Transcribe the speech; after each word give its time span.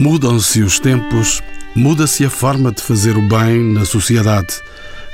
Mudam-se 0.00 0.62
os 0.62 0.80
tempos, 0.80 1.42
muda-se 1.76 2.24
a 2.24 2.30
forma 2.30 2.72
de 2.72 2.82
fazer 2.82 3.18
o 3.18 3.28
bem 3.28 3.62
na 3.62 3.84
sociedade, 3.84 4.54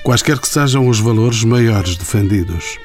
quaisquer 0.05 0.39
que 0.39 0.47
sejam 0.47 0.87
os 0.87 1.01
valores 1.01 1.43
maiores 1.43 1.97
defendidos. 1.97 2.79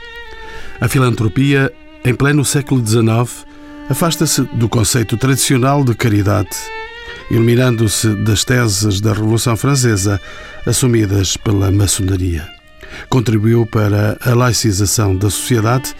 A 0.81 0.87
filantropia, 0.87 1.71
em 2.03 2.15
pleno 2.15 2.43
século 2.43 2.83
XIX, 2.83 3.45
afasta-se 3.87 4.41
do 4.55 4.67
conceito 4.67 5.15
tradicional 5.15 5.83
de 5.83 5.93
caridade, 5.93 6.49
iluminando-se 7.29 8.15
das 8.15 8.43
teses 8.43 8.99
da 8.99 9.13
Revolução 9.13 9.55
Francesa 9.55 10.19
assumidas 10.65 11.37
pela 11.37 11.69
maçonaria. 11.69 12.49
Contribuiu 13.09 13.63
para 13.67 14.17
a 14.25 14.33
laicização 14.33 15.15
da 15.15 15.29
sociedade, 15.29 15.93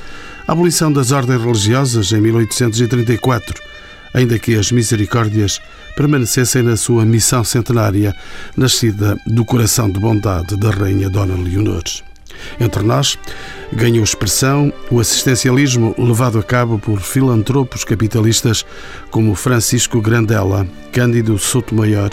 a 0.47 0.52
abolição 0.52 0.91
das 0.91 1.11
ordens 1.11 1.43
religiosas 1.43 2.11
em 2.11 2.20
1834 2.20 3.70
ainda 4.13 4.38
que 4.39 4.55
as 4.55 4.71
misericórdias 4.71 5.61
permanecessem 5.95 6.63
na 6.63 6.75
sua 6.75 7.05
missão 7.05 7.43
centenária, 7.43 8.15
nascida 8.55 9.17
do 9.25 9.45
coração 9.45 9.89
de 9.89 9.99
bondade 9.99 10.55
da 10.57 10.70
Rainha 10.70 11.09
Dona 11.09 11.35
Leonor. 11.35 11.84
Entre 12.59 12.84
nós, 12.84 13.17
ganhou 13.73 14.03
expressão 14.03 14.73
o 14.89 14.99
assistencialismo 14.99 15.95
levado 15.97 16.39
a 16.39 16.43
cabo 16.43 16.79
por 16.79 16.99
filantropos 16.99 17.84
capitalistas 17.84 18.65
como 19.09 19.35
Francisco 19.35 20.01
Grandela, 20.01 20.67
Cândido 20.91 21.37
Sotomayor, 21.37 22.12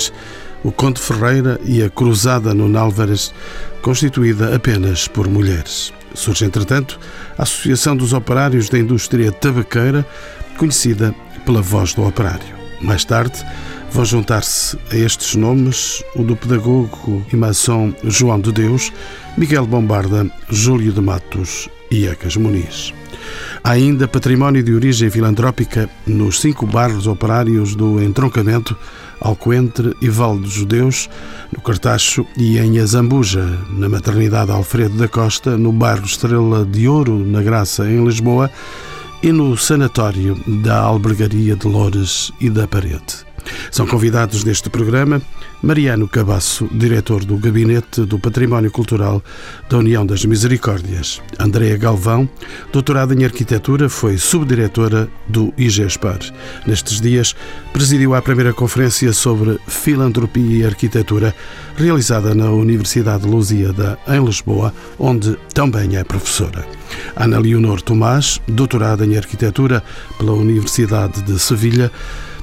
o 0.63 0.73
Conde 0.73 1.01
Ferreira 1.01 1.59
e 1.65 1.83
a 1.83 1.89
Cruzada 1.89 2.53
no 2.53 2.69
Nálvares, 2.69 3.33
constituída 3.81 4.55
apenas 4.55 5.07
por 5.07 5.29
mulheres. 5.29 5.93
Surge, 6.15 6.45
entretanto, 6.45 6.99
a 7.37 7.43
Associação 7.43 7.97
dos 7.97 8.13
Operários 8.13 8.69
da 8.69 8.79
Indústria 8.79 9.31
Tabaqueira, 9.31 10.07
conhecida 10.57 11.15
pela 11.49 11.63
voz 11.63 11.95
do 11.95 12.07
operário. 12.07 12.55
Mais 12.83 13.07
tarde, 13.07 13.43
vão 13.91 14.05
juntar-se 14.05 14.77
a 14.93 14.97
estes 14.97 15.35
nomes 15.35 16.05
o 16.15 16.23
do 16.23 16.37
pedagogo 16.37 17.25
e 17.33 17.37
maçom 17.37 17.91
João 18.05 18.39
de 18.39 18.53
Deus, 18.53 18.93
Miguel 19.35 19.67
Bombarda, 19.67 20.31
Júlio 20.51 20.93
de 20.93 21.01
Matos 21.01 21.67
e 21.91 22.07
Ecas 22.07 22.37
Muniz. 22.37 22.93
Há 23.65 23.71
ainda 23.71 24.07
património 24.07 24.63
de 24.63 24.75
origem 24.75 25.09
filantrópica 25.09 25.89
nos 26.07 26.39
cinco 26.39 26.67
bairros 26.67 27.07
operários 27.07 27.75
do 27.75 27.99
entroncamento 28.03 28.77
Alcoentre 29.19 29.97
e 30.03 30.11
Val 30.11 30.37
dos 30.37 30.53
Judeus, 30.53 31.09
no 31.51 31.63
Cartacho 31.63 32.27
e 32.37 32.59
em 32.59 32.79
Azambuja, 32.79 33.59
na 33.71 33.89
maternidade 33.89 34.51
Alfredo 34.51 34.99
da 34.99 35.09
Costa, 35.09 35.57
no 35.57 35.73
bairro 35.73 36.05
Estrela 36.05 36.67
de 36.67 36.87
Ouro, 36.87 37.19
na 37.19 37.41
Graça, 37.41 37.89
em 37.89 38.05
Lisboa, 38.05 38.51
e 39.23 39.33
no 39.33 39.57
Sanatório 39.57 40.37
da 40.47 40.79
Albergaria 40.79 41.57
de 41.57 41.67
Loures 41.67 42.33
e 42.41 42.49
da 42.49 42.69
Parede. 42.69 43.28
São 43.71 43.87
convidados 43.87 44.45
deste 44.45 44.71
programa 44.71 45.21
Mariano 45.63 46.07
Cabasso, 46.07 46.69
diretor 46.73 47.25
do 47.25 47.37
Gabinete 47.37 48.03
do 48.03 48.19
Património 48.19 48.71
Cultural 48.71 49.23
da 49.69 49.79
União 49.79 50.07
das 50.07 50.25
Misericórdias. 50.25 51.21
Andréa 51.39 51.77
Galvão, 51.77 52.29
doutorada 52.73 53.13
em 53.13 53.25
Arquitetura, 53.25 53.89
foi 53.89 54.19
subdiretora 54.19 55.09
do 55.27 55.53
IGESPAR. 55.59 56.21
Nestes 56.67 57.01
dias, 57.01 57.35
presidiu 57.73 58.15
a 58.15 58.23
primeira 58.23 58.53
conferência 58.53 59.13
sobre 59.13 59.59
filantropia 59.67 60.59
e 60.59 60.65
arquitetura, 60.65 61.35
realizada 61.77 62.35
na 62.35 62.51
Universidade 62.51 63.27
Lusíada, 63.27 63.99
em 64.07 64.25
Lisboa, 64.25 64.73
onde 64.99 65.37
também 65.53 65.97
é 65.97 66.05
professora. 66.05 66.65
Ana 67.17 67.39
Leonor 67.39 67.83
Tomás, 67.83 68.41
doutorada 68.47 69.05
em 69.05 69.17
Arquitetura 69.17 69.83
pela 70.19 70.33
Universidade 70.33 71.23
de 71.23 71.39
Sevilha, 71.39 71.91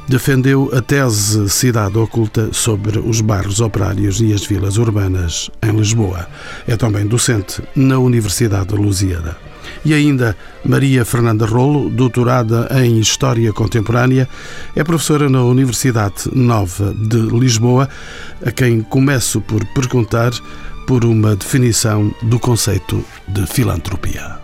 defendeu 0.08 0.70
a 0.74 0.82
tese 0.82 1.50
Cidade 1.50 1.98
Oculta 1.98 2.50
sobre 2.54 3.00
os 3.00 3.22
bairros 3.22 3.60
operários 3.60 4.22
e 4.22 4.34
as 4.34 4.46
vilas 4.46 4.78
urbanas 4.78 5.50
em 5.64 5.72
Lisboa. 5.76 6.28
É 6.68 6.76
também 6.78 7.08
docente 7.08 7.62
na 7.76 7.98
Universidade 7.98 8.68
de 8.68 8.76
Lusíada. 8.76 9.36
E 9.84 9.94
ainda 9.94 10.36
Maria 10.64 11.04
Fernanda 11.04 11.46
Rolo, 11.46 11.90
doutorada 11.90 12.68
em 12.84 13.00
História 13.00 13.52
Contemporânea, 13.52 14.28
é 14.76 14.84
professora 14.84 15.28
na 15.30 15.44
Universidade 15.44 16.30
Nova 16.34 16.94
de 16.94 17.18
Lisboa, 17.18 17.90
a 18.46 18.52
quem 18.52 18.82
começo 18.82 19.42
por 19.42 19.66
perguntar 19.74 20.32
por 20.86 21.04
uma 21.04 21.36
definição 21.36 22.14
do 22.22 22.40
conceito 22.40 23.04
de 23.28 23.46
filantropia. 23.48 24.38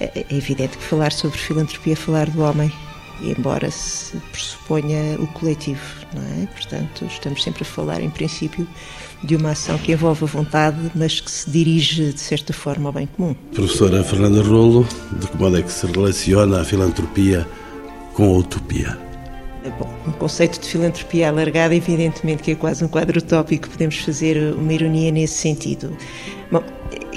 É, 0.00 0.24
é 0.30 0.36
evidente 0.36 0.76
que 0.76 0.84
falar 0.84 1.12
sobre 1.12 1.38
filantropia 1.38 1.94
é 1.94 1.96
falar 1.96 2.28
do 2.28 2.42
homem 2.42 2.70
embora 3.22 3.70
se 3.70 4.16
pressuponha 4.32 5.16
o 5.18 5.26
coletivo, 5.28 5.80
não 6.14 6.22
é? 6.22 6.46
Portanto, 6.46 7.04
estamos 7.06 7.42
sempre 7.42 7.62
a 7.62 7.66
falar, 7.66 8.00
em 8.00 8.10
princípio, 8.10 8.66
de 9.22 9.36
uma 9.36 9.50
ação 9.50 9.76
que 9.78 9.92
envolve 9.92 10.24
a 10.24 10.26
vontade, 10.26 10.78
mas 10.94 11.20
que 11.20 11.30
se 11.30 11.50
dirige, 11.50 12.12
de 12.12 12.20
certa 12.20 12.52
forma, 12.52 12.88
ao 12.88 12.92
bem 12.92 13.06
comum. 13.06 13.34
Professora 13.52 14.02
Fernanda 14.04 14.42
Rolo, 14.42 14.86
de 15.18 15.26
que 15.26 15.36
modo 15.36 15.58
é 15.58 15.62
que 15.62 15.72
se 15.72 15.86
relaciona 15.86 16.60
a 16.60 16.64
filantropia 16.64 17.46
com 18.14 18.34
a 18.34 18.38
utopia? 18.38 18.98
Bom, 19.78 19.92
um 20.06 20.12
conceito 20.12 20.60
de 20.60 20.68
filantropia 20.68 21.28
alargada, 21.28 21.74
evidentemente 21.74 22.42
que 22.42 22.52
é 22.52 22.54
quase 22.54 22.84
um 22.84 22.88
quadro 22.88 23.18
utópico, 23.18 23.68
podemos 23.68 23.98
fazer 23.98 24.54
uma 24.54 24.72
ironia 24.72 25.10
nesse 25.10 25.34
sentido. 25.34 25.94
Bom, 26.50 26.62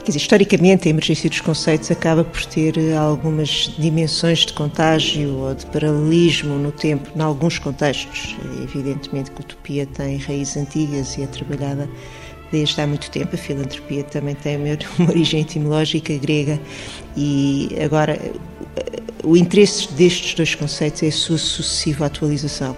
Quer 0.01 0.07
dizer, 0.07 0.17
historicamente, 0.17 0.87
a 0.87 0.89
emergência 0.89 1.29
dos 1.29 1.41
conceitos 1.41 1.91
acaba 1.91 2.23
por 2.23 2.43
ter 2.47 2.75
eh, 2.75 2.97
algumas 2.97 3.71
dimensões 3.77 4.39
de 4.39 4.53
contágio 4.53 5.37
ou 5.37 5.53
de 5.53 5.63
paralelismo 5.67 6.55
no 6.55 6.71
tempo, 6.71 7.11
em 7.15 7.21
alguns 7.21 7.59
contextos. 7.59 8.35
Evidentemente 8.63 9.29
que 9.29 9.37
a 9.37 9.45
utopia 9.45 9.85
tem 9.85 10.17
raízes 10.17 10.57
antigas 10.57 11.15
e 11.19 11.21
é 11.21 11.27
trabalhada 11.27 11.87
desde 12.51 12.81
há 12.81 12.87
muito 12.87 13.11
tempo. 13.11 13.35
A 13.35 13.37
filantropia 13.37 14.03
também 14.03 14.33
tem 14.33 14.57
uma 14.57 14.75
origem 15.07 15.41
etimológica 15.41 16.17
grega 16.17 16.59
e 17.15 17.69
agora 17.83 18.19
o 19.23 19.37
interesse 19.37 19.93
destes 19.93 20.33
dois 20.33 20.55
conceitos 20.55 21.03
é 21.03 21.09
a 21.09 21.11
sua 21.11 21.37
sucessiva 21.37 22.07
atualização 22.07 22.75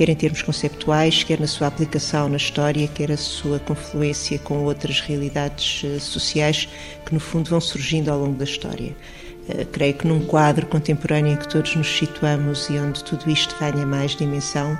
quer 0.00 0.08
em 0.08 0.14
termos 0.14 0.40
conceptuais, 0.40 1.22
quer 1.22 1.38
na 1.38 1.46
sua 1.46 1.66
aplicação 1.66 2.26
na 2.26 2.38
história, 2.38 2.88
quer 2.88 3.12
a 3.12 3.18
sua 3.18 3.58
confluência 3.58 4.38
com 4.38 4.64
outras 4.64 4.98
realidades 5.00 5.82
eh, 5.84 5.98
sociais 5.98 6.66
que, 7.04 7.12
no 7.12 7.20
fundo, 7.20 7.50
vão 7.50 7.60
surgindo 7.60 8.10
ao 8.10 8.18
longo 8.18 8.38
da 8.38 8.44
história. 8.44 8.96
Eh, 9.46 9.66
creio 9.70 9.92
que 9.92 10.06
num 10.06 10.24
quadro 10.24 10.64
contemporâneo 10.64 11.34
em 11.34 11.36
que 11.36 11.46
todos 11.46 11.76
nos 11.76 11.86
situamos 11.86 12.70
e 12.70 12.78
onde 12.78 13.04
tudo 13.04 13.30
isto 13.30 13.54
ganha 13.60 13.84
mais 13.84 14.16
dimensão, 14.16 14.74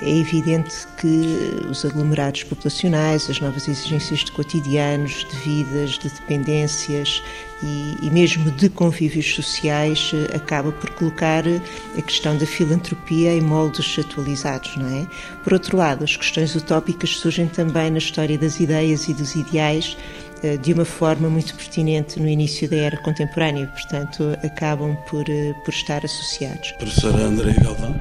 é 0.00 0.10
evidente 0.18 0.86
que 0.96 1.66
os 1.68 1.84
aglomerados 1.84 2.44
populacionais, 2.44 3.28
as 3.28 3.40
novas 3.40 3.68
exigências 3.68 4.20
de 4.20 4.32
cotidianos, 4.32 5.26
de 5.30 5.36
vidas, 5.36 5.98
de 5.98 6.08
dependências 6.08 7.22
e, 7.62 7.96
e, 8.02 8.10
mesmo 8.10 8.50
de 8.50 8.68
convívios 8.68 9.34
sociais 9.34 10.10
eh, 10.14 10.36
acaba 10.36 10.72
por 10.72 10.90
colocar 10.90 11.44
a 11.46 12.02
questão 12.02 12.36
da 12.36 12.46
filantropia 12.46 13.32
em 13.32 13.40
moldes 13.40 13.98
atualizados, 13.98 14.76
não 14.76 14.88
é? 14.88 15.06
Por 15.44 15.52
outro 15.52 15.76
lado, 15.76 16.02
as 16.02 16.16
questões 16.16 16.54
utópicas 16.56 17.10
surgem 17.10 17.46
também 17.46 17.90
na 17.90 17.98
história 17.98 18.36
das 18.36 18.58
ideias 18.58 19.08
e 19.08 19.14
dos 19.14 19.36
ideais 19.36 19.96
eh, 20.42 20.56
de 20.56 20.72
uma 20.72 20.84
forma 20.84 21.28
muito 21.28 21.54
pertinente 21.54 22.18
no 22.18 22.28
início 22.28 22.68
da 22.68 22.76
era 22.76 22.96
contemporânea, 22.96 23.68
portanto, 23.68 24.36
acabam 24.42 24.96
por, 25.08 25.24
eh, 25.28 25.54
por 25.64 25.72
estar 25.72 26.04
associados. 26.04 26.72
Professora 26.72 27.24
André 27.24 27.54
Galvão. 27.62 27.94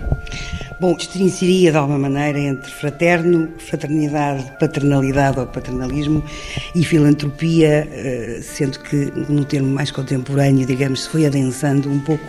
Bom, 0.81 0.95
distinguiria 0.95 1.71
de 1.71 1.77
alguma 1.77 1.99
maneira 1.99 2.39
entre 2.39 2.71
fraterno, 2.71 3.53
fraternidade, 3.59 4.51
paternalidade 4.59 5.39
ou 5.39 5.45
paternalismo 5.45 6.23
e 6.73 6.83
filantropia, 6.83 7.87
eh, 7.91 8.39
sendo 8.41 8.79
que 8.79 9.13
no 9.29 9.45
termo 9.45 9.71
mais 9.71 9.91
contemporâneo, 9.91 10.65
digamos, 10.65 11.03
se 11.03 11.09
foi 11.09 11.27
adensando 11.27 11.87
um 11.87 11.99
pouco 11.99 12.25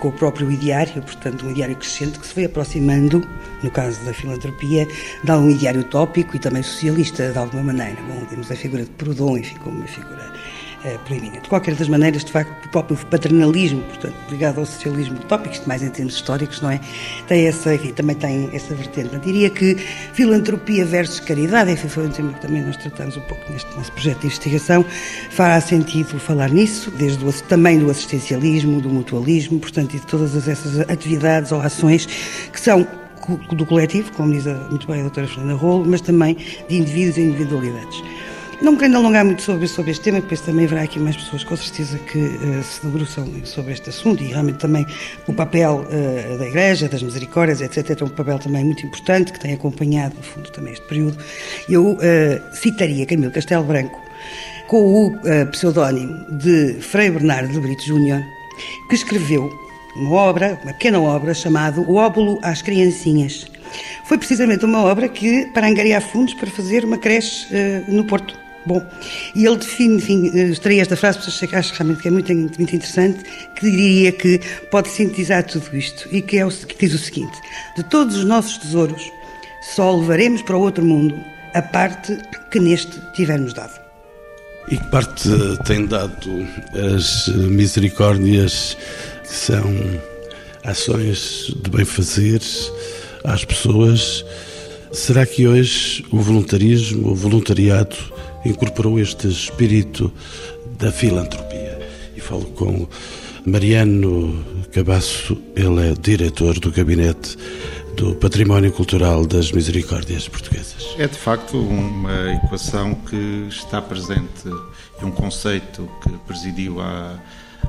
com 0.00 0.08
o 0.08 0.12
próprio 0.12 0.52
ideário, 0.52 1.00
portanto, 1.00 1.46
um 1.46 1.50
ideário 1.50 1.76
crescente 1.76 2.18
que 2.18 2.26
se 2.26 2.34
foi 2.34 2.44
aproximando, 2.44 3.26
no 3.62 3.70
caso 3.70 3.98
da 4.04 4.12
filantropia, 4.12 4.86
de 5.24 5.32
um 5.32 5.48
ideário 5.48 5.80
utópico 5.80 6.36
e 6.36 6.38
também 6.38 6.62
socialista, 6.62 7.32
de 7.32 7.38
alguma 7.38 7.72
maneira. 7.72 7.96
Bom, 8.02 8.22
temos 8.26 8.52
a 8.52 8.54
figura 8.54 8.82
de 8.82 8.90
Proudhon, 8.90 9.38
enfim, 9.38 9.56
como 9.64 9.78
uma 9.78 9.86
figura 9.86 10.30
proeminente. 11.04 11.42
De 11.42 11.48
qualquer 11.48 11.74
das 11.74 11.88
maneiras, 11.88 12.24
de 12.24 12.32
facto, 12.32 12.66
o 12.66 12.68
próprio 12.68 12.96
paternalismo, 13.06 13.82
portanto, 13.82 14.14
ligado 14.30 14.58
ao 14.58 14.66
socialismo 14.66 15.16
utópico, 15.16 15.54
isto 15.54 15.68
mais 15.68 15.82
em 15.82 15.90
termos 15.90 16.14
históricos, 16.14 16.60
não 16.60 16.70
é? 16.70 16.80
Tem 17.26 17.46
essa, 17.46 17.74
enfim, 17.74 17.92
também 17.92 18.16
tem 18.16 18.50
essa 18.52 18.74
vertente. 18.74 19.14
Eu 19.14 19.20
diria 19.20 19.50
que 19.50 19.76
filantropia 20.12 20.84
versus 20.84 21.20
caridade, 21.20 21.72
enfim, 21.72 21.88
foi 21.88 22.06
um 22.06 22.10
tema 22.10 22.32
que 22.32 22.40
também 22.40 22.62
nós 22.62 22.76
tratamos 22.76 23.16
um 23.16 23.22
pouco 23.22 23.50
neste 23.50 23.74
nosso 23.76 23.92
projeto 23.92 24.20
de 24.20 24.26
investigação, 24.26 24.84
fará 25.30 25.60
sentido 25.60 26.18
falar 26.18 26.50
nisso, 26.50 26.90
desde 26.90 27.24
o, 27.24 27.32
também 27.32 27.78
do 27.78 27.90
assistencialismo, 27.90 28.80
do 28.80 28.88
mutualismo, 28.88 29.58
portanto, 29.58 29.94
e 29.94 30.00
de 30.00 30.06
todas 30.06 30.48
essas 30.48 30.80
atividades 30.80 31.52
ou 31.52 31.60
ações 31.60 32.06
que 32.52 32.60
são 32.60 32.86
do 33.52 33.64
coletivo, 33.64 34.12
como 34.12 34.32
diz 34.32 34.44
muito 34.68 34.86
bem 34.86 35.00
a 35.00 35.02
doutora 35.02 35.26
Fernanda 35.26 35.54
Rolo, 35.54 35.84
mas 35.86 36.00
também 36.00 36.36
de 36.68 36.76
indivíduos 36.76 37.16
e 37.16 37.22
individualidades. 37.22 38.02
Não 38.62 38.76
querendo 38.76 38.96
alongar 38.98 39.24
muito 39.24 39.42
sobre, 39.42 39.66
sobre 39.66 39.90
este 39.90 40.04
tema, 40.04 40.20
depois 40.20 40.40
também 40.40 40.64
haverá 40.64 40.82
aqui 40.82 40.98
mais 40.98 41.16
pessoas 41.16 41.42
com 41.44 41.56
certeza 41.56 41.98
que 41.98 42.18
uh, 42.18 42.62
se 42.62 42.84
debruçam 42.84 43.26
sobre 43.44 43.72
este 43.72 43.90
assunto 43.90 44.22
e 44.22 44.28
realmente 44.28 44.58
também 44.58 44.86
o 45.26 45.32
papel 45.32 45.86
uh, 45.86 46.38
da 46.38 46.46
Igreja, 46.46 46.88
das 46.88 47.02
Misericórdias, 47.02 47.60
etc. 47.60 48.00
É 48.00 48.04
um 48.04 48.08
papel 48.08 48.38
também 48.38 48.64
muito 48.64 48.86
importante 48.86 49.32
que 49.32 49.40
tem 49.40 49.54
acompanhado, 49.54 50.16
no 50.16 50.22
fundo, 50.22 50.50
também 50.50 50.72
este 50.72 50.86
período. 50.86 51.18
Eu 51.68 51.92
uh, 51.92 51.98
citaria 52.52 53.04
Camilo 53.06 53.32
Castelo 53.32 53.64
Branco 53.64 54.00
com 54.68 55.06
o 55.06 55.12
pseudónimo 55.50 56.38
de 56.38 56.74
Frei 56.80 57.10
Bernardo 57.10 57.52
de 57.52 57.60
Brito 57.60 57.84
Júnior, 57.84 58.22
que 58.88 58.94
escreveu 58.94 59.52
uma 59.94 60.12
obra, 60.12 60.58
uma 60.64 60.72
pequena 60.72 61.00
obra, 61.00 61.34
chamada 61.34 61.82
O 61.82 61.96
Óbulo 61.96 62.38
às 62.42 62.62
Criancinhas. 62.62 63.46
Foi 64.04 64.16
precisamente 64.16 64.64
uma 64.64 64.82
obra 64.82 65.06
que 65.06 65.46
para 65.52 65.66
angariar 65.66 66.00
fundos 66.00 66.32
para 66.32 66.50
fazer 66.50 66.82
uma 66.84 66.96
creche 66.96 67.46
no 67.88 68.04
Porto. 68.04 68.43
Bom, 68.66 68.82
e 69.34 69.44
ele 69.44 69.56
define, 69.56 69.96
enfim, 69.96 70.26
extraí 70.26 70.80
esta 70.80 70.96
frase, 70.96 71.18
porque 71.18 71.54
acho 71.54 71.74
realmente 71.74 72.00
que 72.00 72.08
é 72.08 72.10
muito, 72.10 72.32
muito 72.32 72.60
interessante, 72.76 73.22
que 73.54 73.70
diria 73.70 74.10
que 74.12 74.40
pode 74.70 74.88
sintetizar 74.88 75.44
tudo 75.44 75.76
isto 75.76 76.08
e 76.10 76.22
que, 76.22 76.38
é 76.38 76.46
o, 76.46 76.50
que 76.50 76.86
diz 76.86 76.94
o 76.94 76.98
seguinte: 76.98 77.36
de 77.76 77.82
todos 77.84 78.16
os 78.16 78.24
nossos 78.24 78.56
tesouros, 78.58 79.02
só 79.74 79.94
levaremos 79.94 80.42
para 80.42 80.56
o 80.56 80.60
outro 80.60 80.84
mundo 80.84 81.14
a 81.54 81.60
parte 81.60 82.18
que 82.50 82.58
neste 82.58 82.98
tivermos 83.14 83.52
dado. 83.52 83.78
E 84.70 84.78
que 84.78 84.90
parte 84.90 85.28
têm 85.66 85.86
dado 85.86 86.46
as 86.96 87.28
misericórdias, 87.28 88.78
que 89.22 89.34
são 89.34 90.00
ações 90.64 91.54
de 91.62 91.70
bem-fazer 91.70 92.40
às 93.24 93.44
pessoas? 93.44 94.24
Será 94.90 95.26
que 95.26 95.46
hoje 95.46 96.04
o 96.10 96.18
voluntarismo, 96.20 97.10
o 97.10 97.14
voluntariado, 97.14 97.96
incorporou 98.44 98.98
este 98.98 99.28
espírito 99.28 100.12
da 100.78 100.90
filantropia. 100.92 101.88
E 102.16 102.20
falo 102.20 102.44
com 102.46 102.86
Mariano 103.46 104.44
Cabasso, 104.72 105.36
ele 105.54 105.90
é 105.90 105.94
diretor 105.94 106.58
do 106.58 106.70
gabinete 106.70 107.36
do 107.96 108.14
Património 108.16 108.72
Cultural 108.72 109.24
das 109.26 109.52
Misericórdias 109.52 110.28
Portuguesas. 110.28 110.94
É 110.98 111.06
de 111.06 111.18
facto 111.18 111.58
uma 111.58 112.32
equação 112.32 112.94
que 112.94 113.46
está 113.48 113.80
presente 113.80 114.48
e 115.00 115.04
um 115.04 115.10
conceito 115.10 115.88
que 116.02 116.10
presidiu 116.26 116.80
a, 116.80 117.16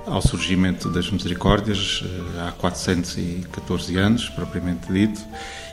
ao 0.07 0.21
surgimento 0.21 0.89
das 0.89 1.09
Misericórdias 1.11 2.03
eh, 2.03 2.47
há 2.47 2.51
414 2.53 3.97
anos, 3.97 4.29
propriamente 4.29 4.91
dito, 4.91 5.21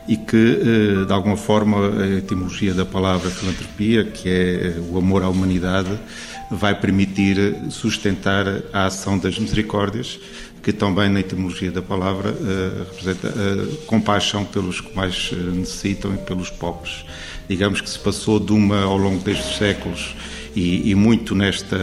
e 0.08 0.16
que, 0.16 0.37
eh, 0.37 1.04
de 1.06 1.12
alguma 1.12 1.37
forma, 1.37 2.02
a 2.02 2.19
etimologia 2.19 2.75
da 2.75 2.84
palavra 2.84 3.31
filantropia, 3.31 4.04
que 4.04 4.28
é 4.28 4.32
eh, 4.32 4.81
o 4.90 4.99
amor 4.99 5.22
à 5.22 5.28
humanidade, 5.28 5.90
vai 6.50 6.75
permitir 6.75 7.56
sustentar 7.70 8.46
a 8.72 8.87
ação 8.87 9.16
das 9.19 9.38
misericórdias, 9.38 10.19
que 10.62 10.72
também 10.72 11.08
na 11.08 11.20
etimologia 11.20 11.70
da 11.70 11.82
palavra 11.82 12.31
eh, 12.31 12.84
representa 12.90 13.32
compaixão 13.87 14.44
pelos 14.44 14.81
que 14.81 14.94
mais 14.94 15.32
necessitam 15.32 16.14
e 16.14 16.19
pelos 16.19 16.50
pobres. 16.50 17.04
Digamos 17.49 17.81
que 17.81 17.88
se 17.88 17.99
passou 17.99 18.40
de 18.40 18.52
uma, 18.52 18.82
ao 18.82 18.96
longo 18.96 19.22
destes 19.22 19.56
séculos, 19.56 20.14
e, 20.54 20.90
e 20.90 20.94
muito 20.94 21.34
nesta, 21.34 21.78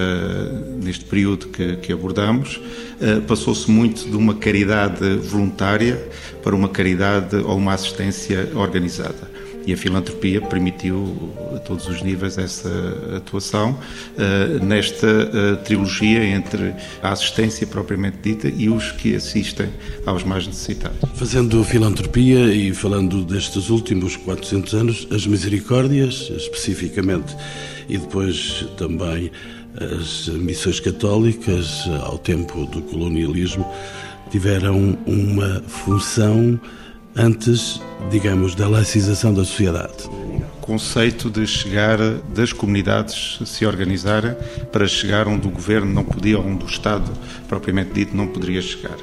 neste 0.81 1.05
período 1.05 1.47
que, 1.47 1.77
que 1.77 1.93
abordamos, 1.93 2.57
uh, 2.57 3.21
passou-se 3.21 3.69
muito 3.69 4.09
de 4.09 4.15
uma 4.15 4.35
caridade 4.35 5.15
voluntária 5.17 6.09
para 6.43 6.55
uma 6.55 6.69
caridade 6.69 7.35
ou 7.35 7.57
uma 7.57 7.73
assistência 7.73 8.49
organizada. 8.55 9.38
E 9.69 9.73
a 9.73 9.77
filantropia 9.77 10.41
permitiu 10.41 11.31
a 11.55 11.59
todos 11.59 11.87
os 11.87 12.01
níveis 12.01 12.39
essa 12.39 12.67
atuação 13.15 13.77
uh, 14.17 14.65
nesta 14.65 15.05
uh, 15.05 15.57
trilogia 15.63 16.25
entre 16.25 16.73
a 17.03 17.11
assistência 17.11 17.67
propriamente 17.67 18.17
dita 18.19 18.47
e 18.47 18.67
os 18.67 18.91
que 18.91 19.15
assistem 19.15 19.69
aos 20.07 20.23
mais 20.23 20.47
necessitados. 20.47 20.97
Fazendo 21.13 21.63
filantropia 21.63 22.51
e 22.51 22.73
falando 22.73 23.23
destes 23.23 23.69
últimos 23.69 24.15
400 24.15 24.73
anos, 24.73 25.07
as 25.11 25.27
misericórdias, 25.27 26.31
especificamente, 26.35 27.37
e 27.87 27.99
depois 27.99 28.65
também 28.75 29.31
as 29.79 30.29
missões 30.29 30.79
católicas, 30.79 31.87
ao 32.01 32.17
tempo 32.17 32.65
do 32.65 32.81
colonialismo, 32.81 33.71
tiveram 34.31 34.97
uma 35.05 35.61
função 35.67 36.59
antes, 37.19 37.81
digamos, 38.09 38.55
da 38.55 38.65
laicização 38.65 39.33
da 39.33 39.43
sociedade. 39.43 40.07
O 40.07 40.61
conceito 40.61 41.29
de 41.29 41.45
chegar, 41.45 41.97
das 42.33 42.53
comunidades 42.53 43.39
se 43.45 43.65
organizarem 43.65 44.33
para 44.71 44.87
chegar 44.87 45.27
onde 45.27 45.45
o 45.45 45.51
governo 45.51 45.91
não 45.91 46.03
podia, 46.03 46.39
onde 46.39 46.63
o 46.63 46.67
Estado 46.67 47.11
propriamente 47.47 47.91
dito 47.91 48.15
não 48.15 48.25
poderia 48.25 48.61
chegar. 48.61 48.97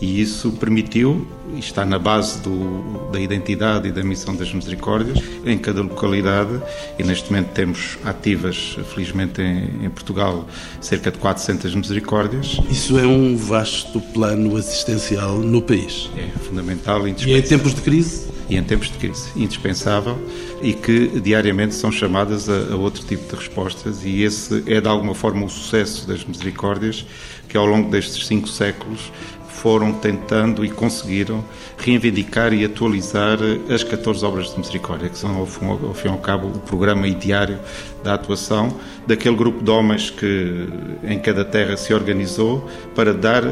E 0.00 0.20
isso 0.20 0.50
permitiu, 0.52 1.26
e 1.54 1.58
está 1.58 1.84
na 1.84 1.98
base 1.98 2.40
do, 2.40 3.10
da 3.12 3.20
identidade 3.20 3.88
e 3.88 3.92
da 3.92 4.02
missão 4.02 4.34
das 4.34 4.52
misericórdias, 4.52 5.18
em 5.44 5.58
cada 5.58 5.82
localidade, 5.82 6.58
e 6.98 7.02
neste 7.02 7.30
momento 7.30 7.48
temos 7.48 7.98
ativas, 8.04 8.78
felizmente 8.94 9.42
em, 9.42 9.84
em 9.84 9.90
Portugal, 9.90 10.48
cerca 10.80 11.10
de 11.10 11.18
400 11.18 11.74
misericórdias. 11.74 12.58
Isso 12.70 12.98
é 12.98 13.06
um 13.06 13.36
vasto 13.36 14.00
plano 14.00 14.56
assistencial 14.56 15.36
no 15.38 15.60
país. 15.60 16.10
É 16.16 16.28
fundamental, 16.38 17.06
indispensável. 17.06 17.36
E 17.36 17.38
em 17.38 17.42
tempos 17.42 17.74
de 17.74 17.80
crise? 17.82 18.30
E 18.48 18.56
em 18.56 18.64
tempos 18.64 18.88
de 18.88 18.98
crise, 18.98 19.28
indispensável, 19.36 20.18
e 20.62 20.72
que 20.72 21.20
diariamente 21.20 21.74
são 21.74 21.92
chamadas 21.92 22.48
a, 22.48 22.72
a 22.72 22.76
outro 22.76 23.04
tipo 23.04 23.28
de 23.28 23.40
respostas, 23.40 24.02
e 24.04 24.22
esse 24.22 24.64
é 24.66 24.80
de 24.80 24.88
alguma 24.88 25.14
forma 25.14 25.44
o 25.44 25.48
sucesso 25.48 26.08
das 26.08 26.24
misericórdias, 26.24 27.04
que 27.48 27.56
ao 27.56 27.66
longo 27.66 27.90
destes 27.90 28.26
cinco 28.26 28.48
séculos 28.48 29.12
foram 29.50 29.92
tentando 29.92 30.64
e 30.64 30.70
conseguiram 30.70 31.44
reivindicar 31.76 32.52
e 32.52 32.64
atualizar 32.64 33.38
as 33.68 33.82
14 33.82 34.24
obras 34.24 34.50
de 34.52 34.58
misericórdia, 34.58 35.08
que 35.08 35.18
são, 35.18 35.36
ao 35.36 35.46
fim 35.46 36.08
e 36.08 36.08
ao 36.08 36.18
cabo, 36.18 36.48
o 36.48 36.60
programa 36.60 37.10
diário 37.10 37.58
da 38.02 38.14
atuação 38.14 38.74
daquele 39.06 39.36
grupo 39.36 39.62
de 39.62 39.70
homens 39.70 40.10
que 40.10 40.66
em 41.02 41.18
cada 41.18 41.44
terra 41.44 41.76
se 41.76 41.92
organizou 41.92 42.68
para 42.94 43.12
dar 43.12 43.44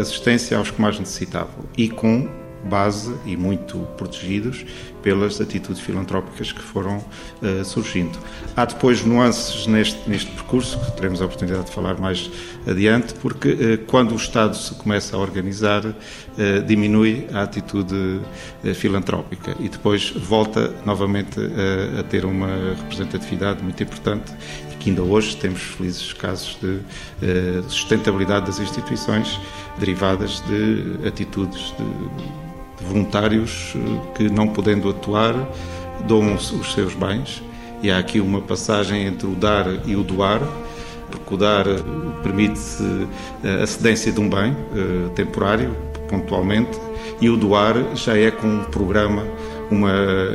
assistência 0.00 0.56
aos 0.56 0.70
que 0.70 0.80
mais 0.80 0.98
necessitavam. 0.98 1.64
E 1.76 1.88
com 1.88 2.28
base 2.64 3.14
e 3.24 3.36
muito 3.36 3.78
protegidos 3.96 4.64
pelas 5.02 5.40
atitudes 5.40 5.80
filantrópicas 5.80 6.52
que 6.52 6.60
foram 6.60 6.98
uh, 6.98 7.64
surgindo. 7.64 8.18
Há 8.56 8.64
depois 8.64 9.04
nuances 9.04 9.66
neste, 9.66 10.08
neste 10.08 10.30
percurso, 10.30 10.78
que 10.78 10.92
teremos 10.92 11.20
a 11.22 11.24
oportunidade 11.24 11.66
de 11.66 11.72
falar 11.72 11.98
mais 11.98 12.30
adiante, 12.66 13.14
porque 13.14 13.48
uh, 13.48 13.86
quando 13.86 14.12
o 14.12 14.16
Estado 14.16 14.56
se 14.56 14.74
começa 14.74 15.16
a 15.16 15.18
organizar, 15.18 15.84
uh, 15.86 15.94
diminui 16.66 17.26
a 17.32 17.42
atitude 17.42 18.20
filantrópica 18.74 19.56
e 19.58 19.68
depois 19.68 20.10
volta 20.10 20.72
novamente 20.84 21.40
a 21.98 22.02
ter 22.02 22.24
uma 22.24 22.74
representatividade 22.78 23.62
muito 23.62 23.82
importante 23.82 24.32
e 24.72 24.76
que 24.76 24.90
ainda 24.90 25.02
hoje 25.02 25.36
temos 25.36 25.60
felizes 25.60 26.12
casos 26.12 26.58
de 26.60 26.80
sustentabilidade 27.68 28.46
das 28.46 28.58
instituições 28.58 29.38
derivadas 29.78 30.42
de 30.46 31.06
atitudes 31.06 31.74
de 31.76 32.49
voluntários 32.80 33.74
eh, 33.76 34.12
que, 34.14 34.30
não 34.30 34.48
podendo 34.48 34.88
atuar, 34.88 35.34
doam 36.06 36.34
os 36.34 36.72
seus 36.72 36.94
bens. 36.94 37.42
E 37.82 37.90
há 37.90 37.98
aqui 37.98 38.20
uma 38.20 38.40
passagem 38.40 39.06
entre 39.06 39.26
o 39.26 39.34
dar 39.34 39.66
e 39.86 39.96
o 39.96 40.02
doar, 40.02 40.40
porque 41.10 41.34
o 41.34 41.36
dar 41.36 41.66
eh, 41.66 41.78
permite 42.22 42.60
eh, 43.44 43.62
a 43.62 43.66
cedência 43.66 44.12
de 44.12 44.20
um 44.20 44.28
bem 44.28 44.56
temporário, 45.14 45.76
pontualmente, 46.08 46.78
e 47.20 47.28
o 47.28 47.36
doar 47.36 47.76
já 47.94 48.16
é 48.16 48.30
com 48.30 48.46
um 48.46 48.64
programa, 48.64 49.24
uma 49.70 49.92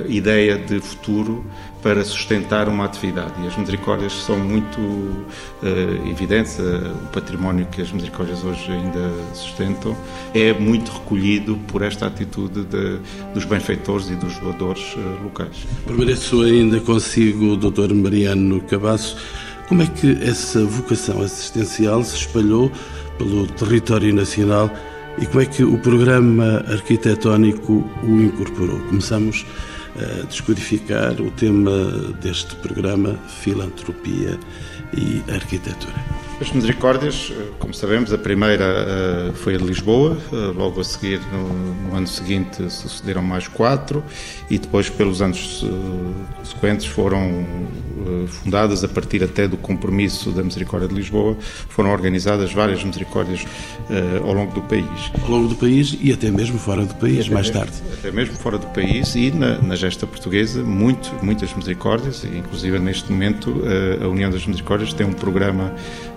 ideia 0.08 0.58
de 0.58 0.80
futuro 0.80 1.44
para 1.86 2.04
sustentar 2.04 2.68
uma 2.68 2.86
atividade. 2.86 3.34
E 3.44 3.48
as 3.48 3.56
misericórdias 3.56 4.12
são 4.12 4.40
muito 4.40 4.80
uh, 4.82 6.10
evidentes, 6.10 6.58
uh, 6.58 6.64
o 6.64 7.08
património 7.14 7.68
que 7.68 7.80
as 7.80 7.92
misericórdias 7.92 8.44
hoje 8.44 8.72
ainda 8.72 9.12
sustentam 9.36 9.96
é 10.34 10.52
muito 10.52 10.92
recolhido 10.92 11.56
por 11.68 11.84
esta 11.84 12.08
atitude 12.08 12.64
de, 12.64 12.98
dos 13.36 13.46
benfeitores 13.46 14.10
e 14.10 14.16
dos 14.16 14.36
doadores 14.40 14.96
uh, 14.96 15.24
locais. 15.24 15.56
Permaneço 15.86 16.42
ainda 16.42 16.80
consigo, 16.80 17.56
Dr. 17.56 17.94
Mariano 17.94 18.62
Cabasso. 18.62 19.16
Como 19.68 19.84
é 19.84 19.86
que 19.86 20.18
essa 20.24 20.66
vocação 20.66 21.22
assistencial 21.22 22.04
se 22.04 22.16
espalhou 22.16 22.72
pelo 23.20 23.46
território 23.46 24.12
nacional 24.12 24.72
e 25.20 25.28
como 25.28 25.40
é 25.40 25.46
que 25.46 25.64
o 25.64 25.78
programa 25.78 26.66
arquitetónico 26.68 27.88
o 28.02 28.22
incorporou? 28.22 28.80
Começamos 28.88 29.46
descodificar 30.28 31.22
o 31.22 31.32
tema 31.32 31.90
deste 32.22 32.56
programa, 32.58 33.18
filantropia 33.28 34.38
e 34.94 35.24
arquitetura. 35.32 36.25
As 36.40 36.52
Misericórdias, 36.52 37.32
eh, 37.32 37.52
como 37.60 37.74
sabemos, 37.74 38.12
a 38.12 38.18
primeira 38.18 38.66
uh, 38.66 39.34
foi 39.34 39.56
a 39.56 39.58
de 39.58 39.64
Lisboa, 39.64 40.18
uh, 40.34 40.52
logo 40.52 40.82
a 40.82 40.84
seguir, 40.84 41.22
no, 41.32 41.48
no, 41.88 41.96
ano 41.96 42.08
seguinte, 42.08 42.70
sucederam 42.70 43.24
mais 43.24 43.48
quatro, 43.48 44.04
e 44.50 44.60
depois, 44.60 44.90
pelos 44.90 45.22
anos 45.22 45.66
seguintes, 46.44 46.88
foram 46.88 47.46
fundadas, 48.28 48.84
a 48.84 48.88
partir 48.88 49.24
até 49.24 49.48
do 49.48 49.58
compromisso 49.58 50.30
da 50.32 50.44
Misericórdia 50.44 50.88
de 50.88 50.94
Lisboa, 50.94 51.38
foram 51.70 51.92
organizadas 51.92 52.54
várias 52.54 52.84
Misericórdias 52.84 53.46
ao 54.24 54.34
longo 54.34 54.54
do 54.54 54.62
país. 54.62 55.12
Ao 55.24 55.30
longo 55.30 55.48
do 55.48 55.56
país 55.56 55.98
e 56.00 56.12
até 56.12 56.30
mesmo 56.30 56.60
fora 56.60 56.86
do 56.86 56.94
país, 56.96 57.28
mais 57.30 57.48
mesmo, 57.48 57.62
tarde. 57.62 57.74
Até 57.98 58.12
mesmo 58.12 58.36
fora 58.36 58.58
do 58.58 58.68
país 58.68 59.16
e 59.16 59.32
na, 59.32 59.60
na 59.60 59.76
gesta 59.76 60.06
portuguesa, 60.06 60.62
muito, 60.62 61.12
muitas 61.24 61.54
Misericórdias, 61.56 62.24
inclusive 62.26 62.78
neste 62.78 63.12
momento, 63.12 63.64
a 64.04 64.08
União 64.08 64.30
das 64.30 64.46
Misericórdias 64.46 64.94
tem 64.94 65.06
um 65.06 65.14
programa 65.14 65.74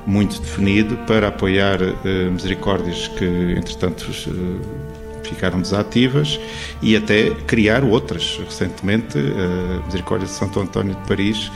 muito 0.06 0.40
definido 0.40 0.96
para 1.06 1.28
apoiar 1.28 1.80
uh, 1.82 2.30
misericórdias 2.30 3.08
que, 3.08 3.24
entretanto, 3.56 4.06
uh, 4.10 4.88
ficaram 5.22 5.60
desativas 5.60 6.40
e 6.80 6.96
até 6.96 7.30
criar 7.46 7.84
outras. 7.84 8.40
Recentemente, 8.42 9.18
a 9.18 9.84
Misericórdia 9.84 10.26
de 10.26 10.32
Santo 10.32 10.58
António 10.58 10.94
de 10.94 11.06
Paris, 11.06 11.52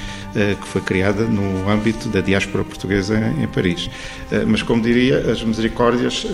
que 0.60 0.68
foi 0.68 0.82
criada 0.82 1.24
no 1.24 1.70
âmbito 1.70 2.10
da 2.10 2.20
diáspora 2.20 2.64
portuguesa 2.64 3.18
em 3.40 3.46
Paris. 3.46 3.88
Mas, 4.46 4.62
como 4.62 4.82
diria, 4.82 5.20
as 5.20 5.42
Misericórdias 5.42 6.26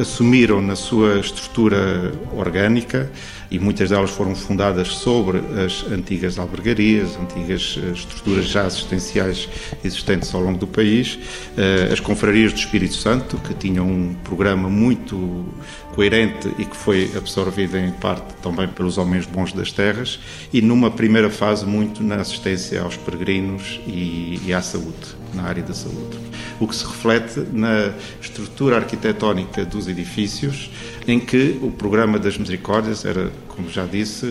assumiram 0.00 0.62
na 0.62 0.74
sua 0.74 1.18
estrutura 1.18 2.10
orgânica 2.32 3.10
e 3.50 3.58
muitas 3.58 3.90
delas 3.90 4.10
foram 4.10 4.34
fundadas 4.34 4.88
sobre 4.88 5.38
as 5.64 5.84
antigas 5.90 6.38
albergarias, 6.38 7.16
antigas 7.16 7.78
eh, 7.82 7.92
estruturas 7.92 8.46
já 8.46 8.66
assistenciais 8.66 9.48
existentes 9.84 10.34
ao 10.34 10.42
longo 10.42 10.58
do 10.58 10.66
país, 10.66 11.18
eh, 11.56 11.88
as 11.92 12.00
confrarias 12.00 12.52
do 12.52 12.58
Espírito 12.58 12.94
Santo, 12.94 13.38
que 13.38 13.54
tinham 13.54 13.86
um 13.86 14.14
programa 14.24 14.68
muito 14.68 15.46
coerente 15.94 16.48
e 16.58 16.64
que 16.64 16.76
foi 16.76 17.10
absorvido 17.16 17.76
em 17.76 17.90
parte 17.90 18.34
também 18.42 18.68
pelos 18.68 18.98
homens 18.98 19.26
bons 19.26 19.52
das 19.52 19.72
terras, 19.72 20.20
e 20.52 20.60
numa 20.60 20.90
primeira 20.90 21.30
fase 21.30 21.64
muito 21.64 22.02
na 22.02 22.16
assistência 22.16 22.82
aos 22.82 22.96
peregrinos 22.96 23.80
e, 23.86 24.40
e 24.44 24.52
à 24.52 24.60
saúde, 24.60 25.16
na 25.34 25.44
área 25.44 25.62
da 25.62 25.74
saúde. 25.74 26.18
O 26.60 26.66
que 26.66 26.74
se 26.74 26.84
reflete 26.84 27.40
na 27.52 27.92
estrutura 28.20 28.76
arquitetónica 28.76 29.64
dos 29.64 29.86
edifícios, 29.86 30.70
em 31.06 31.20
que 31.20 31.58
o 31.62 31.70
programa 31.70 32.18
das 32.18 32.36
misericórdias 32.36 33.04
era, 33.04 33.30
como 33.48 33.70
já 33.70 33.86
disse, 33.86 34.26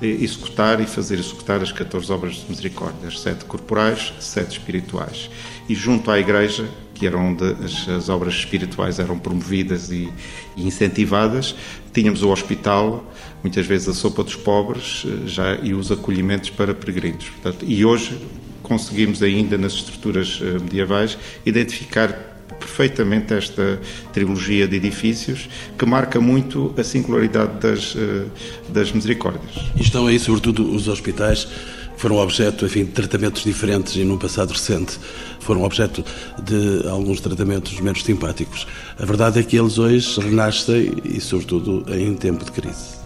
eh, 0.00 0.06
executar 0.06 0.80
e 0.80 0.86
fazer 0.86 1.18
executar 1.18 1.62
as 1.62 1.70
14 1.70 2.10
obras 2.10 2.34
de 2.36 2.48
misericórdia, 2.48 3.08
as 3.08 3.20
sete 3.20 3.44
corporais, 3.44 4.12
sete 4.18 4.52
espirituais. 4.52 5.30
E 5.68 5.74
junto 5.74 6.10
à 6.10 6.18
igreja, 6.18 6.66
que 6.94 7.06
era 7.06 7.18
onde 7.18 7.44
as, 7.64 7.88
as 7.88 8.08
obras 8.08 8.34
espirituais 8.34 8.98
eram 8.98 9.18
promovidas 9.18 9.90
e, 9.90 10.08
e, 10.56 10.66
incentivadas, 10.66 11.54
tínhamos 11.92 12.22
o 12.22 12.30
hospital, 12.30 13.04
muitas 13.42 13.66
vezes 13.66 13.88
a 13.88 13.92
sopa 13.92 14.22
dos 14.22 14.36
pobres 14.36 15.04
eh, 15.04 15.26
já, 15.26 15.54
e 15.56 15.74
os 15.74 15.90
acolhimentos 15.90 16.50
para 16.50 16.72
peregrinos. 16.72 17.28
Portanto, 17.28 17.64
e 17.66 17.84
hoje 17.84 18.18
conseguimos 18.62 19.22
ainda 19.22 19.58
nas 19.58 19.72
estruturas 19.74 20.40
eh, 20.42 20.58
medievais 20.58 21.18
identificar 21.44 22.32
perfeitamente 22.58 23.34
esta 23.34 23.80
trilogia 24.12 24.68
de 24.68 24.76
edifícios 24.76 25.48
que 25.76 25.84
marca 25.84 26.20
muito 26.20 26.72
a 26.78 26.84
singularidade 26.84 27.58
das, 27.60 27.96
eh, 27.96 28.26
das 28.68 28.92
misericórdias. 28.92 29.52
E 29.76 29.82
estão 29.82 30.06
aí, 30.06 30.18
sobretudo, 30.18 30.70
os 30.70 30.88
hospitais 30.88 31.48
foram 31.96 32.16
objeto 32.16 32.64
enfim, 32.64 32.84
de 32.84 32.90
tratamentos 32.90 33.44
diferentes 33.44 33.94
e 33.96 34.04
num 34.04 34.18
passado 34.18 34.50
recente 34.50 34.98
foram 35.38 35.62
objeto 35.62 36.04
de 36.42 36.88
alguns 36.88 37.20
tratamentos 37.20 37.78
menos 37.80 38.02
simpáticos. 38.02 38.66
A 38.98 39.04
verdade 39.04 39.40
é 39.40 39.42
que 39.42 39.56
eles 39.56 39.78
hoje 39.78 40.20
renascem 40.20 40.92
e, 41.04 41.20
sobretudo, 41.20 41.84
em 41.94 42.14
tempo 42.14 42.44
de 42.44 42.52
crise. 42.52 43.02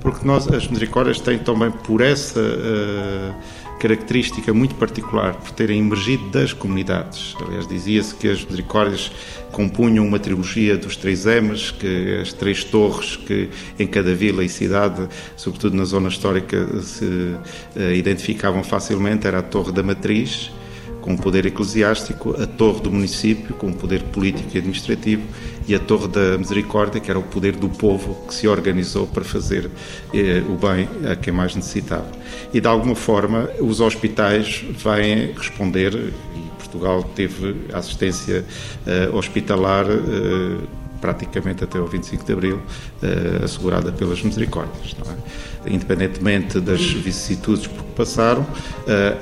Porque 0.00 0.26
nós, 0.26 0.48
as 0.48 0.66
misericórdias 0.66 1.20
têm 1.20 1.38
também 1.38 1.70
por 1.70 2.00
essa. 2.00 2.40
Uh, 2.40 3.34
característica 3.80 4.52
muito 4.52 4.74
particular 4.74 5.34
por 5.34 5.50
terem 5.52 5.80
emergido 5.80 6.28
das 6.28 6.52
comunidades. 6.52 7.34
Aliás, 7.40 7.66
dizia-se 7.66 8.14
que 8.14 8.28
as 8.28 8.44
misericórdias 8.44 9.10
compunham 9.50 10.06
uma 10.06 10.18
trilogia 10.18 10.76
dos 10.76 10.96
três 10.96 11.24
M's, 11.24 11.70
que 11.70 12.18
as 12.20 12.32
três 12.34 12.62
torres 12.62 13.16
que 13.16 13.48
em 13.78 13.86
cada 13.86 14.14
vila 14.14 14.44
e 14.44 14.48
cidade, 14.48 15.08
sobretudo 15.34 15.74
na 15.76 15.84
zona 15.84 16.08
histórica, 16.08 16.80
se 16.82 17.04
uh, 17.04 17.92
identificavam 17.94 18.62
facilmente, 18.62 19.26
era 19.26 19.38
a 19.38 19.42
Torre 19.42 19.72
da 19.72 19.82
Matriz, 19.82 20.52
com 21.00 21.16
poder 21.16 21.46
eclesiástico, 21.46 22.40
a 22.40 22.46
torre 22.46 22.80
do 22.80 22.90
município, 22.90 23.54
com 23.54 23.72
poder 23.72 24.02
político 24.04 24.50
e 24.54 24.58
administrativo, 24.58 25.22
e 25.66 25.74
a 25.74 25.78
torre 25.78 26.08
da 26.08 26.38
misericórdia, 26.38 27.00
que 27.00 27.10
era 27.10 27.18
o 27.18 27.22
poder 27.22 27.56
do 27.56 27.68
povo 27.68 28.26
que 28.26 28.34
se 28.34 28.48
organizou 28.48 29.06
para 29.06 29.24
fazer 29.24 29.70
eh, 30.12 30.42
o 30.48 30.54
bem 30.54 30.88
a 31.10 31.16
quem 31.16 31.32
mais 31.32 31.54
necessitava. 31.54 32.10
E 32.52 32.60
de 32.60 32.66
alguma 32.66 32.94
forma 32.94 33.48
os 33.60 33.80
hospitais 33.80 34.64
vêm 34.70 35.32
responder, 35.32 35.94
e 35.94 36.50
Portugal 36.58 37.02
teve 37.02 37.56
assistência 37.72 38.44
eh, 38.86 39.10
hospitalar. 39.12 39.86
Eh, 39.88 40.80
praticamente 41.00 41.64
até 41.64 41.80
o 41.80 41.86
25 41.86 42.24
de 42.24 42.32
Abril, 42.32 42.56
uh, 42.56 43.44
assegurada 43.44 43.90
pelas 43.90 44.22
misericórdias. 44.22 44.94
É? 44.94 45.49
Independentemente 45.66 46.60
das 46.60 46.80
vicissitudes 46.80 47.66
por 47.66 47.84
que 47.84 47.92
passaram, 47.92 48.42
uh, 48.42 48.46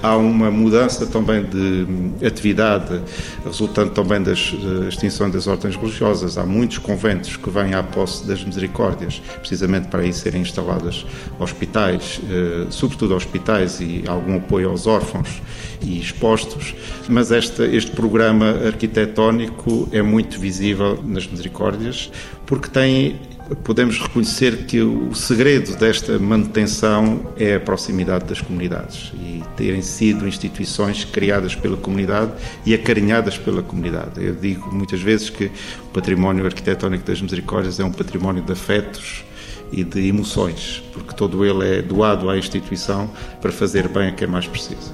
há 0.02 0.16
uma 0.16 0.50
mudança 0.50 1.06
também 1.06 1.44
de 1.44 2.24
atividade, 2.24 3.00
resultante 3.44 3.90
também 3.90 4.22
da 4.22 4.32
extinção 4.32 5.28
das 5.28 5.46
ordens 5.46 5.74
religiosas. 5.74 6.38
Há 6.38 6.44
muitos 6.44 6.78
conventos 6.78 7.36
que 7.36 7.50
vêm 7.50 7.74
à 7.74 7.82
posse 7.82 8.26
das 8.26 8.44
misericórdias, 8.44 9.20
precisamente 9.40 9.88
para 9.88 10.02
aí 10.02 10.12
serem 10.12 10.42
instaladas 10.42 11.04
hospitais, 11.40 12.20
uh, 12.22 12.70
sobretudo 12.70 13.14
hospitais 13.14 13.80
e 13.80 14.04
algum 14.06 14.36
apoio 14.36 14.70
aos 14.70 14.86
órfãos 14.86 15.42
e 15.82 15.98
expostos, 16.00 16.74
mas 17.08 17.30
este, 17.30 17.62
este 17.62 17.90
programa 17.90 18.50
arquitetónico 18.66 19.88
é 19.92 20.02
muito 20.02 20.38
visível 20.38 21.02
nas 21.04 21.26
misericórdias, 21.26 22.10
porque 22.46 22.68
tem 22.68 23.16
podemos 23.56 23.98
reconhecer 23.98 24.66
que 24.66 24.80
o 24.80 25.14
segredo 25.14 25.76
desta 25.76 26.18
manutenção 26.18 27.32
é 27.36 27.54
a 27.54 27.60
proximidade 27.60 28.26
das 28.26 28.40
comunidades 28.40 29.12
e 29.14 29.42
terem 29.56 29.80
sido 29.80 30.28
instituições 30.28 31.04
criadas 31.04 31.54
pela 31.54 31.76
comunidade 31.76 32.32
e 32.66 32.74
acarinhadas 32.74 33.38
pela 33.38 33.62
comunidade. 33.62 34.22
Eu 34.22 34.34
digo 34.34 34.74
muitas 34.74 35.00
vezes 35.00 35.30
que 35.30 35.50
o 35.84 35.88
património 35.92 36.44
arquitetónico 36.44 37.04
das 37.04 37.20
misericórdias 37.20 37.80
é 37.80 37.84
um 37.84 37.92
património 37.92 38.42
de 38.42 38.52
afetos 38.52 39.24
e 39.72 39.84
de 39.84 40.08
emoções, 40.08 40.82
porque 40.92 41.14
todo 41.14 41.44
ele 41.44 41.78
é 41.78 41.82
doado 41.82 42.30
à 42.30 42.38
instituição 42.38 43.10
para 43.40 43.52
fazer 43.52 43.88
bem 43.88 44.08
a 44.08 44.12
quem 44.12 44.26
mais 44.26 44.46
precisa. 44.46 44.92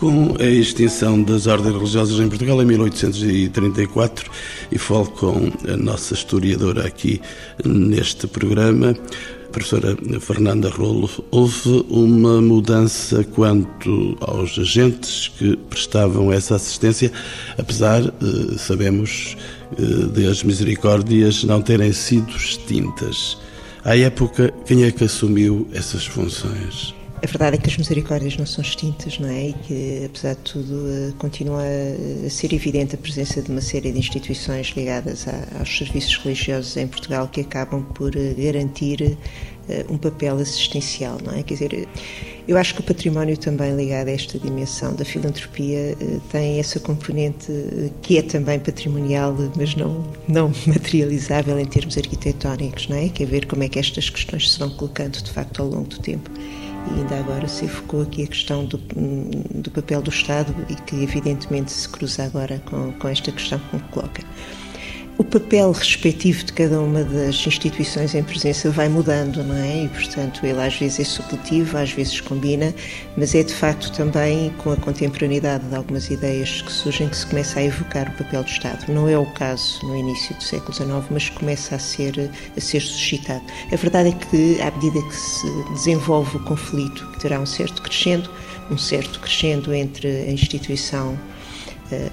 Com 0.00 0.34
a 0.40 0.46
extinção 0.46 1.22
das 1.22 1.46
ordens 1.46 1.74
religiosas 1.74 2.18
em 2.18 2.26
Portugal 2.26 2.62
em 2.62 2.64
1834, 2.64 4.30
e 4.72 4.78
falo 4.78 5.10
com 5.10 5.52
a 5.68 5.76
nossa 5.76 6.14
historiadora 6.14 6.86
aqui 6.86 7.20
neste 7.62 8.26
programa, 8.26 8.96
a 9.46 9.52
professora 9.52 9.94
Fernanda 10.18 10.70
Rolo, 10.70 11.10
houve 11.30 11.84
uma 11.90 12.40
mudança 12.40 13.22
quanto 13.24 14.16
aos 14.22 14.58
agentes 14.58 15.28
que 15.36 15.54
prestavam 15.68 16.32
essa 16.32 16.54
assistência, 16.54 17.12
apesar, 17.58 18.02
eh, 18.02 18.56
sabemos, 18.56 19.36
eh, 19.78 20.06
de 20.14 20.26
as 20.26 20.42
misericórdias 20.42 21.44
não 21.44 21.60
terem 21.60 21.92
sido 21.92 22.34
extintas. 22.34 23.36
À 23.84 23.98
época, 23.98 24.50
quem 24.64 24.84
é 24.84 24.90
que 24.90 25.04
assumiu 25.04 25.68
essas 25.74 26.06
funções? 26.06 26.98
A 27.22 27.26
verdade 27.26 27.56
é 27.56 27.58
que 27.58 27.68
as 27.68 27.76
misericórdias 27.76 28.34
não 28.38 28.46
são 28.46 28.64
extintas, 28.64 29.18
não 29.18 29.28
é? 29.28 29.48
E 29.48 29.52
que, 29.52 30.04
apesar 30.06 30.34
de 30.36 30.40
tudo, 30.40 30.88
eh, 30.88 31.12
continua 31.18 31.62
a 32.26 32.30
ser 32.30 32.54
evidente 32.54 32.94
a 32.94 32.98
presença 32.98 33.42
de 33.42 33.50
uma 33.50 33.60
série 33.60 33.92
de 33.92 33.98
instituições 33.98 34.68
ligadas 34.68 35.26
aos 35.58 35.76
serviços 35.76 36.16
religiosos 36.16 36.78
em 36.78 36.86
Portugal 36.86 37.28
que 37.28 37.42
acabam 37.42 37.82
por 37.94 38.16
eh, 38.16 38.32
garantir 38.38 39.18
eh, 39.68 39.84
um 39.90 39.98
papel 39.98 40.38
assistencial, 40.38 41.18
não 41.22 41.34
é? 41.34 41.42
Quer 41.42 41.54
dizer, 41.54 41.88
eu 42.48 42.56
acho 42.56 42.74
que 42.74 42.80
o 42.80 42.84
património 42.84 43.36
também 43.36 43.76
ligado 43.76 44.08
a 44.08 44.12
esta 44.12 44.38
dimensão 44.38 44.94
da 44.94 45.04
filantropia 45.04 45.94
tem 46.32 46.58
essa 46.58 46.80
componente 46.80 47.52
que 48.00 48.16
é 48.16 48.22
também 48.22 48.58
patrimonial, 48.58 49.36
mas 49.56 49.76
não, 49.76 50.10
não 50.26 50.50
materializável 50.66 51.58
em 51.58 51.66
termos 51.66 51.98
arquitetónicos, 51.98 52.88
não 52.88 52.96
é? 52.96 53.10
Que 53.10 53.24
é 53.24 53.26
ver 53.26 53.44
como 53.44 53.62
é 53.62 53.68
que 53.68 53.78
estas 53.78 54.08
questões 54.08 54.50
se 54.50 54.58
vão 54.58 54.70
colocando 54.70 55.22
de 55.22 55.30
facto 55.30 55.60
ao 55.60 55.68
longo 55.68 55.86
do 55.86 55.98
tempo 55.98 56.30
e 56.88 57.00
ainda 57.00 57.18
agora 57.18 57.46
se 57.48 57.68
focou 57.68 58.02
aqui 58.02 58.24
a 58.24 58.26
questão 58.26 58.64
do, 58.64 58.78
do 58.78 59.70
papel 59.70 60.02
do 60.02 60.10
Estado 60.10 60.54
e 60.68 60.74
que 60.74 61.02
evidentemente 61.02 61.70
se 61.70 61.88
cruza 61.88 62.24
agora 62.24 62.60
com, 62.66 62.92
com 62.92 63.08
esta 63.08 63.30
questão 63.32 63.58
que 63.58 63.76
me 63.76 63.82
coloca. 63.84 64.22
O 65.20 65.24
papel 65.24 65.70
respectivo 65.70 66.44
de 66.44 66.52
cada 66.54 66.80
uma 66.80 67.04
das 67.04 67.46
instituições 67.46 68.14
em 68.14 68.22
presença 68.22 68.70
vai 68.70 68.88
mudando, 68.88 69.44
não 69.44 69.54
é? 69.54 69.84
E, 69.84 69.88
portanto, 69.88 70.46
ele 70.46 70.58
às 70.58 70.74
vezes 70.74 71.00
é 71.00 71.04
supletivo, 71.04 71.76
às 71.76 71.92
vezes 71.92 72.22
combina, 72.22 72.74
mas 73.18 73.34
é 73.34 73.42
de 73.42 73.52
facto 73.52 73.92
também 73.92 74.48
com 74.56 74.72
a 74.72 74.76
contemporaneidade 74.76 75.62
de 75.66 75.76
algumas 75.76 76.08
ideias 76.08 76.62
que 76.62 76.72
surgem 76.72 77.06
que 77.06 77.18
se 77.18 77.26
começa 77.26 77.60
a 77.60 77.64
evocar 77.64 78.08
o 78.08 78.12
papel 78.16 78.42
do 78.42 78.48
Estado. 78.48 78.90
Não 78.90 79.06
é 79.10 79.18
o 79.18 79.26
caso 79.34 79.86
no 79.86 79.94
início 79.94 80.34
do 80.36 80.42
século 80.42 80.72
XIX, 80.72 80.90
mas 81.10 81.28
começa 81.28 81.74
a 81.74 81.78
ser, 81.78 82.30
a 82.56 82.60
ser 82.60 82.80
suscitado. 82.80 83.44
A 83.70 83.76
verdade 83.76 84.08
é 84.08 84.12
que, 84.12 84.58
à 84.62 84.70
medida 84.70 85.02
que 85.02 85.16
se 85.16 85.46
desenvolve 85.74 86.38
o 86.38 86.44
conflito, 86.44 87.06
que 87.12 87.20
terá 87.20 87.38
um 87.38 87.44
certo 87.44 87.82
crescendo, 87.82 88.30
um 88.70 88.78
certo 88.78 89.20
crescendo 89.20 89.74
entre 89.74 90.08
a 90.08 90.32
instituição 90.32 91.18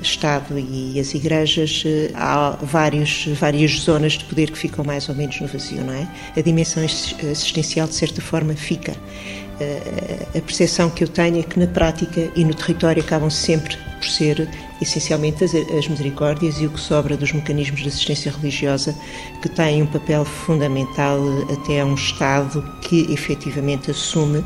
Estado 0.01 0.57
e 0.57 0.99
as 0.99 1.13
igrejas, 1.13 1.83
eh, 1.85 2.11
há 2.15 2.57
vários, 2.61 3.27
várias 3.39 3.79
zonas 3.79 4.13
de 4.13 4.25
poder 4.25 4.51
que 4.51 4.57
ficam 4.57 4.83
mais 4.83 5.07
ou 5.09 5.15
menos 5.15 5.39
no 5.39 5.47
vazio, 5.47 5.83
não 5.83 5.93
é? 5.93 6.07
A 6.35 6.41
dimensão 6.41 6.83
assistencial, 6.83 7.87
de 7.87 7.95
certa 7.95 8.21
forma, 8.21 8.53
fica. 8.53 8.93
Eh, 9.59 10.27
a 10.37 10.41
percepção 10.41 10.89
que 10.89 11.03
eu 11.03 11.07
tenho 11.07 11.39
é 11.39 11.43
que 11.43 11.59
na 11.59 11.67
prática 11.67 12.31
e 12.35 12.43
no 12.43 12.53
território 12.53 13.01
acabam 13.01 13.29
sempre 13.29 13.75
por 13.97 14.07
ser 14.07 14.47
essencialmente 14.79 15.43
as, 15.43 15.55
as 15.55 15.87
misericórdias 15.87 16.61
e 16.61 16.67
o 16.67 16.69
que 16.69 16.79
sobra 16.79 17.17
dos 17.17 17.33
mecanismos 17.33 17.81
de 17.81 17.87
assistência 17.87 18.31
religiosa 18.31 18.95
que 19.41 19.49
têm 19.49 19.81
um 19.81 19.87
papel 19.87 20.23
fundamental 20.23 21.19
até 21.51 21.81
a 21.81 21.85
um 21.85 21.95
Estado 21.95 22.63
que 22.81 23.11
efetivamente 23.11 23.89
assume 23.89 24.45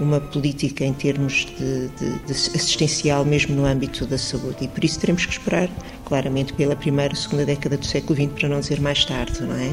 uma 0.00 0.20
política 0.20 0.84
em 0.84 0.92
termos 0.92 1.46
de, 1.58 1.88
de, 1.88 2.18
de, 2.20 2.32
assistencial, 2.32 3.24
mesmo 3.24 3.54
no 3.54 3.64
âmbito 3.64 4.06
da 4.06 4.18
saúde. 4.18 4.64
E 4.64 4.68
por 4.68 4.84
isso 4.84 4.98
teremos 5.00 5.26
que 5.26 5.32
esperar, 5.32 5.68
claramente, 6.04 6.52
pela 6.52 6.76
primeira, 6.76 7.14
segunda 7.14 7.44
década 7.44 7.76
do 7.76 7.84
século 7.84 8.14
XX, 8.14 8.32
para 8.38 8.48
não 8.48 8.60
dizer 8.60 8.80
mais 8.80 9.04
tarde, 9.04 9.42
não 9.42 9.54
é? 9.54 9.70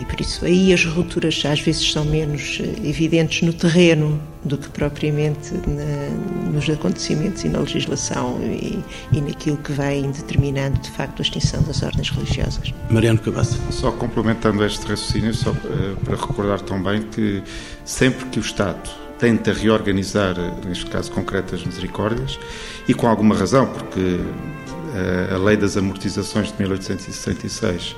E 0.00 0.04
por 0.04 0.20
isso 0.20 0.44
aí 0.44 0.72
as 0.72 0.84
rupturas 0.84 1.42
às 1.44 1.60
vezes 1.60 1.90
são 1.90 2.04
menos 2.04 2.60
eh, 2.60 2.88
evidentes 2.88 3.42
no 3.42 3.52
terreno 3.52 4.20
do 4.44 4.56
que 4.56 4.68
propriamente 4.68 5.52
na, 5.66 6.50
nos 6.52 6.68
acontecimentos 6.70 7.44
e 7.44 7.48
na 7.48 7.60
legislação 7.60 8.38
e, 8.42 8.82
e, 9.12 9.20
naquilo 9.20 9.56
que 9.56 9.72
vai 9.72 10.02
determinando 10.02 10.78
de 10.80 10.90
facto 10.90 11.20
a 11.20 11.22
extinção 11.22 11.62
das 11.62 11.82
ordens 11.82 12.10
religiosas. 12.10 12.72
Mariano 12.90 13.18
Cabasso. 13.18 13.58
Só 13.70 13.90
complementando 13.90 14.64
este 14.64 14.86
raciocínio, 14.86 15.34
só 15.34 15.50
uh, 15.50 15.96
para 16.04 16.16
recordar 16.16 16.60
também 16.60 17.02
que 17.02 17.42
sempre 17.84 18.24
que 18.26 18.38
o 18.38 18.42
Estado 18.42 18.88
tenta 19.18 19.52
reorganizar, 19.52 20.34
neste 20.64 20.86
caso 20.86 21.10
concreto, 21.10 21.54
as 21.54 21.64
misericórdias, 21.64 22.38
e 22.86 22.94
com 22.94 23.08
alguma 23.08 23.34
razão, 23.34 23.66
porque 23.66 24.00
uh, 24.00 25.34
a 25.34 25.38
lei 25.38 25.56
das 25.56 25.76
amortizações 25.76 26.52
de 26.52 26.58
1866 26.58 27.96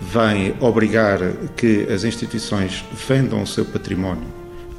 vem 0.00 0.54
obrigar 0.60 1.18
que 1.56 1.86
as 1.92 2.04
instituições 2.04 2.84
vendam 3.06 3.42
o 3.42 3.46
seu 3.46 3.64
património, 3.64 4.26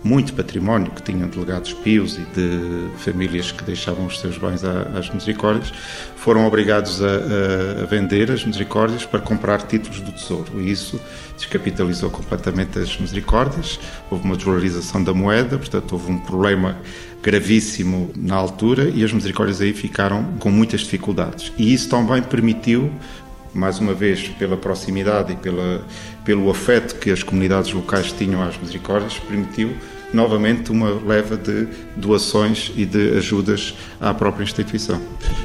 muito 0.04 0.34
património 0.34 0.92
que 0.92 1.02
tinham 1.04 1.30
de 1.30 1.38
legados 1.38 1.74
pios 1.74 2.18
e 2.18 2.22
de 2.34 2.98
famílias 2.98 3.52
que 3.52 3.64
deixavam 3.64 4.08
os 4.08 4.20
seus 4.20 4.38
bens 4.38 4.64
às 4.64 5.10
misericórdias, 5.12 5.72
foram 6.16 6.46
obrigados 6.46 7.02
a, 7.02 7.84
a, 7.84 7.86
vender 7.86 8.32
as 8.32 8.44
misericórdias 8.44 9.06
para 9.06 9.20
comprar 9.20 9.62
títulos 9.62 10.00
do 10.02 10.12
tesouro. 10.12 10.60
E 10.60 10.72
isso 10.72 11.00
descapitalizou 11.38 12.10
completamente 12.10 12.80
as 12.80 12.98
misericórdias, 13.00 13.80
houve 14.10 14.26
uma 14.26 14.36
desvalorização 14.36 15.04
da 15.04 15.14
moeda, 15.14 15.58
portanto 15.58 15.94
houve 15.94 16.12
um 16.12 16.18
problema 16.18 16.78
gravíssimo 17.22 18.12
na 18.16 18.36
altura 18.36 18.90
e 18.90 19.04
as 19.04 19.14
misericórdias 19.14 19.62
aí 19.62 19.74
ficaram 19.74 20.24
com 20.40 20.50
muitas 20.50 20.82
dificuldades. 20.82 21.54
E 21.58 21.72
isso 21.74 21.88
também 21.90 22.22
permitiu 22.24 22.92
mais 23.54 23.80
uma 23.80 23.94
vez 23.94 24.28
pela 24.30 24.56
proximidade 24.56 25.34
e 25.34 25.36
pela, 25.36 25.86
pelo 26.24 26.50
afeto 26.50 26.96
que 26.96 27.12
as 27.12 27.24
comunidades 27.24 27.72
locais 27.74 28.12
tinham 28.12 28.42
às 28.42 28.58
misericórdias, 28.58 29.18
permitiu 29.20 29.72
novamente 30.14 30.72
uma 30.72 30.92
leva 31.06 31.38
de 31.38 31.68
doações 31.96 32.72
e 32.76 32.86
de 32.86 33.18
ajudas 33.18 33.74
à 34.00 34.14
própria 34.14 34.44
instituição. 34.44 35.02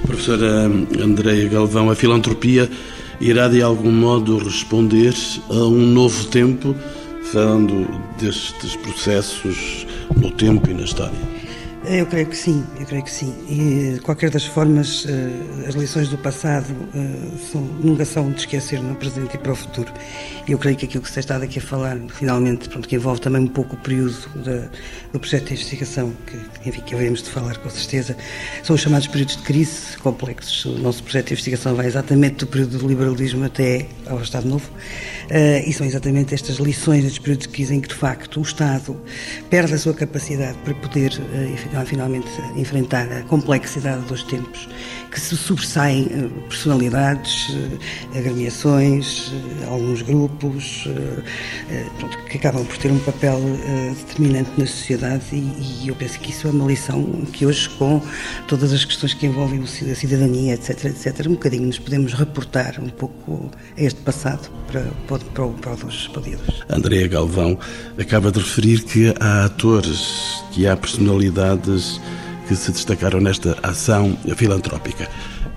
Professora 0.06 0.64
Andreia 1.00 1.48
Galvão, 1.48 1.90
a 1.90 1.94
filantropia 1.94 2.68
irá 3.20 3.48
de 3.48 3.62
algum 3.62 3.92
modo 3.92 4.38
responder 4.38 5.14
a 5.48 5.64
um 5.64 5.86
novo 5.86 6.26
tempo, 6.26 6.74
falando 7.32 7.88
destes 8.20 8.76
processos 8.76 9.86
no 10.16 10.30
tempo 10.30 10.70
e 10.70 10.74
na 10.74 10.82
história? 10.82 11.35
Eu 11.88 12.04
creio 12.04 12.26
que 12.26 12.36
sim, 12.36 12.64
eu 12.80 12.86
creio 12.86 13.04
que 13.04 13.10
sim. 13.10 13.32
E, 13.48 13.94
de 13.94 14.00
qualquer 14.00 14.28
das 14.28 14.44
formas, 14.44 15.06
eh, 15.08 15.68
as 15.68 15.76
lições 15.76 16.08
do 16.08 16.18
passado 16.18 16.66
eh, 16.92 17.36
são, 17.52 17.60
nunca 17.60 18.04
são 18.04 18.28
de 18.32 18.40
esquecer 18.40 18.80
no 18.82 18.96
presente 18.96 19.36
e 19.36 19.38
para 19.38 19.52
o 19.52 19.54
futuro. 19.54 19.92
E 20.48 20.50
eu 20.50 20.58
creio 20.58 20.76
que 20.76 20.86
aquilo 20.86 21.04
que 21.04 21.08
você 21.08 21.20
está 21.20 21.36
aqui 21.36 21.60
a 21.60 21.62
falar, 21.62 21.96
finalmente, 22.08 22.68
pronto, 22.68 22.88
que 22.88 22.96
envolve 22.96 23.20
também 23.20 23.42
um 23.42 23.46
pouco 23.46 23.76
o 23.76 23.78
período 23.78 24.16
da, 24.42 24.68
do 25.12 25.20
projeto 25.20 25.44
de 25.44 25.52
investigação, 25.52 26.12
que, 26.26 26.68
enfim, 26.68 26.80
que 26.80 26.92
havemos 26.92 27.22
de 27.22 27.30
falar 27.30 27.56
com 27.58 27.70
certeza, 27.70 28.16
são 28.64 28.74
os 28.74 28.82
chamados 28.82 29.06
períodos 29.06 29.36
de 29.36 29.42
crise 29.44 29.96
complexos. 29.98 30.64
O 30.64 30.78
nosso 30.78 31.04
projeto 31.04 31.28
de 31.28 31.34
investigação 31.34 31.76
vai 31.76 31.86
exatamente 31.86 32.38
do 32.38 32.48
período 32.48 32.78
do 32.78 32.88
liberalismo 32.88 33.44
até 33.44 33.86
ao 34.06 34.20
Estado 34.20 34.48
Novo. 34.48 34.68
Uh, 35.26 35.68
e 35.68 35.72
são 35.72 35.84
exatamente 35.84 36.34
estas 36.34 36.56
lições 36.56 37.02
destes 37.02 37.18
períodos 37.18 37.46
de 37.46 37.52
crise 37.52 37.74
em 37.74 37.80
que, 37.80 37.88
de 37.88 37.94
facto, 37.94 38.38
o 38.38 38.42
Estado 38.42 39.00
perde 39.50 39.74
a 39.74 39.78
sua 39.78 39.92
capacidade 39.92 40.56
para 40.64 40.74
poder, 40.74 41.10
uh, 41.82 41.86
finalmente, 41.86 42.28
enfrentar 42.56 43.10
a 43.12 43.22
complexidade 43.22 44.02
dos 44.06 44.22
tempos, 44.22 44.68
que 45.10 45.20
se 45.20 45.36
sobressaem 45.36 46.04
uh, 46.04 46.30
personalidades, 46.48 47.54
agremiações, 48.14 49.32
alguns 49.68 50.02
grupos, 50.02 50.88
pronto, 51.98 52.18
que 52.24 52.38
acabam 52.38 52.64
por 52.64 52.76
ter 52.78 52.90
um 52.90 52.98
papel 53.00 53.40
determinante 53.96 54.50
na 54.56 54.66
sociedade 54.66 55.24
e, 55.32 55.82
e, 55.84 55.88
eu 55.88 55.94
penso 55.94 56.18
que 56.20 56.30
isso 56.30 56.46
é 56.46 56.50
uma 56.50 56.66
lição 56.66 57.02
que 57.32 57.46
hoje, 57.46 57.68
com 57.70 58.00
todas 58.46 58.72
as 58.72 58.84
questões 58.84 59.14
que 59.14 59.26
envolvem 59.26 59.62
a 59.62 59.94
cidadania, 59.94 60.54
etc., 60.54 60.86
etc., 60.86 61.26
um 61.26 61.32
bocadinho 61.32 61.66
nos 61.66 61.78
podemos 61.78 62.12
reportar 62.12 62.80
um 62.80 62.88
pouco 62.88 63.50
a 63.76 63.82
este 63.82 64.00
passado 64.00 64.50
para, 64.66 64.82
para 65.06 65.18
para, 65.34 65.76
para, 65.76 65.86
os 65.86 66.08
pedidos. 66.08 66.64
Andréa 66.68 67.06
Galvão 67.08 67.58
acaba 67.98 68.30
de 68.30 68.38
referir 68.38 68.82
que 68.82 69.14
há 69.20 69.44
atores, 69.44 70.42
que 70.52 70.66
há 70.66 70.76
personalidades 70.76 71.65
que 72.46 72.54
se 72.54 72.70
destacaram 72.70 73.20
nesta 73.20 73.58
ação 73.62 74.16
filantrópica. 74.36 75.08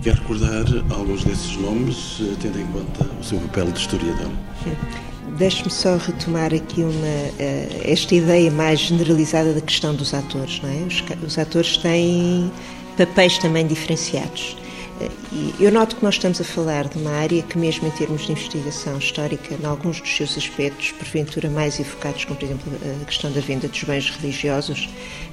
Quer 0.02 0.16
recordar 0.16 0.66
alguns 0.90 1.24
desses 1.24 1.56
nomes, 1.58 2.22
tendo 2.42 2.60
em 2.60 2.66
conta 2.68 3.06
o 3.20 3.24
seu 3.24 3.38
papel 3.40 3.72
de 3.72 3.80
historiador? 3.80 4.32
Deixe-me 5.38 5.70
só 5.70 5.98
retomar 5.98 6.54
aqui 6.54 6.82
uma, 6.82 7.08
eh, 7.40 7.82
esta 7.86 8.16
ideia 8.16 8.50
mais 8.50 8.80
generalizada 8.80 9.54
da 9.54 9.62
questão 9.62 9.94
dos 9.94 10.14
atores. 10.14 10.60
Não 10.62 10.70
é? 10.70 10.88
os, 10.88 11.04
os 11.26 11.38
atores 11.38 11.78
têm 11.78 12.52
papéis 12.98 13.38
também 13.38 13.68
diferenciados. 13.68 14.58
Eu 15.60 15.72
noto 15.72 15.96
que 15.96 16.04
nós 16.04 16.16
estamos 16.16 16.42
a 16.42 16.44
falar 16.44 16.88
de 16.88 16.98
uma 16.98 17.12
área 17.12 17.42
que, 17.44 17.58
mesmo 17.58 17.88
em 17.88 17.92
termos 17.92 18.26
de 18.26 18.32
investigação 18.32 18.98
histórica, 18.98 19.56
em 19.56 19.66
alguns 19.66 20.02
dos 20.02 20.16
seus 20.16 20.38
aspectos, 20.38 20.92
porventura 20.92 21.50
mais 21.50 21.80
evocados, 21.80 22.26
como 22.26 22.38
por 22.38 22.46
exemplo 22.46 22.74
a 23.02 23.06
questão 23.06 23.32
da 23.32 23.40
venda 23.40 23.68
dos 23.68 23.84
bens 23.84 24.10
religiosos, 24.10 24.90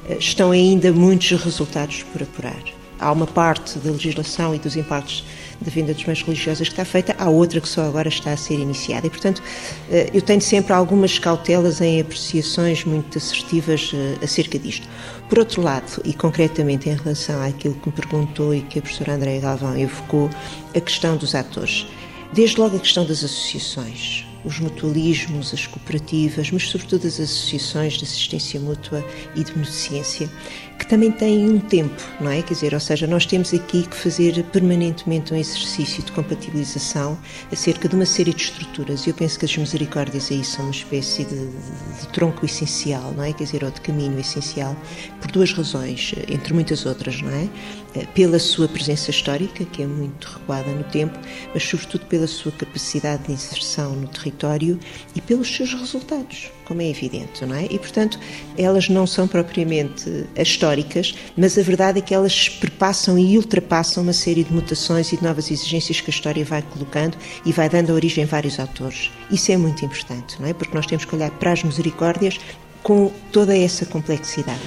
eh, 0.09 0.17
estão 0.19 0.53
ainda 0.53 0.93
muitos 0.93 1.31
resultados 1.43 2.05
por 2.13 2.23
apurar. 2.23 2.63
Há 2.99 3.13
uma 3.13 3.27
parte 3.27 3.79
da 3.79 3.91
legislação 3.91 4.55
e 4.55 4.59
dos 4.59 4.77
impactos 4.77 5.25
da 5.61 5.71
venda 5.71 5.93
dos 5.93 6.03
bens 6.03 6.23
religiosos 6.23 6.69
que 6.69 6.73
está 6.73 6.85
feita, 6.85 7.15
há 7.19 7.29
outra 7.29 7.61
que 7.61 7.69
só 7.69 7.83
agora 7.83 8.09
está 8.09 8.33
a 8.33 8.37
ser 8.37 8.59
iniciada. 8.59 9.07
E, 9.07 9.11
portanto, 9.11 9.43
eh, 9.91 10.11
eu 10.15 10.23
tenho 10.23 10.41
sempre 10.41 10.73
algumas 10.73 11.19
cautelas 11.19 11.81
em 11.81 12.01
apreciações 12.01 12.85
muito 12.85 13.19
assertivas 13.19 13.91
eh, 13.93 14.25
acerca 14.25 14.59
disto. 14.59 14.87
Por 15.29 15.41
outro 15.41 15.61
lado, 15.61 16.01
e 16.05 16.15
concretamente 16.15 16.89
em 16.89 16.95
relação 16.95 17.43
àquilo 17.43 17.75
que 17.75 17.89
me 17.89 17.95
perguntou 17.95 18.55
e 18.55 18.63
que 18.63 18.79
a 18.79 18.83
professora 18.83 19.15
Andréa 19.15 19.41
Galvão 19.41 19.77
evocou, 19.77 20.31
a 20.75 20.81
questão 20.81 21.17
dos 21.17 21.35
atores. 21.35 21.87
Desde 22.33 22.61
logo 22.61 22.77
a 22.77 22.81
questão 22.81 23.05
das 23.05 23.25
associações 23.25 24.25
os 24.47 24.61
mutualismos, 24.61 25.53
as 25.53 25.67
cooperativas, 25.67 26.51
mas 26.53 26.69
sobretudo 26.69 27.07
as 27.07 27.19
associações 27.19 27.95
de 27.95 28.05
assistência 28.05 28.61
mútua 28.61 29.05
e 29.35 29.43
de 29.43 29.53
beneficência, 29.53 30.31
que 30.79 30.87
também 30.87 31.11
têm 31.11 31.51
um 31.51 31.59
tempo, 31.59 32.01
não 32.21 32.31
é? 32.31 32.43
Quer 32.43 32.55
dizer, 32.55 32.75
ou 32.75 32.81
seja, 32.81 33.07
nós 33.09 33.27
temos 33.27 33.53
aqui 33.53 33.85
que 33.87 33.97
fazer 33.97 34.45
permanentemente 34.45 35.35
um 35.35 35.37
exercício 35.37 36.03
de 36.03 36.13
compatibilização 36.13 37.19
acerca 37.51 37.89
de 37.89 37.97
uma 37.97 38.07
série 38.07 38.33
de 38.33 38.43
estruturas. 38.43 39.05
E 39.05 39.11
eu 39.11 39.15
penso 39.15 39.37
que 39.39 39.47
as 39.47 39.57
misericórdias 39.57 40.31
aí 40.31 40.45
são 40.45 40.67
uma 40.67 40.71
espécie 40.71 41.25
de, 41.25 41.35
de, 41.35 42.01
de 42.01 42.09
tronco 42.13 42.47
essencial, 42.47 43.13
não 43.17 43.25
é? 43.25 43.33
Quer 43.33 43.45
dizer, 43.45 43.65
ou 43.65 43.71
de 43.71 43.81
caminho 43.81 44.19
essencial, 44.21 44.77
por 45.21 45.31
duas 45.33 45.53
razões, 45.53 46.15
entre 46.29 46.55
muitas 46.55 46.87
outras, 46.87 47.21
não 47.21 47.31
é? 47.31 47.49
Eh, 47.95 48.07
pela 48.15 48.39
sua 48.39 48.69
presença 48.69 49.11
histórica, 49.11 49.65
que 49.65 49.83
é 49.83 49.87
muito 49.87 50.29
recuada 50.29 50.71
no 50.71 50.85
tempo, 50.85 51.19
mas 51.53 51.65
sobretudo 51.65 52.07
pela 52.07 52.27
sua 52.27 52.53
capacidade 52.53 53.25
de 53.25 53.33
inserção 53.33 53.97
no 53.97 54.07
território 54.07 54.36
território 54.37 54.79
e 55.15 55.21
pelos 55.21 55.55
seus 55.55 55.73
resultados, 55.73 56.51
como 56.65 56.83
é 56.83 56.89
evidente, 56.89 57.45
não 57.45 57.55
é? 57.57 57.65
E, 57.65 57.79
portanto, 57.79 58.19
elas 58.57 58.89
não 58.89 59.07
são 59.07 59.27
propriamente 59.27 60.27
históricas, 60.37 61.15
mas 61.37 61.59
a 61.59 61.63
verdade 61.63 61.99
é 61.99 62.03
que 62.03 62.15
elas 62.15 62.49
perpassam 62.49 63.19
e 63.19 63.37
ultrapassam 63.37 64.03
uma 64.03 64.13
série 64.13 64.45
de 64.45 64.53
mutações 64.53 65.13
e 65.13 65.17
de 65.17 65.25
novas 65.25 65.51
exigências 65.51 66.01
que 66.01 66.11
a 66.11 66.15
história 66.15 66.45
vai 66.45 66.63
colocando 66.63 67.17
e 67.45 67.53
vai 67.53 67.69
dando 67.69 67.93
origem 67.93 68.25
a 68.25 68.27
vários 68.27 68.61
autores. 68.61 69.11
Isso 69.31 69.51
é 69.51 69.57
muito 69.57 69.85
importante, 69.85 70.41
não 70.41 70.49
é? 70.49 70.53
Porque 70.53 70.75
nós 70.75 70.87
temos 70.87 71.05
que 71.05 71.15
olhar 71.15 71.31
para 71.31 71.53
as 71.53 71.63
misericórdias 71.63 72.39
com 72.83 73.11
toda 73.33 73.57
essa 73.57 73.85
complexidade 73.87 74.61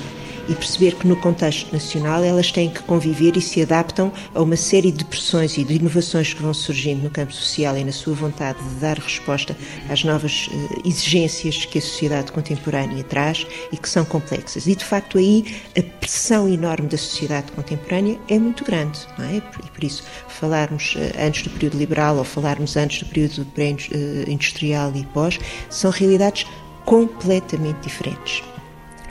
e 0.50 0.56
perceber 0.56 0.96
que 0.96 1.08
no 1.08 1.16
contexto 1.16 1.72
nacional 1.72 2.24
elas 2.24 2.52
têm 2.52 2.70
que 2.70 2.82
conviver 2.82 3.38
e 3.38 3.42
se 3.42 3.62
adaptam 3.62 4.12
a 4.34 4.42
uma 4.42 4.56
série 4.56 4.92
de 4.92 5.06
pressões 5.06 5.58
e 5.58 5.64
de 5.64 5.76
inovações 5.76 6.34
que 6.34 6.42
vão 6.42 6.54
surgindo 6.54 7.04
no 7.04 7.10
campo 7.10 7.32
social 7.32 7.78
e 7.78 7.84
na 7.84 7.92
sua 7.92 8.16
vontade 8.16 8.58
de 8.58 8.76
dar 8.76 8.98
resposta 8.98 9.56
às 9.88 10.04
novas 10.04 10.48
uh, 10.48 10.82
exigências 10.84 11.66
que 11.66 11.78
a 11.78 11.82
sociedade 11.82 12.32
contemporânea 12.32 13.04
traz 13.04 13.46
e 13.72 13.78
que 13.78 13.88
são 13.88 14.04
complexas. 14.04 14.66
E 14.66 14.76
de 14.76 14.84
facto 14.84 15.20
aí 15.20 15.46
a 15.78 15.84
pressão 16.00 16.50
enorme 16.50 16.88
da 16.88 16.98
sociedade 16.98 17.52
contemporânea 17.52 18.20
é 18.28 18.40
muito 18.40 18.66
grande, 18.66 19.00
não 19.18 19.26
é? 19.26 19.38
E 19.38 19.42
por 19.42 19.84
isso 19.84 20.04
falarmos 20.28 20.96
uh, 20.96 21.26
antes 21.26 21.44
do 21.44 21.52
período 21.52 21.78
liberal 21.78 22.18
ou 22.18 22.24
falarmos 22.24 22.76
antes 22.76 23.04
do 23.04 23.10
período 23.10 23.46
pré-industrial 23.54 24.92
e 24.96 25.06
pós 25.06 25.40
são 25.70 25.92
realidades 25.92 26.48
completamente 26.86 27.82
diferentes 27.82 28.49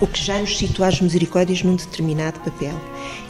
o 0.01 0.07
que 0.07 0.23
já 0.23 0.39
nos 0.39 0.57
situa 0.57 0.89
as 0.89 1.01
misericórdias 1.01 1.63
num 1.63 1.77
determinado 1.77 2.41
papel. 2.41 2.75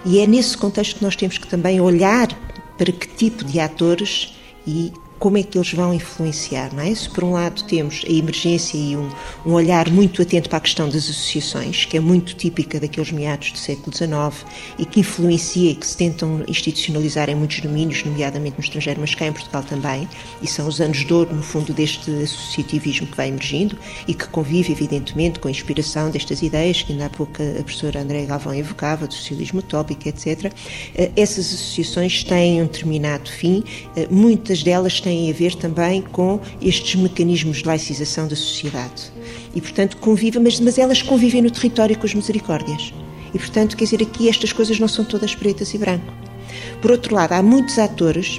E 0.04 0.20
é 0.20 0.26
nesse 0.26 0.56
contexto 0.56 0.96
que 0.96 1.04
nós 1.04 1.16
temos 1.16 1.38
que 1.38 1.46
também 1.46 1.80
olhar 1.80 2.28
para 2.76 2.92
que 2.92 3.08
tipo 3.08 3.44
de 3.44 3.58
atores 3.58 4.34
e 4.66 4.92
como 5.18 5.36
é 5.36 5.42
que 5.42 5.58
eles 5.58 5.72
vão 5.72 5.92
influenciar, 5.92 6.72
não 6.72 6.82
é? 6.82 6.94
Se 6.94 7.08
por 7.10 7.24
um 7.24 7.32
lado 7.32 7.64
temos 7.64 8.02
a 8.06 8.12
emergência 8.12 8.76
e 8.76 8.96
um, 8.96 9.10
um, 9.44 9.52
olhar 9.52 9.90
muito 9.90 10.22
atento 10.22 10.48
para 10.48 10.58
a 10.58 10.60
questão 10.60 10.88
das 10.88 11.08
associações, 11.08 11.84
que 11.84 11.96
é 11.96 12.00
muito 12.00 12.34
típica 12.34 12.78
daqueles 12.78 13.10
meados 13.10 13.52
do 13.52 13.58
século 13.58 13.94
XIX 13.94 14.46
e 14.78 14.84
que 14.84 15.00
influencia 15.00 15.72
e 15.72 15.74
que 15.74 15.86
se 15.86 15.96
tentam 15.96 16.44
institucionalizar 16.46 17.28
em 17.28 17.34
muitos 17.34 17.60
domínios, 17.60 18.04
nomeadamente 18.04 18.56
no 18.56 18.62
estrangeiro, 18.62 19.00
mas 19.00 19.14
cá 19.14 19.26
em 19.26 19.32
Portugal 19.32 19.62
também, 19.62 20.08
e 20.40 20.46
são 20.46 20.68
os 20.68 20.80
anos 20.80 21.04
de 21.04 21.12
ouro, 21.12 21.34
no 21.34 21.42
fundo, 21.42 21.72
deste 21.72 22.10
associativismo 22.10 23.06
que 23.08 23.16
vai 23.16 23.28
emergindo 23.28 23.76
e 24.06 24.14
que 24.14 24.28
convive, 24.28 24.72
evidentemente, 24.72 25.40
com 25.40 25.48
a 25.48 25.50
inspiração 25.50 26.10
destas 26.10 26.42
ideias 26.42 26.82
que 26.82 26.92
ainda 26.92 27.06
há 27.06 27.10
pouco 27.10 27.42
a 27.42 27.62
professora 27.62 28.00
André 28.00 28.24
Galvão 28.24 28.54
evocava, 28.54 29.06
do 29.06 29.14
socialismo 29.14 29.60
utópico, 29.60 30.08
etc. 30.08 30.52
Eh, 30.94 31.10
essas 31.16 31.46
associações 31.52 32.22
têm 32.22 32.62
um 32.62 32.66
determinado 32.66 33.30
fim, 33.30 33.64
eh, 33.96 34.06
muitas 34.10 34.62
delas 34.62 35.00
têm 35.00 35.07
têm 35.08 35.30
a 35.30 35.32
ver 35.32 35.54
também 35.54 36.02
com 36.02 36.38
estes 36.60 36.94
mecanismos 36.94 37.58
de 37.58 37.66
laicização 37.66 38.28
da 38.28 38.36
sociedade. 38.36 39.10
E, 39.54 39.60
portanto, 39.60 39.96
convivem, 39.96 40.42
mas, 40.42 40.60
mas 40.60 40.76
elas 40.76 41.00
convivem 41.00 41.40
no 41.40 41.50
território 41.50 41.96
com 41.98 42.04
as 42.04 42.12
misericórdias. 42.12 42.92
E, 43.32 43.38
portanto, 43.38 43.74
quer 43.74 43.84
dizer, 43.84 44.02
aqui 44.02 44.28
estas 44.28 44.52
coisas 44.52 44.78
não 44.78 44.86
são 44.86 45.04
todas 45.06 45.34
pretas 45.34 45.72
e 45.72 45.78
branco. 45.78 46.12
Por 46.82 46.90
outro 46.90 47.14
lado, 47.14 47.32
há 47.32 47.42
muitos 47.42 47.78
atores 47.78 48.38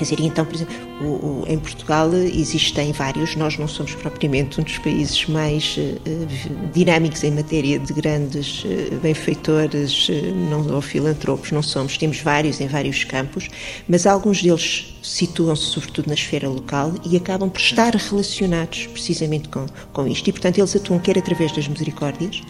Quer 0.00 0.04
dizer, 0.04 0.20
então, 0.20 0.46
por 0.46 0.54
exemplo, 0.54 0.74
o, 1.02 1.04
o, 1.04 1.44
em 1.46 1.58
Portugal 1.58 2.10
existem 2.14 2.90
vários, 2.90 3.36
nós 3.36 3.58
não 3.58 3.68
somos 3.68 3.94
propriamente 3.94 4.58
um 4.58 4.64
dos 4.64 4.78
países 4.78 5.26
mais 5.26 5.76
uh, 5.76 6.70
dinâmicos 6.72 7.22
em 7.22 7.30
matéria 7.30 7.78
de 7.78 7.92
grandes 7.92 8.64
uh, 8.64 8.96
benfeitores 9.02 10.08
uh, 10.08 10.12
não, 10.48 10.74
ou 10.74 10.80
filantropos, 10.80 11.52
não 11.52 11.62
somos, 11.62 11.98
temos 11.98 12.18
vários 12.20 12.62
em 12.62 12.66
vários 12.66 13.04
campos, 13.04 13.50
mas 13.86 14.06
alguns 14.06 14.42
deles 14.42 14.96
situam-se 15.02 15.64
sobretudo 15.64 16.06
na 16.06 16.14
esfera 16.14 16.48
local 16.48 16.94
e 17.04 17.18
acabam 17.18 17.50
por 17.50 17.60
estar 17.60 17.94
relacionados 17.94 18.86
precisamente 18.86 19.50
com, 19.50 19.66
com 19.92 20.08
isto. 20.08 20.26
E, 20.30 20.32
portanto, 20.32 20.56
eles 20.56 20.74
atuam 20.74 20.98
quer 20.98 21.18
através 21.18 21.52
das 21.52 21.68
misericórdias, 21.68 22.40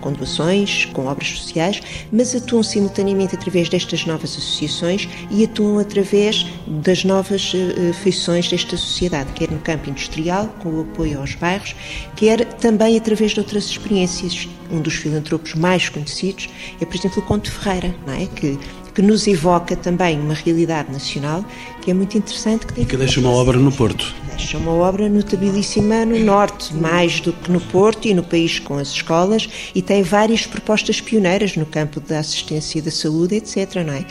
com 0.00 0.12
doações, 0.12 0.86
com 0.86 1.06
obras 1.06 1.28
sociais, 1.28 1.80
mas 2.12 2.34
atuam 2.34 2.62
simultaneamente 2.62 3.34
através 3.34 3.68
destas 3.68 4.04
novas 4.06 4.30
associações 4.30 5.08
e 5.30 5.44
atuam 5.44 5.78
através 5.78 6.46
das 6.66 7.04
novas 7.04 7.52
uh, 7.54 7.92
feições 7.94 8.48
desta 8.48 8.76
sociedade, 8.76 9.32
quer 9.32 9.50
no 9.50 9.58
campo 9.58 9.90
industrial, 9.90 10.48
com 10.62 10.70
o 10.70 10.80
apoio 10.82 11.20
aos 11.20 11.34
bairros, 11.34 11.74
quer 12.16 12.44
também 12.54 12.96
através 12.96 13.32
de 13.32 13.40
outras 13.40 13.64
experiências. 13.64 14.48
Um 14.72 14.80
dos 14.80 14.94
filantropos 14.94 15.54
mais 15.54 15.88
conhecidos 15.88 16.48
é, 16.80 16.84
por 16.84 16.96
exemplo, 16.96 17.20
o 17.20 17.26
Conde 17.26 17.50
Ferreira, 17.50 17.92
não 18.06 18.14
é? 18.14 18.26
que 18.26 18.56
que 19.00 19.06
nos 19.06 19.26
evoca 19.26 19.74
também 19.74 20.20
uma 20.20 20.34
realidade 20.34 20.92
nacional 20.92 21.42
que 21.80 21.90
é 21.90 21.94
muito 21.94 22.18
interessante. 22.18 22.66
Que, 22.66 22.74
tem 22.74 22.84
que 22.84 22.98
deixa 22.98 23.18
uma 23.18 23.30
obra 23.30 23.58
no 23.58 23.72
Porto. 23.72 24.14
Deixa 24.36 24.58
uma 24.58 24.72
obra 24.72 25.08
notabilíssima 25.08 26.04
no 26.04 26.18
Norte, 26.18 26.74
mais 26.74 27.18
do 27.20 27.32
que 27.32 27.50
no 27.50 27.60
Porto 27.62 28.06
e 28.06 28.12
no 28.12 28.22
país 28.22 28.58
com 28.58 28.76
as 28.76 28.88
escolas, 28.88 29.48
e 29.74 29.80
tem 29.80 30.02
várias 30.02 30.46
propostas 30.46 31.00
pioneiras 31.00 31.56
no 31.56 31.64
campo 31.64 31.98
da 31.98 32.18
assistência 32.18 32.78
e 32.78 32.82
da 32.82 32.90
saúde, 32.90 33.36
etc. 33.36 33.76
Não 33.76 33.94
é? 33.94 34.04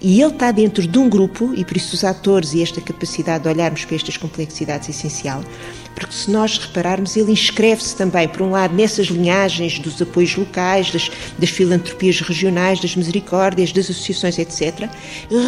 E 0.00 0.20
ele 0.20 0.32
está 0.32 0.50
dentro 0.50 0.84
de 0.84 0.98
um 0.98 1.08
grupo, 1.08 1.52
e 1.54 1.64
por 1.64 1.76
isso 1.76 1.94
os 1.94 2.02
atores 2.02 2.52
e 2.52 2.62
esta 2.62 2.80
capacidade 2.80 3.44
de 3.44 3.48
olharmos 3.48 3.84
para 3.84 3.94
estas 3.94 4.16
complexidades 4.16 4.88
é 4.88 4.90
essencial, 4.90 5.44
porque 5.94 6.14
se 6.14 6.30
nós 6.30 6.58
repararmos, 6.58 7.16
ele 7.16 7.32
inscreve-se 7.32 7.94
também, 7.96 8.28
por 8.28 8.42
um 8.42 8.50
lado, 8.50 8.74
nessas 8.74 9.06
linhagens 9.06 9.78
dos 9.78 10.00
apoios 10.00 10.36
locais, 10.36 10.90
das, 10.90 11.10
das 11.38 11.50
filantropias 11.50 12.20
regionais, 12.20 12.80
das 12.80 12.96
misericórdias, 12.96 13.72
das 13.72 13.90
associações, 13.90 14.38
etc., 14.38 14.88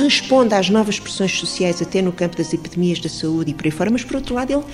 responde 0.03 0.55
às 0.55 0.69
novas 0.71 0.99
pressões 0.99 1.33
sociais, 1.39 1.81
até 1.81 2.03
no 2.03 2.13
campo 2.13 2.37
das 2.37 2.53
epidemias 2.53 3.01
da 3.01 3.09
saúde 3.09 3.51
e 3.51 3.55
por 3.55 3.65
aí 3.65 3.71
fora, 3.71 3.91
mas 3.91 4.05
por 4.05 4.17
outro 4.17 4.35
lado, 4.35 4.53
ele 4.53 4.65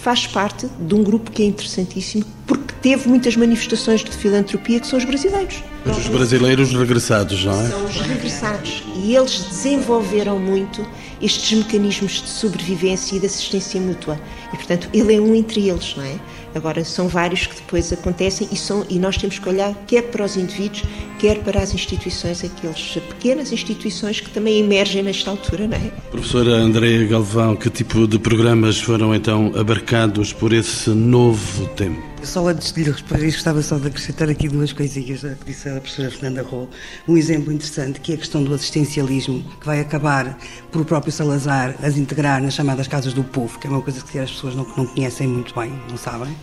faz 0.00 0.26
parte 0.26 0.66
de 0.78 0.94
um 0.94 1.02
grupo 1.02 1.30
que 1.30 1.42
é 1.42 1.46
interessantíssimo, 1.46 2.24
porque 2.46 2.74
teve 2.80 3.08
muitas 3.08 3.36
manifestações 3.36 4.02
de 4.02 4.10
filantropia 4.10 4.80
que 4.80 4.86
são 4.86 4.98
os 4.98 5.04
brasileiros. 5.04 5.62
Os 5.84 6.08
brasileiros 6.08 6.72
regressados, 6.72 7.44
não 7.44 7.60
é? 7.60 7.68
São 7.68 7.84
os 7.84 7.96
regressados. 7.96 8.82
E 9.02 9.16
eles 9.16 9.44
desenvolveram 9.44 10.38
muito 10.38 10.86
estes 11.20 11.58
mecanismos 11.58 12.22
de 12.22 12.28
sobrevivência 12.28 13.16
e 13.16 13.20
de 13.20 13.26
assistência 13.26 13.80
mútua. 13.80 14.20
E, 14.52 14.56
portanto, 14.56 14.88
ele 14.92 15.14
é 15.14 15.20
um 15.20 15.34
entre 15.34 15.68
eles, 15.68 15.94
não 15.96 16.04
é? 16.04 16.18
Agora, 16.54 16.84
são 16.84 17.06
vários 17.06 17.46
que 17.46 17.54
depois 17.54 17.92
acontecem 17.92 18.48
e, 18.50 18.56
são, 18.56 18.84
e 18.90 18.98
nós 18.98 19.16
temos 19.16 19.38
que 19.38 19.48
olhar 19.48 19.72
quer 19.86 20.02
para 20.02 20.24
os 20.24 20.36
indivíduos, 20.36 20.82
quer 21.18 21.38
para 21.44 21.60
as 21.60 21.72
instituições, 21.72 22.42
aquelas 22.42 22.98
pequenas 23.08 23.52
instituições 23.52 24.20
que 24.20 24.30
também 24.30 24.58
emergem 24.58 25.02
nesta 25.02 25.30
altura, 25.30 25.68
não 25.68 25.76
é? 25.76 25.90
Professora 26.10 26.56
Andréa 26.56 27.06
Galvão, 27.06 27.54
que 27.54 27.70
tipo 27.70 28.06
de 28.06 28.18
programas 28.18 28.80
foram 28.80 29.14
então 29.14 29.52
abarcados 29.56 30.32
por 30.32 30.52
esse 30.52 30.90
novo 30.90 31.66
tempo? 31.68 32.09
Só 32.22 32.46
antes 32.46 32.70
de 32.72 32.84
lhe 32.84 32.90
responder, 32.90 33.32
gostava 33.32 33.62
só 33.62 33.78
de 33.78 33.88
acrescentar 33.88 34.28
aqui 34.28 34.48
duas 34.48 34.72
coisinhas 34.72 35.20
que 35.20 35.44
disse 35.46 35.68
a 35.68 35.80
professora 35.80 36.10
Fernanda 36.10 36.42
Rô. 36.42 36.68
Um 37.08 37.16
exemplo 37.16 37.52
interessante 37.52 37.98
que 37.98 38.12
é 38.12 38.14
a 38.14 38.18
questão 38.18 38.44
do 38.44 38.54
assistencialismo, 38.54 39.42
que 39.58 39.66
vai 39.66 39.80
acabar 39.80 40.38
por 40.70 40.82
o 40.82 40.84
próprio 40.84 41.12
Salazar 41.12 41.74
as 41.82 41.96
integrar 41.96 42.42
nas 42.42 42.54
chamadas 42.54 42.86
casas 42.86 43.14
do 43.14 43.24
povo, 43.24 43.58
que 43.58 43.66
é 43.66 43.70
uma 43.70 43.80
coisa 43.80 44.04
que 44.04 44.18
as 44.18 44.30
pessoas 44.30 44.54
não, 44.54 44.64
não 44.76 44.86
conhecem 44.86 45.26
muito 45.26 45.54
bem, 45.58 45.72
não 45.88 45.96
sabem 45.96 46.36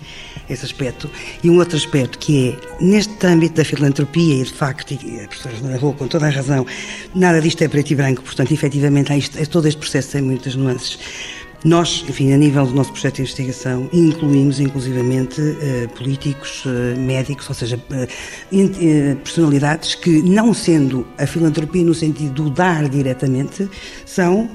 esse 0.49 0.65
aspecto. 0.65 1.09
E 1.43 1.49
um 1.49 1.57
outro 1.57 1.77
aspecto 1.77 2.17
que 2.17 2.49
é, 2.49 2.83
neste 2.83 3.25
âmbito 3.25 3.55
da 3.55 3.63
filantropia, 3.63 4.41
e 4.41 4.43
de 4.43 4.53
facto, 4.53 4.91
e 4.91 5.21
a 5.21 5.27
professora 5.27 5.55
Fernanda 5.55 5.77
Rô 5.77 5.93
com 5.93 6.07
toda 6.07 6.25
a 6.25 6.29
razão, 6.29 6.65
nada 7.13 7.39
disto 7.39 7.61
é 7.63 7.67
preto 7.67 7.91
e 7.91 7.95
branco, 7.95 8.23
portanto, 8.23 8.51
efetivamente, 8.51 9.15
isto, 9.15 9.47
todo 9.49 9.67
este 9.67 9.79
processo 9.79 10.11
tem 10.11 10.21
muitas 10.21 10.55
nuances. 10.55 10.97
Nós, 11.63 12.05
enfim, 12.07 12.31
a 12.33 12.37
nível 12.37 12.67
do 12.67 12.73
nosso 12.73 12.91
projeto 12.91 13.15
de 13.15 13.21
investigação, 13.23 13.89
incluímos 13.91 14.59
inclusivamente 14.59 15.41
uh, 15.41 15.89
políticos, 15.95 16.63
uh, 16.65 16.99
médicos, 16.99 17.49
ou 17.49 17.55
seja, 17.55 17.77
uh, 17.77 19.15
personalidades 19.23 19.95
que, 19.95 20.21
não 20.21 20.53
sendo 20.53 21.05
a 21.17 21.25
filantropia 21.25 21.83
no 21.83 21.95
sentido 21.95 22.43
do 22.43 22.49
dar 22.51 22.87
diretamente, 22.87 23.67
são 24.05 24.49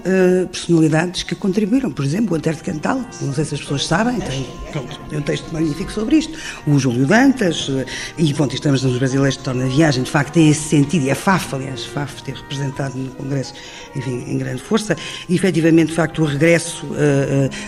personalidades 0.51 1.23
que 1.23 1.35
contribuíram. 1.35 1.91
Por 1.91 2.05
exemplo, 2.05 2.33
o 2.33 2.37
Antero 2.37 2.57
de 2.57 2.63
Cantal, 2.63 3.01
não 3.21 3.33
sei 3.33 3.45
se 3.45 3.55
as 3.55 3.61
pessoas 3.61 3.87
sabem, 3.87 4.19
tem, 4.21 4.47
pronto, 4.71 5.01
tem 5.09 5.19
um 5.19 5.23
texto 5.23 5.53
magnífico 5.53 5.91
sobre 5.93 6.17
isto. 6.17 6.39
O 6.67 6.79
Júlio 6.79 7.07
Dantas, 7.07 7.71
e 8.17 8.33
pronto, 8.33 8.55
estamos 8.55 8.83
nos 8.83 8.99
brasileiros 8.99 9.37
de 9.37 9.45
torna 9.45 9.67
viagem, 9.67 10.03
de 10.03 10.11
facto, 10.11 10.35
tem 10.35 10.49
esse 10.49 10.69
sentido, 10.69 11.07
e 11.07 11.11
a 11.11 11.15
FAF, 11.15 11.55
aliás, 11.55 11.85
FAF 11.85 12.23
ter 12.23 12.35
representado 12.35 12.97
no 12.97 13.11
Congresso, 13.11 13.55
enfim, 13.95 14.25
em 14.27 14.39
grande 14.39 14.63
força, 14.63 14.97
e 15.29 15.35
efetivamente, 15.35 15.89
de 15.89 15.95
facto, 15.95 16.23
o 16.23 16.25
regresso 16.25 16.87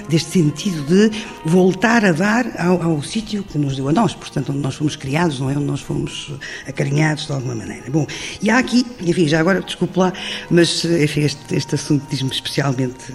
deste 0.09 0.31
sentido 0.31 0.85
de 0.87 1.11
voltar 1.45 2.05
a 2.05 2.13
dar 2.13 2.47
ao, 2.59 2.83
ao 2.83 3.03
sítio 3.03 3.43
que 3.43 3.59
nos 3.59 3.77
deu 3.77 3.89
a 3.89 3.93
nós, 3.93 4.15
portanto, 4.15 4.51
onde 4.51 4.61
nós 4.61 4.75
fomos 4.75 4.97
criados, 4.97 5.41
não 5.41 5.51
é? 5.51 5.57
Onde 5.57 5.67
nós 5.67 5.81
fomos 5.81 6.33
acarinhados 6.67 7.27
de 7.27 7.33
alguma 7.33 7.55
maneira. 7.55 7.85
Bom, 7.91 8.07
e 8.41 8.51
há 8.51 8.59
aqui, 8.59 8.87
enfim, 9.01 9.27
já 9.29 9.41
agora, 9.41 9.61
desculpe 9.61 9.99
lá, 9.99 10.13
mas 10.51 10.85
enfim, 10.85 11.23
este, 11.23 11.55
este 11.55 11.75
assunto 11.75 12.05
diz-me 12.09 12.31
especialmente, 12.31 13.13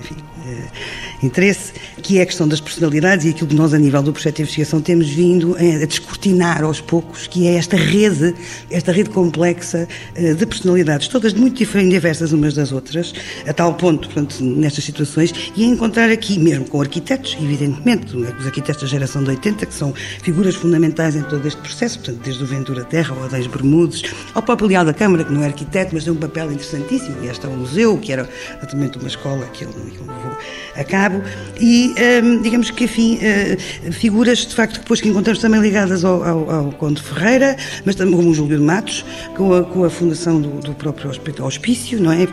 enfim, 0.00 0.16
interesse, 1.22 1.72
que 2.02 2.18
é 2.18 2.22
a 2.22 2.26
questão 2.26 2.46
das 2.46 2.60
personalidades 2.60 3.24
e 3.26 3.30
aquilo 3.30 3.48
que 3.48 3.54
nós, 3.54 3.74
a 3.74 3.78
nível 3.78 4.02
do 4.02 4.12
projeto 4.12 4.36
de 4.36 4.42
investigação, 4.42 4.80
temos 4.80 5.08
vindo 5.08 5.56
a 5.56 5.86
descortinar 5.86 6.62
aos 6.62 6.80
poucos, 6.80 7.26
que 7.26 7.46
é 7.46 7.54
esta 7.54 7.76
rede, 7.76 8.34
esta 8.70 8.92
rede 8.92 9.10
complexa 9.10 9.88
eh, 10.14 10.34
de 10.34 10.46
personalidades, 10.46 11.08
todas 11.08 11.32
muito 11.32 11.56
diferentes, 11.56 11.92
diversas 11.92 12.32
umas 12.32 12.54
das 12.54 12.72
outras, 12.72 13.12
a 13.46 13.52
tal 13.52 13.74
ponto, 13.74 14.08
portanto, 14.08 14.42
nestas 14.42 14.84
situações, 14.84 15.32
e 15.56 15.64
a 15.64 15.66
encontrar 15.66 16.10
aqui, 16.10 16.38
mesmo 16.38 16.64
com 16.64 16.80
arquitetos, 16.80 17.36
evidentemente, 17.40 18.16
os 18.16 18.46
arquitetos 18.46 18.82
da 18.82 18.88
geração 18.88 19.22
de 19.22 19.30
80, 19.30 19.66
que 19.66 19.74
são 19.74 19.92
figuras 20.22 20.54
fundamentais 20.54 21.16
em 21.16 21.22
todo 21.22 21.46
este 21.46 21.60
processo, 21.60 21.98
portanto, 21.98 22.20
desde 22.24 22.42
o 22.42 22.46
Ventura 22.46 22.84
Terra, 22.84 23.14
ao 23.14 23.24
Adães 23.24 23.46
Bermudes, 23.46 24.02
ao 24.34 24.42
próprio 24.42 24.68
Leal 24.68 24.84
da 24.84 24.94
Câmara, 24.94 25.24
que 25.24 25.32
não 25.32 25.42
é 25.42 25.46
arquiteto, 25.46 25.90
mas 25.94 26.04
tem 26.04 26.12
um 26.12 26.16
papel 26.16 26.52
interessantíssimo, 26.52 27.16
e 27.22 27.28
este 27.28 27.46
é 27.46 27.48
um 27.48 27.56
museu, 27.56 27.98
que 27.98 28.12
era 28.12 28.28
exatamente 28.56 28.98
uma 28.98 29.08
escola 29.08 29.44
que 29.46 29.64
ele, 29.64 29.72
que 29.72 29.98
ele 29.98 30.08
levou 30.08 30.36
a 30.76 30.84
cabo, 30.84 31.07
e 31.60 31.94
um, 32.22 32.42
digamos 32.42 32.70
que, 32.70 32.84
enfim, 32.84 33.18
uh, 33.18 33.92
figuras 33.92 34.38
de 34.38 34.54
facto 34.54 34.80
depois 34.80 35.00
que 35.00 35.08
encontramos 35.08 35.40
também 35.40 35.60
ligadas 35.60 36.04
ao, 36.04 36.22
ao, 36.22 36.50
ao 36.50 36.72
Conde 36.72 37.02
Ferreira, 37.02 37.56
mas 37.84 37.94
também 37.94 38.14
como 38.14 38.30
o 38.30 38.34
Júlio 38.34 38.58
de 38.58 38.64
Matos, 38.64 39.04
com 39.36 39.54
a, 39.54 39.64
com 39.64 39.84
a 39.84 39.90
fundação 39.90 40.40
do, 40.40 40.60
do 40.60 40.74
próprio 40.74 41.10
hospício, 41.40 42.00
não 42.00 42.12
é? 42.12 42.28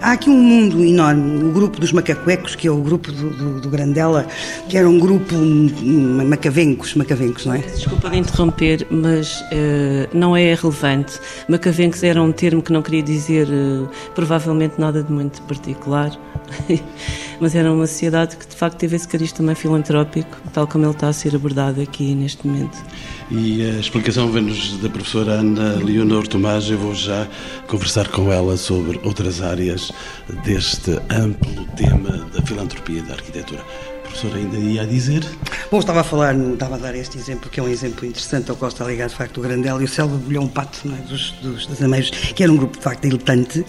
Há 0.00 0.12
aqui 0.12 0.30
um 0.30 0.40
mundo 0.40 0.84
enorme, 0.84 1.44
o 1.44 1.52
grupo 1.52 1.80
dos 1.80 1.92
macacuecos, 1.92 2.54
que 2.54 2.66
é 2.66 2.70
o 2.70 2.80
grupo 2.80 3.10
do, 3.12 3.30
do, 3.30 3.60
do 3.60 3.68
Grandela, 3.68 4.26
que 4.68 4.76
era 4.76 4.88
um 4.88 4.98
grupo 4.98 5.34
macavencos, 5.34 6.94
macavencos, 6.94 7.46
não 7.46 7.54
é? 7.54 7.58
Desculpa 7.58 8.10
de 8.10 8.18
interromper, 8.18 8.86
mas 8.90 9.40
uh, 9.40 10.08
não 10.12 10.36
é 10.36 10.54
relevante. 10.54 11.18
Macavencos 11.48 12.02
era 12.02 12.22
um 12.22 12.32
termo 12.32 12.62
que 12.62 12.72
não 12.72 12.82
queria 12.82 13.02
dizer 13.02 13.48
uh, 13.48 13.88
provavelmente 14.14 14.74
nada 14.78 15.02
de 15.02 15.12
muito 15.12 15.42
particular, 15.42 16.10
mas 17.40 17.54
era 17.54 17.72
uma 17.72 17.86
sociedade 17.86 18.36
que 18.36 18.46
de 18.46 18.56
facto 18.56 18.78
teve 18.78 18.96
esse 18.96 19.06
cariz 19.08 19.32
também 19.32 19.54
filantrópico, 19.54 20.36
tal 20.52 20.66
como 20.66 20.84
ele 20.84 20.92
está 20.92 21.08
a 21.08 21.12
ser 21.12 21.34
abordado 21.34 21.80
aqui 21.80 22.14
neste 22.14 22.46
momento. 22.46 22.76
E 23.30 23.62
a 23.62 23.80
explicação 23.80 24.30
vem-nos 24.30 24.78
da 24.78 24.88
professora 24.88 25.32
Ana 25.32 25.74
Leonor 25.82 26.26
Tomás. 26.28 26.68
Eu 26.68 26.78
vou 26.78 26.94
já 26.94 27.26
conversar 27.66 28.08
com 28.08 28.30
ela 28.30 28.56
sobre 28.56 29.00
outras 29.02 29.40
áreas 29.40 29.90
deste 30.44 30.90
amplo 31.10 31.64
tema 31.76 32.26
da 32.34 32.42
filantropia 32.42 32.98
e 32.98 33.02
da 33.02 33.14
arquitetura 33.14 33.64
professor 34.14 34.36
ainda 34.36 34.56
ia 34.56 34.86
dizer? 34.86 35.24
Bom, 35.70 35.80
estava 35.80 36.00
a 36.00 36.04
falar, 36.04 36.36
estava 36.36 36.76
a 36.76 36.78
dar 36.78 36.94
este 36.94 37.18
exemplo, 37.18 37.50
que 37.50 37.58
é 37.58 37.62
um 37.62 37.68
exemplo 37.68 38.06
interessante 38.06 38.48
ao 38.48 38.56
qual 38.56 38.68
está 38.68 38.84
ligado, 38.84 39.10
de 39.10 39.16
facto, 39.16 39.38
o 39.38 39.40
Grandel 39.40 39.82
e 39.82 39.84
o 39.84 39.88
Selva 39.88 40.16
Bolhão 40.16 40.46
Pato, 40.46 40.86
é? 40.86 41.08
dos, 41.08 41.32
dos, 41.42 41.66
dos 41.66 41.82
Ameiros, 41.82 42.10
que 42.10 42.42
era 42.42 42.52
um 42.52 42.56
grupo, 42.56 42.78
de 42.78 42.84
facto, 42.84 43.02
diletante, 43.02 43.64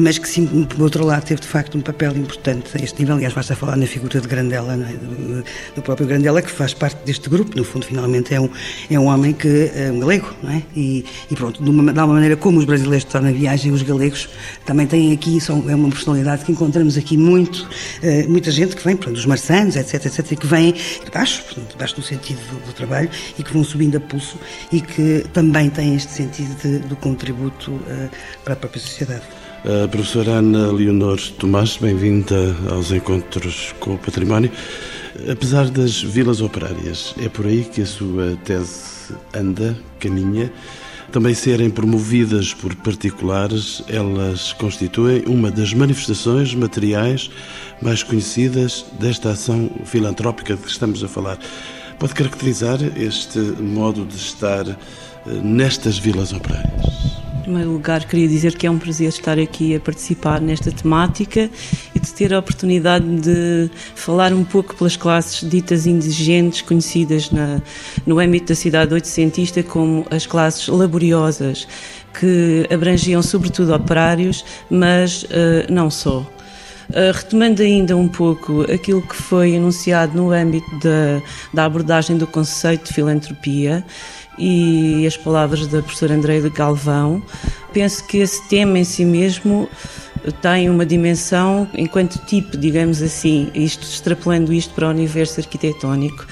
mas 0.00 0.16
que, 0.16 0.26
sim, 0.26 0.46
por 0.64 0.80
outro 0.80 1.04
lado, 1.04 1.24
teve, 1.24 1.42
de 1.42 1.46
facto, 1.46 1.76
um 1.76 1.82
papel 1.82 2.16
importante 2.16 2.70
a 2.74 2.82
este 2.82 3.00
nível. 3.00 3.16
Aliás, 3.16 3.34
basta 3.34 3.54
falar 3.54 3.76
na 3.76 3.86
figura 3.86 4.18
de 4.18 4.26
Grandela, 4.26 4.72
é? 4.72 4.94
do, 4.94 5.44
do, 5.76 5.82
próprio 5.82 6.06
Grandela, 6.06 6.40
que 6.40 6.50
faz 6.50 6.72
parte 6.72 7.04
deste 7.04 7.28
grupo. 7.28 7.54
No 7.54 7.64
fundo, 7.64 7.84
finalmente, 7.84 8.34
é 8.34 8.40
um, 8.40 8.48
é 8.90 8.98
um 8.98 9.06
homem 9.06 9.34
que 9.34 9.70
é 9.74 9.92
um 9.92 10.00
galego, 10.00 10.30
não 10.42 10.52
é? 10.52 10.62
E, 10.74 11.04
e 11.30 11.36
pronto, 11.36 11.62
de 11.62 11.68
uma, 11.68 11.92
de 11.92 11.98
uma 11.98 12.06
maneira 12.06 12.36
como 12.36 12.58
os 12.58 12.64
brasileiros 12.64 13.04
estão 13.04 13.20
na 13.20 13.30
viagem, 13.32 13.72
os 13.72 13.82
galegos 13.82 14.26
também 14.64 14.86
têm 14.86 15.12
aqui, 15.12 15.38
são, 15.38 15.68
é 15.68 15.74
uma 15.74 15.90
personalidade 15.90 16.46
que 16.46 16.52
encontramos 16.52 16.96
aqui 16.96 17.18
muito, 17.18 17.68
uh, 18.02 18.30
muita 18.30 18.50
gente 18.50 18.74
que 18.74 18.82
vem, 18.82 18.96
pronto, 18.96 19.18
os 19.18 19.26
marçanos, 19.26 19.76
etc, 19.82 20.06
etc, 20.06 20.38
que 20.38 20.46
vêm 20.46 20.72
de 20.72 21.10
baixo, 21.12 21.42
de 21.68 21.76
baixo 21.76 21.94
no 21.98 22.02
sentido 22.02 22.40
do, 22.50 22.66
do, 22.66 22.72
trabalho 22.72 23.10
e 23.38 23.42
que 23.42 23.52
vão 23.52 23.62
subindo 23.64 23.96
a 23.96 24.00
pulso 24.00 24.38
e 24.72 24.80
que 24.80 25.24
também 25.32 25.68
têm 25.70 25.94
este 25.94 26.12
sentido 26.12 26.54
de, 26.62 26.78
do 26.80 26.96
contributo 26.96 27.72
uh, 27.72 28.10
para 28.44 28.54
a 28.54 28.56
própria 28.56 28.80
sociedade. 28.80 29.22
A 29.64 29.86
professora 29.86 30.32
Ana 30.32 30.72
Leonor 30.72 31.20
Tomás, 31.38 31.76
bem-vinda 31.76 32.56
aos 32.68 32.90
Encontros 32.90 33.72
com 33.78 33.94
o 33.94 33.98
Património. 33.98 34.50
Apesar 35.30 35.68
das 35.68 36.02
vilas 36.02 36.40
operárias, 36.40 37.14
é 37.20 37.28
por 37.28 37.46
aí 37.46 37.62
que 37.64 37.82
a 37.82 37.86
sua 37.86 38.36
tese 38.44 39.14
anda, 39.32 39.76
caminha 40.00 40.50
também 41.12 41.34
serem 41.34 41.68
promovidas 41.68 42.54
por 42.54 42.74
particulares, 42.74 43.84
elas 43.86 44.54
constituem 44.54 45.22
uma 45.26 45.50
das 45.50 45.74
manifestações 45.74 46.54
materiais 46.54 47.30
mais 47.82 48.02
conhecidas 48.02 48.86
desta 48.98 49.30
ação 49.30 49.70
filantrópica 49.84 50.56
de 50.56 50.62
que 50.62 50.70
estamos 50.70 51.04
a 51.04 51.08
falar. 51.08 51.38
Pode 51.98 52.14
caracterizar 52.14 52.78
este 52.96 53.38
modo 53.38 54.06
de 54.06 54.16
estar 54.16 54.66
eh, 54.66 54.76
nestas 55.42 55.98
vilas 55.98 56.32
operárias? 56.32 57.31
Primeiro 57.42 57.72
lugar, 57.72 58.04
queria 58.04 58.28
dizer 58.28 58.54
que 58.56 58.68
é 58.68 58.70
um 58.70 58.78
prazer 58.78 59.08
estar 59.08 59.36
aqui 59.36 59.74
a 59.74 59.80
participar 59.80 60.40
nesta 60.40 60.70
temática 60.70 61.50
e 61.92 61.98
de 61.98 62.12
ter 62.12 62.32
a 62.32 62.38
oportunidade 62.38 63.04
de 63.20 63.68
falar 63.96 64.32
um 64.32 64.44
pouco 64.44 64.76
pelas 64.76 64.96
classes 64.96 65.50
ditas 65.50 65.84
indigentes, 65.84 66.62
conhecidas 66.62 67.32
na, 67.32 67.60
no 68.06 68.20
âmbito 68.20 68.46
da 68.46 68.54
cidade 68.54 68.94
oitocentista 68.94 69.60
como 69.60 70.06
as 70.08 70.24
classes 70.24 70.68
laboriosas, 70.68 71.66
que 72.18 72.64
abrangiam 72.72 73.20
sobretudo 73.20 73.74
operários, 73.74 74.44
mas 74.70 75.24
uh, 75.24 75.26
não 75.68 75.90
só. 75.90 76.24
Uh, 76.92 77.10
retomando 77.12 77.62
ainda 77.62 77.96
um 77.96 78.06
pouco 78.06 78.62
aquilo 78.70 79.00
que 79.00 79.16
foi 79.16 79.52
enunciado 79.52 80.14
no 80.14 80.30
âmbito 80.30 80.68
da, 80.78 81.22
da 81.54 81.64
abordagem 81.64 82.18
do 82.18 82.26
conceito 82.26 82.88
de 82.88 82.92
filantropia, 82.92 83.82
e 84.38 85.06
as 85.06 85.16
palavras 85.16 85.66
da 85.66 85.82
professora 85.82 86.14
Andreia 86.14 86.42
de 86.42 86.50
Galvão. 86.50 87.22
Penso 87.72 88.04
que 88.06 88.18
esse 88.18 88.46
tema 88.48 88.78
em 88.78 88.84
si 88.84 89.04
mesmo 89.04 89.68
tem 90.40 90.70
uma 90.70 90.86
dimensão 90.86 91.68
enquanto 91.74 92.18
tipo, 92.26 92.56
digamos 92.56 93.02
assim, 93.02 93.50
isto 93.54 93.84
extrapolando 93.84 94.52
isto 94.52 94.72
para 94.74 94.86
o 94.86 94.90
universo 94.90 95.40
arquitetónico, 95.40 96.26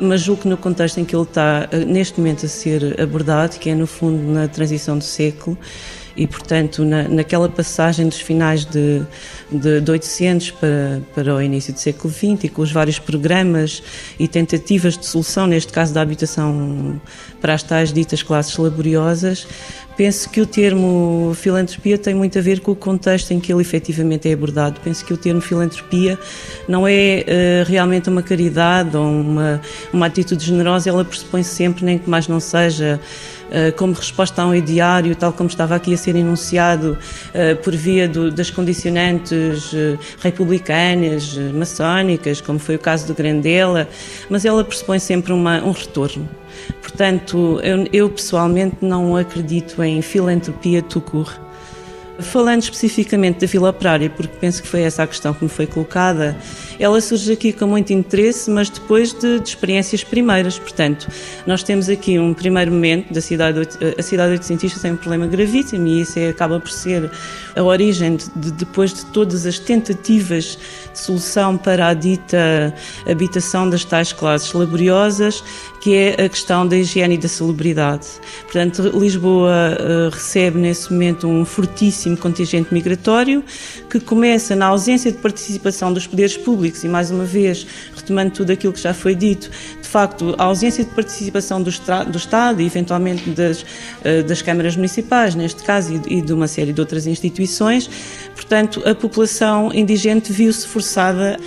mas 0.00 0.20
julgo 0.20 0.42
que 0.42 0.48
no 0.48 0.56
contexto 0.56 0.98
em 0.98 1.04
que 1.04 1.14
ele 1.14 1.22
está 1.22 1.68
eh, 1.70 1.84
neste 1.84 2.18
momento 2.18 2.46
a 2.46 2.48
ser 2.48 3.00
abordado, 3.00 3.58
que 3.58 3.70
é 3.70 3.74
no 3.74 3.86
fundo 3.86 4.22
na 4.32 4.46
transição 4.48 4.96
do 4.96 5.04
século, 5.04 5.58
e, 6.18 6.26
portanto, 6.26 6.84
na, 6.84 7.04
naquela 7.04 7.48
passagem 7.48 8.08
dos 8.08 8.20
finais 8.20 8.64
de, 8.64 9.02
de, 9.52 9.80
de 9.80 9.90
800 9.90 10.50
para, 10.50 11.00
para 11.14 11.34
o 11.36 11.40
início 11.40 11.72
do 11.72 11.78
século 11.78 12.12
XX 12.12 12.44
e 12.44 12.48
com 12.48 12.60
os 12.60 12.72
vários 12.72 12.98
programas 12.98 13.80
e 14.18 14.26
tentativas 14.26 14.98
de 14.98 15.06
solução, 15.06 15.46
neste 15.46 15.72
caso 15.72 15.94
da 15.94 16.02
habitação 16.02 17.00
para 17.40 17.54
as 17.54 17.62
tais 17.62 17.92
ditas 17.92 18.22
classes 18.22 18.56
laboriosas, 18.56 19.46
penso 19.96 20.30
que 20.30 20.40
o 20.40 20.46
termo 20.46 21.32
filantropia 21.34 21.98
tem 21.98 22.14
muito 22.14 22.38
a 22.38 22.42
ver 22.42 22.60
com 22.60 22.70
o 22.70 22.76
contexto 22.76 23.32
em 23.32 23.40
que 23.40 23.52
ele 23.52 23.60
efetivamente 23.60 24.28
é 24.28 24.32
abordado. 24.32 24.80
Penso 24.82 25.04
que 25.04 25.12
o 25.12 25.16
termo 25.16 25.40
filantropia 25.40 26.16
não 26.68 26.86
é 26.86 27.24
uh, 27.26 27.68
realmente 27.68 28.08
uma 28.08 28.22
caridade 28.22 28.96
ou 28.96 29.04
uma, 29.04 29.60
uma 29.92 30.06
atitude 30.06 30.44
generosa, 30.44 30.88
ela 30.88 31.04
pressupõe 31.04 31.42
sempre, 31.42 31.84
nem 31.84 31.98
que 31.98 32.08
mais 32.08 32.28
não 32.28 32.38
seja 32.38 33.00
eh, 33.50 33.70
como 33.72 33.94
resposta 33.94 34.42
a 34.42 34.46
um 34.46 34.54
ideário, 34.54 35.14
tal 35.16 35.32
como 35.32 35.48
estava 35.48 35.74
aqui 35.74 35.94
a 35.94 35.96
ser 35.96 36.14
enunciado 36.14 36.98
eh, 37.32 37.54
por 37.54 37.74
via 37.74 38.06
do, 38.06 38.30
das 38.30 38.50
condicionantes 38.50 39.72
republicanas, 40.20 41.34
maçónicas, 41.54 42.42
como 42.42 42.58
foi 42.58 42.74
o 42.74 42.78
caso 42.78 43.06
do 43.06 43.14
Grandela, 43.14 43.88
mas 44.28 44.44
ela 44.44 44.62
pressupõe 44.62 44.98
sempre 44.98 45.32
uma, 45.32 45.62
um 45.64 45.70
retorno. 45.70 46.28
Portanto, 46.80 47.60
eu, 47.62 47.86
eu 47.92 48.10
pessoalmente 48.10 48.76
não 48.80 49.16
acredito 49.16 49.82
em 49.82 50.02
filantropia 50.02 50.82
tucur. 50.82 51.38
Falando 52.20 52.62
especificamente 52.62 53.40
da 53.40 53.46
Vila 53.46 53.70
Operária, 53.70 54.10
porque 54.10 54.36
penso 54.40 54.60
que 54.62 54.68
foi 54.68 54.82
essa 54.82 55.04
a 55.04 55.06
questão 55.06 55.32
que 55.32 55.44
me 55.44 55.50
foi 55.50 55.66
colocada, 55.66 56.36
ela 56.78 57.00
surge 57.00 57.32
aqui 57.32 57.52
com 57.52 57.66
muito 57.66 57.92
interesse, 57.92 58.50
mas 58.50 58.70
depois 58.70 59.12
de, 59.12 59.40
de 59.40 59.48
experiências 59.48 60.04
primeiras. 60.04 60.58
Portanto, 60.58 61.08
nós 61.46 61.62
temos 61.62 61.88
aqui 61.88 62.18
um 62.18 62.32
primeiro 62.32 62.70
momento 62.70 63.12
da 63.12 63.20
cidade, 63.20 63.60
a 63.98 64.02
cidade 64.02 64.32
oitocentista 64.32 64.80
tem 64.80 64.92
um 64.92 64.96
problema 64.96 65.26
gravíssimo 65.26 65.86
e 65.86 66.02
isso 66.02 66.18
é, 66.18 66.28
acaba 66.28 66.60
por 66.60 66.70
ser 66.70 67.10
a 67.56 67.62
origem 67.62 68.16
de, 68.16 68.30
de, 68.36 68.52
depois 68.52 68.94
de 68.94 69.04
todas 69.06 69.46
as 69.46 69.58
tentativas 69.58 70.58
de 70.92 70.98
solução 70.98 71.56
para 71.56 71.88
a 71.88 71.94
dita 71.94 72.74
habitação 73.08 73.68
das 73.68 73.84
tais 73.84 74.12
classes 74.12 74.52
laboriosas 74.52 75.42
que 75.80 75.94
é 75.94 76.24
a 76.24 76.28
questão 76.28 76.66
da 76.66 76.76
higiene 76.76 77.14
e 77.14 77.18
da 77.18 77.28
celebridade. 77.28 78.06
Portanto, 78.42 78.82
Lisboa 78.94 79.76
uh, 79.78 80.10
recebe 80.10 80.58
nesse 80.58 80.92
momento 80.92 81.28
um 81.28 81.44
fortíssimo 81.44 82.16
contingente 82.16 82.72
migratório 82.74 83.44
que 83.88 84.00
começa 84.00 84.56
na 84.56 84.66
ausência 84.66 85.10
de 85.10 85.18
participação 85.18 85.92
dos 85.92 86.06
poderes 86.06 86.36
públicos 86.36 86.67
e, 86.84 86.88
mais 86.88 87.10
uma 87.10 87.24
vez, 87.24 87.66
retomando 87.94 88.30
tudo 88.30 88.52
aquilo 88.52 88.72
que 88.72 88.80
já 88.80 88.92
foi 88.94 89.14
dito, 89.14 89.50
de 89.80 89.88
facto, 89.88 90.34
a 90.38 90.44
ausência 90.44 90.84
de 90.84 90.90
participação 90.90 91.62
do, 91.62 91.70
do 92.10 92.18
Estado 92.18 92.60
e, 92.60 92.66
eventualmente, 92.66 93.30
das, 93.30 93.62
uh, 93.62 94.22
das 94.26 94.42
câmaras 94.42 94.76
municipais, 94.76 95.34
neste 95.34 95.62
caso, 95.62 96.00
e 96.06 96.20
de 96.20 96.32
uma 96.32 96.48
série 96.48 96.72
de 96.72 96.80
outras 96.80 97.06
instituições, 97.06 97.88
portanto, 98.34 98.82
a 98.86 98.94
população 98.94 99.72
indigente 99.72 100.32
viu-se 100.32 100.66
forçada 100.66 101.38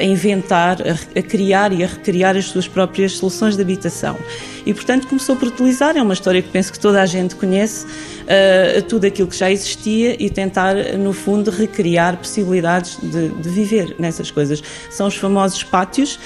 a 0.00 0.04
inventar, 0.04 0.78
a, 0.80 1.18
a, 1.18 1.22
criar 1.22 1.72
e 1.72 1.84
a 1.84 1.86
recriar 1.86 2.36
as 2.36 2.46
suas 2.46 2.66
próprias 2.66 3.12
soluções 3.12 3.56
de 3.56 3.62
habitação. 3.62 4.16
E, 4.64 4.74
portanto, 4.74 5.06
começou 5.06 5.36
por 5.36 5.48
utilizar, 5.48 5.96
é 5.96 6.02
uma 6.02 6.14
história 6.14 6.42
que 6.42 6.48
penso 6.48 6.72
que 6.72 6.80
toda 6.80 7.00
a 7.00 7.06
gente 7.06 7.36
conhece, 7.36 7.86
uh, 7.86 8.82
tudo 8.88 9.06
aquilo 9.06 9.28
que 9.28 9.36
já 9.36 9.50
existia 9.50 10.16
e 10.18 10.28
tentar, 10.30 10.74
no 10.98 11.12
fundo, 11.12 11.50
recriar 11.50 12.16
possibilidades 12.16 12.98
de, 13.02 13.28
de 13.28 13.48
viver 13.48 13.94
nessas 13.98 14.30
coisas. 14.30 14.62
São 14.90 15.06
os 15.06 15.16
famosos 15.16 15.62
pátios, 15.62 16.18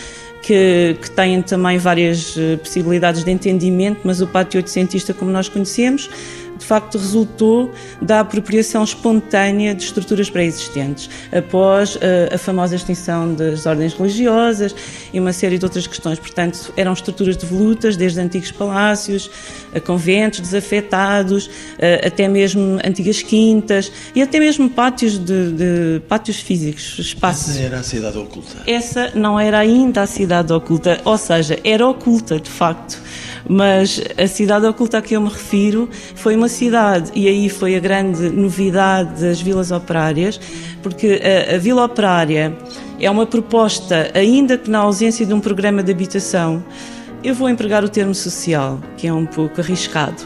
que, 0.44 0.96
que, 1.00 1.10
têm 1.10 1.40
também 1.40 1.78
várias 1.78 2.36
eh, 2.36 2.56
possibilidades 2.58 3.24
de 3.24 3.30
entendimento, 3.30 4.00
mas 4.04 4.20
o 4.20 4.26
pátio 4.26 4.58
oitocentista, 4.58 5.14
como 5.14 5.30
nós 5.30 5.48
conhecemos, 5.48 6.10
de 6.64 6.68
facto 6.68 6.96
resultou 6.96 7.70
da 8.00 8.20
apropriação 8.20 8.82
espontânea 8.82 9.74
de 9.74 9.84
estruturas 9.84 10.30
pré-existentes, 10.30 11.10
após 11.30 11.96
uh, 11.96 12.00
a 12.32 12.38
famosa 12.38 12.74
extinção 12.74 13.34
das 13.34 13.66
ordens 13.66 13.92
religiosas 13.92 14.74
e 15.12 15.20
uma 15.20 15.34
série 15.34 15.58
de 15.58 15.64
outras 15.66 15.86
questões. 15.86 16.18
Portanto, 16.18 16.72
eram 16.74 16.94
estruturas 16.94 17.36
devolutas, 17.36 17.98
desde 17.98 18.18
antigos 18.18 18.50
palácios, 18.50 19.30
a 19.74 19.80
conventos 19.80 20.40
desafetados, 20.40 21.48
uh, 21.48 22.06
até 22.06 22.26
mesmo 22.28 22.78
antigas 22.82 23.20
quintas 23.20 23.92
e 24.14 24.22
até 24.22 24.40
mesmo 24.40 24.70
pátios 24.70 25.18
de, 25.18 25.52
de 25.52 26.00
pátios 26.08 26.38
físicos, 26.38 26.98
espaços. 26.98 27.56
Essa 27.56 27.60
era 27.60 27.78
a 27.80 27.82
cidade 27.82 28.16
oculta. 28.16 28.62
Essa 28.66 29.12
não 29.14 29.38
era 29.38 29.58
ainda 29.58 30.00
a 30.00 30.06
cidade 30.06 30.50
oculta, 30.50 30.98
ou 31.04 31.18
seja, 31.18 31.58
era 31.62 31.86
oculta 31.86 32.40
de 32.40 32.48
facto 32.48 32.98
mas 33.48 34.00
a 34.16 34.26
cidade 34.26 34.66
oculta 34.66 34.98
a 34.98 35.02
que 35.02 35.14
eu 35.14 35.20
me 35.20 35.28
refiro 35.28 35.88
foi 36.14 36.36
uma 36.36 36.48
cidade, 36.48 37.10
e 37.14 37.28
aí 37.28 37.48
foi 37.48 37.76
a 37.76 37.80
grande 37.80 38.28
novidade 38.30 39.20
das 39.20 39.40
vilas 39.40 39.70
operárias, 39.70 40.40
porque 40.82 41.20
a, 41.22 41.54
a 41.54 41.58
vila 41.58 41.84
operária 41.84 42.56
é 43.00 43.10
uma 43.10 43.26
proposta, 43.26 44.10
ainda 44.14 44.56
que 44.56 44.70
na 44.70 44.78
ausência 44.78 45.26
de 45.26 45.34
um 45.34 45.40
programa 45.40 45.82
de 45.82 45.92
habitação, 45.92 46.64
eu 47.22 47.34
vou 47.34 47.48
empregar 47.48 47.82
o 47.82 47.88
termo 47.88 48.14
social, 48.14 48.80
que 48.96 49.06
é 49.06 49.12
um 49.12 49.26
pouco 49.26 49.60
arriscado. 49.60 50.22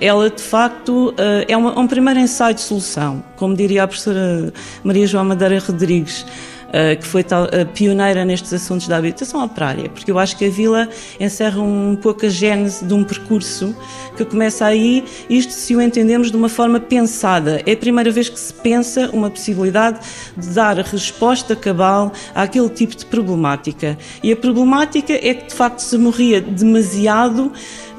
Ela, 0.00 0.30
de 0.30 0.42
facto, 0.42 1.12
eh, 1.18 1.46
é 1.48 1.56
um 1.56 1.86
primeiro 1.88 2.20
ensaio 2.20 2.54
de 2.54 2.60
solução, 2.60 3.22
como 3.36 3.54
diria 3.56 3.82
a 3.82 3.88
professora 3.88 4.52
Maria 4.84 5.06
João 5.06 5.24
Madeira 5.24 5.58
Rodrigues. 5.58 6.24
Eh, 6.70 6.96
que 6.96 7.06
foi 7.06 7.24
tal, 7.24 7.44
uh, 7.44 7.64
pioneira 7.72 8.26
nestes 8.26 8.52
assuntos 8.52 8.86
da 8.86 8.98
habitação 8.98 9.42
operária, 9.42 9.88
porque 9.88 10.10
eu 10.10 10.18
acho 10.18 10.36
que 10.36 10.44
a 10.44 10.50
vila 10.50 10.86
encerra 11.18 11.62
um 11.62 11.96
pouco 11.96 12.26
a 12.26 12.28
gênese 12.28 12.84
de 12.84 12.92
um 12.92 13.02
percurso 13.02 13.74
que 14.14 14.22
começa 14.22 14.66
aí, 14.66 15.02
isto 15.30 15.54
se 15.54 15.74
o 15.74 15.80
entendemos 15.80 16.30
de 16.30 16.36
uma 16.36 16.50
forma 16.50 16.78
pensada. 16.78 17.62
É 17.64 17.72
a 17.72 17.76
primeira 17.76 18.10
vez 18.10 18.28
que 18.28 18.38
se 18.38 18.52
pensa 18.52 19.08
uma 19.14 19.30
possibilidade 19.30 20.00
de 20.36 20.48
dar 20.50 20.76
resposta 20.76 21.56
cabal 21.56 22.12
àquele 22.34 22.68
tipo 22.68 22.94
de 22.94 23.06
problemática. 23.06 23.96
E 24.22 24.30
a 24.30 24.36
problemática 24.36 25.14
é 25.14 25.32
que, 25.32 25.46
de 25.46 25.54
facto, 25.54 25.78
se 25.78 25.96
morria 25.96 26.38
demasiado 26.38 27.50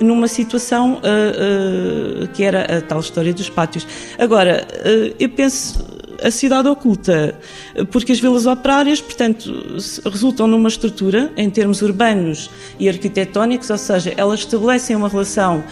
numa 0.01 0.27
situação 0.27 0.95
uh, 0.95 2.23
uh, 2.23 2.27
que 2.29 2.43
era 2.43 2.77
a 2.77 2.81
tal 2.81 2.99
história 2.99 3.33
dos 3.33 3.49
pátios. 3.49 3.87
Agora, 4.17 4.67
uh, 4.71 5.15
eu 5.19 5.29
penso 5.29 5.85
a 6.21 6.29
cidade 6.29 6.67
oculta, 6.67 7.33
porque 7.91 8.11
as 8.11 8.19
vilas 8.19 8.45
operárias, 8.45 8.99
portanto, 8.99 9.49
resultam 10.05 10.47
numa 10.47 10.67
estrutura 10.67 11.31
em 11.37 11.49
termos 11.49 11.81
urbanos 11.81 12.49
e 12.77 12.89
arquitetónicos, 12.89 13.69
ou 13.69 13.77
seja, 13.77 14.13
elas 14.17 14.41
estabelecem 14.41 14.97
uma 14.97 15.07
relação 15.07 15.63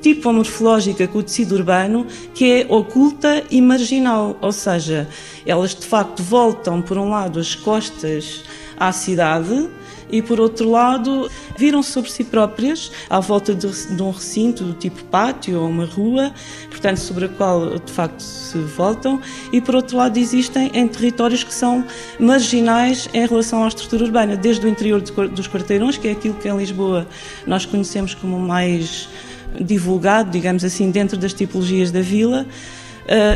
tipomorfológica 0.00 1.08
com 1.08 1.18
o 1.18 1.22
tecido 1.22 1.56
urbano 1.56 2.06
que 2.34 2.62
é 2.62 2.66
oculta 2.68 3.42
e 3.50 3.60
marginal, 3.60 4.38
ou 4.40 4.52
seja, 4.52 5.08
elas 5.44 5.74
de 5.74 5.84
facto 5.84 6.22
voltam, 6.22 6.80
por 6.80 6.96
um 6.96 7.10
lado, 7.10 7.40
as 7.40 7.54
costas 7.54 8.44
à 8.78 8.92
cidade 8.92 9.68
e, 10.10 10.22
por 10.22 10.40
outro 10.40 10.70
lado, 10.70 11.30
viram 11.56 11.82
sobre 11.82 12.10
si 12.10 12.24
próprias 12.24 12.90
à 13.08 13.20
volta 13.20 13.54
de, 13.54 13.66
de, 13.68 14.02
um 14.02 14.10
recinto 14.10 14.64
do 14.64 14.72
tipo 14.74 15.04
pátio 15.04 15.60
ou 15.60 15.68
uma 15.68 15.84
rua, 15.84 16.32
portanto, 16.70 16.98
sobre 16.98 17.26
a 17.26 17.28
qual 17.28 17.78
de 17.78 17.92
facto 17.92 18.20
se 18.20 18.58
voltam, 18.58 19.20
e 19.52 19.60
por 19.60 19.74
outro 19.74 19.96
lado, 19.96 20.18
existem 20.18 20.70
em 20.74 20.86
territórios 20.88 21.44
que 21.44 21.54
são 21.54 21.84
marginais 22.18 23.08
em 23.12 23.26
relação 23.26 23.64
à 23.64 23.68
estrutura 23.68 24.04
urbana, 24.04 24.36
desde 24.36 24.66
o 24.66 24.68
interior 24.68 25.00
dos 25.00 25.48
quarteirões, 25.48 25.96
que 25.96 26.08
é 26.08 26.12
aquilo 26.12 26.34
que 26.34 26.48
em 26.48 26.56
Lisboa 26.56 27.06
nós 27.46 27.64
conhecemos 27.64 28.14
como 28.14 28.38
mais 28.38 29.08
divulgado, 29.60 30.30
digamos 30.30 30.64
assim, 30.64 30.90
dentro 30.90 31.16
das 31.16 31.32
tipologias 31.32 31.90
da 31.90 32.00
vila 32.00 32.46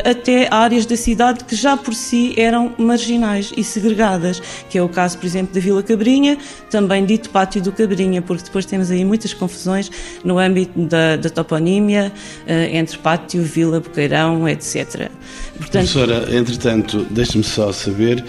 até 0.05 0.49
áreas 0.53 0.87
da 0.87 0.97
cidade 0.97 1.45
que 1.45 1.57
já 1.57 1.77
por 1.77 1.95
si 1.95 2.35
eram 2.37 2.75
marginais 2.79 3.53
e 3.57 3.65
segregadas, 3.65 4.41
que 4.69 4.79
é 4.79 4.83
o 4.83 4.89
caso, 4.89 5.19
por 5.19 5.27
exemplo, 5.27 5.55
da 5.55 5.61
Vila 5.61 5.83
Cabrinha, 5.83 6.39
também 6.71 7.05
dito 7.05 7.31
Pátio 7.31 7.63
do 7.63 7.73
Cabrinha, 7.73 8.21
porque 8.23 8.45
depois 8.45 8.67
temos 8.67 8.91
aí 8.91 9.05
muitas 9.05 9.33
confusões 9.33 9.91
no 10.25 10.39
âmbito 10.39 10.79
da, 10.79 11.17
da 11.17 11.31
toponímia 11.31 12.13
uh, 12.47 12.77
entre 12.77 12.99
pátio, 12.99 13.43
vila, 13.43 13.81
boqueirão, 13.81 14.49
etc. 14.49 15.11
Portanto... 15.57 15.93
Professora, 15.93 16.37
entretanto, 16.37 17.07
deixe-me 17.11 17.45
só 17.45 17.73
saber, 17.73 18.23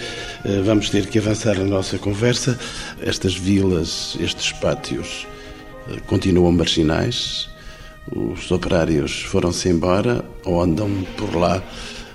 uh, 0.45 0.63
vamos 0.63 0.89
ter 0.89 1.07
que 1.07 1.19
avançar 1.19 1.57
a 1.59 1.63
nossa 1.63 1.97
conversa, 1.97 2.57
estas 3.01 3.35
vilas, 3.35 4.17
estes 4.19 4.51
pátios 4.53 5.27
continuam 6.07 6.51
marginais, 6.51 7.49
os 8.11 8.51
operários 8.51 9.21
foram-se 9.23 9.69
embora 9.69 10.23
ou 10.43 10.61
andam 10.61 10.89
por 11.17 11.35
lá, 11.35 11.63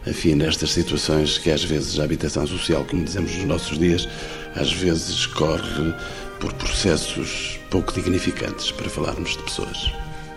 enfim, 0.07 0.35
nestas 0.35 0.73
situações 0.73 1.39
que 1.39 1.51
às 1.51 1.65
vezes 1.65 1.99
a 1.99 2.05
habitação 2.05 2.47
social, 2.47 2.85
como 2.85 3.05
dizemos 3.05 3.35
nos 3.37 3.45
nossos 3.45 3.79
dias, 3.79 4.09
às 4.55 4.73
vezes 4.73 5.27
corre 5.27 5.95
por 6.41 6.53
processos 6.55 7.59
pouco 7.71 7.93
dignificantes, 7.93 8.71
para 8.71 8.89
falarmos 8.89 9.37
de 9.37 9.43
pessoas. 9.43 9.93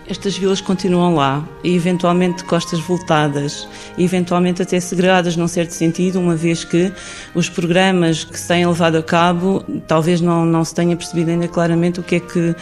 Estas 0.06 0.36
vilas 0.36 0.60
continuam 0.60 1.14
lá, 1.14 1.46
e 1.62 1.76
eventualmente 1.76 2.38
de 2.38 2.44
costas 2.44 2.80
voltadas, 2.80 3.68
e 3.96 4.04
eventualmente 4.04 4.60
até 4.60 4.80
segregadas 4.80 5.36
num 5.36 5.46
certo 5.46 5.70
sentido, 5.70 6.18
uma 6.18 6.34
vez 6.34 6.64
que 6.64 6.92
os 7.34 7.48
programas 7.48 8.24
que 8.24 8.38
se 8.38 8.48
têm 8.48 8.66
levado 8.66 8.96
a 8.96 9.02
cabo 9.02 9.64
talvez 9.86 10.20
não, 10.20 10.44
não 10.44 10.64
se 10.64 10.74
tenha 10.74 10.96
percebido 10.96 11.30
ainda 11.30 11.46
claramente 11.46 12.00
o 12.00 12.02
que 12.02 12.16
é 12.16 12.20
que 12.20 12.54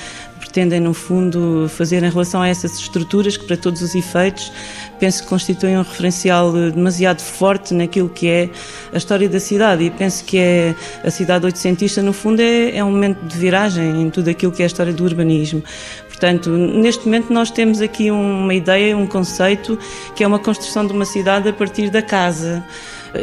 pretendem, 0.51 0.81
no 0.81 0.93
fundo, 0.93 1.69
fazer 1.69 2.03
em 2.03 2.11
relação 2.11 2.43
a 2.43 2.49
essas 2.49 2.77
estruturas 2.77 3.37
que, 3.37 3.47
para 3.47 3.57
todos 3.57 3.81
os 3.83 3.95
efeitos, 3.95 4.53
penso 4.99 5.23
que 5.23 5.29
constituem 5.29 5.79
um 5.79 5.83
referencial 5.83 6.53
demasiado 6.53 7.21
forte 7.21 7.73
naquilo 7.73 8.09
que 8.09 8.29
é 8.29 8.51
a 8.93 8.97
história 8.97 9.29
da 9.29 9.39
cidade. 9.39 9.85
E 9.85 9.91
penso 9.91 10.25
que 10.25 10.39
é 10.39 10.75
a 11.05 11.11
cidade 11.11 11.47
oitocentista, 11.47 12.03
no 12.03 12.13
fundo, 12.13 12.43
é, 12.43 12.77
é 12.77 12.85
um 12.85 12.91
momento 12.91 13.25
de 13.25 13.39
viragem 13.39 14.03
em 14.03 14.11
tudo 14.11 14.29
aquilo 14.29 14.51
que 14.51 14.61
é 14.61 14.65
a 14.65 14.67
história 14.67 14.93
do 14.93 15.05
urbanismo. 15.05 15.63
Portanto, 16.09 16.51
neste 16.51 17.05
momento 17.07 17.33
nós 17.33 17.53
temos 17.53 17.81
aqui 17.81 18.11
uma 18.11 18.53
ideia, 18.53 18.97
um 18.97 19.07
conceito, 19.07 19.79
que 20.17 20.25
é 20.25 20.27
uma 20.27 20.41
construção 20.41 20.85
de 20.85 20.93
uma 20.93 21.05
cidade 21.05 21.49
a 21.49 21.53
partir 21.53 21.91
da 21.91 22.03
casa 22.03 22.63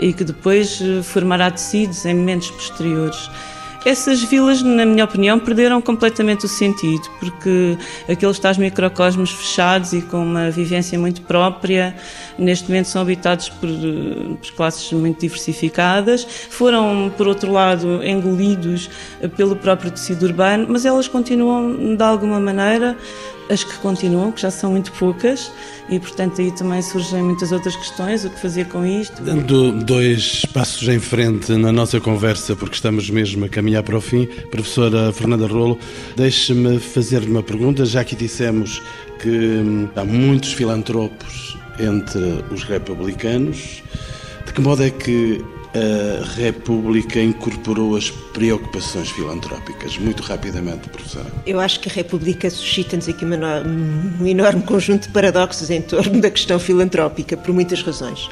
e 0.01 0.13
que 0.13 0.23
depois 0.23 0.81
formará 1.03 1.51
tecidos 1.51 2.05
em 2.05 2.15
momentos 2.15 2.49
posteriores. 2.51 3.29
Essas 3.87 4.21
vilas, 4.21 4.61
na 4.61 4.85
minha 4.85 5.05
opinião, 5.05 5.39
perderam 5.39 5.81
completamente 5.81 6.43
o 6.43 6.47
sentido, 6.49 7.09
porque 7.21 7.77
aqueles 8.05 8.37
tais 8.37 8.57
microcosmos 8.57 9.31
fechados 9.31 9.93
e 9.93 10.01
com 10.01 10.21
uma 10.21 10.51
vivência 10.51 10.99
muito 10.99 11.21
própria, 11.21 11.95
neste 12.37 12.69
momento 12.69 12.87
são 12.87 13.01
habitados 13.01 13.49
por, 13.49 13.69
por 13.69 14.51
classes 14.55 14.91
muito 14.91 15.21
diversificadas, 15.21 16.27
foram, 16.49 17.11
por 17.17 17.27
outro 17.27 17.51
lado, 17.51 18.03
engolidos 18.03 18.89
pelo 19.35 19.55
próprio 19.55 19.91
tecido 19.91 20.25
urbano, 20.25 20.67
mas 20.69 20.85
elas 20.85 21.07
continuam, 21.07 21.95
de 21.95 22.03
alguma 22.03 22.39
maneira, 22.39 22.97
as 23.49 23.63
que 23.63 23.77
continuam, 23.77 24.31
que 24.31 24.41
já 24.41 24.51
são 24.51 24.71
muito 24.71 24.91
poucas, 24.93 25.51
e 25.89 25.99
portanto 25.99 26.41
aí 26.41 26.51
também 26.51 26.81
surgem 26.81 27.23
muitas 27.23 27.51
outras 27.51 27.75
questões, 27.75 28.25
o 28.25 28.29
que 28.29 28.39
fazer 28.39 28.65
com 28.65 28.85
isto. 28.85 29.21
Dando 29.23 29.71
dois 29.71 30.45
passos 30.53 30.87
em 30.87 30.99
frente 30.99 31.53
na 31.53 31.71
nossa 31.71 31.99
conversa, 31.99 32.55
porque 32.55 32.75
estamos 32.75 33.09
mesmo 33.09 33.45
a 33.45 33.49
caminhar 33.49 33.83
para 33.83 33.97
o 33.97 34.01
fim, 34.01 34.25
professora 34.51 35.11
Fernanda 35.13 35.47
Rolo, 35.47 35.79
deixe-me 36.15 36.79
fazer-lhe 36.79 37.29
uma 37.29 37.43
pergunta, 37.43 37.85
já 37.85 38.03
que 38.03 38.15
dissemos 38.15 38.81
que 39.19 39.29
hum, 39.29 39.87
há 39.95 40.03
muitos 40.03 40.53
filantropos 40.53 41.57
entre 41.79 42.43
os 42.51 42.63
republicanos, 42.63 43.83
de 44.45 44.53
que 44.53 44.61
modo 44.61 44.83
é 44.83 44.89
que 44.89 45.43
a 45.73 46.23
República 46.35 47.21
incorporou 47.21 47.95
as 47.95 48.09
preocupações 48.09 49.09
filantrópicas? 49.11 49.97
Muito 49.97 50.23
rapidamente, 50.23 50.89
professora. 50.89 51.27
Eu 51.45 51.59
acho 51.59 51.79
que 51.79 51.89
a 51.89 51.91
República 51.91 52.49
suscita-nos 52.49 53.07
aqui 53.07 53.25
um 53.25 54.25
enorme 54.25 54.63
conjunto 54.63 55.03
de 55.03 55.09
paradoxos 55.09 55.69
em 55.69 55.81
torno 55.81 56.19
da 56.19 56.31
questão 56.31 56.57
filantrópica, 56.57 57.37
por 57.37 57.53
muitas 57.53 57.81
razões. 57.83 58.29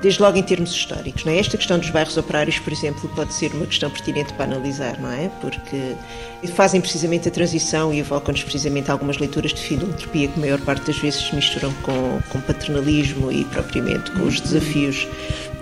Desde 0.00 0.20
logo 0.20 0.36
em 0.36 0.42
termos 0.42 0.70
históricos. 0.70 1.24
Não 1.24 1.32
é? 1.32 1.38
Esta 1.38 1.56
questão 1.56 1.78
dos 1.78 1.90
bairros 1.90 2.16
operários, 2.16 2.58
por 2.58 2.72
exemplo, 2.72 3.08
pode 3.14 3.32
ser 3.32 3.52
uma 3.52 3.66
questão 3.66 3.90
pertinente 3.90 4.32
para 4.34 4.44
analisar, 4.44 4.98
não 5.00 5.10
é? 5.10 5.30
Porque 5.40 5.94
fazem 6.54 6.80
precisamente 6.80 7.28
a 7.28 7.30
transição 7.30 7.92
e 7.92 7.98
evocam-nos 7.98 8.42
precisamente 8.42 8.90
algumas 8.90 9.18
leituras 9.18 9.52
de 9.52 9.60
filantropia 9.60 10.28
que 10.28 10.38
a 10.38 10.40
maior 10.40 10.60
parte 10.60 10.86
das 10.86 10.96
vezes 10.98 11.20
se 11.20 11.34
misturam 11.34 11.72
com, 11.82 12.20
com 12.28 12.40
paternalismo 12.40 13.32
e 13.32 13.44
propriamente 13.46 14.10
com 14.12 14.22
os 14.22 14.40
desafios 14.40 15.06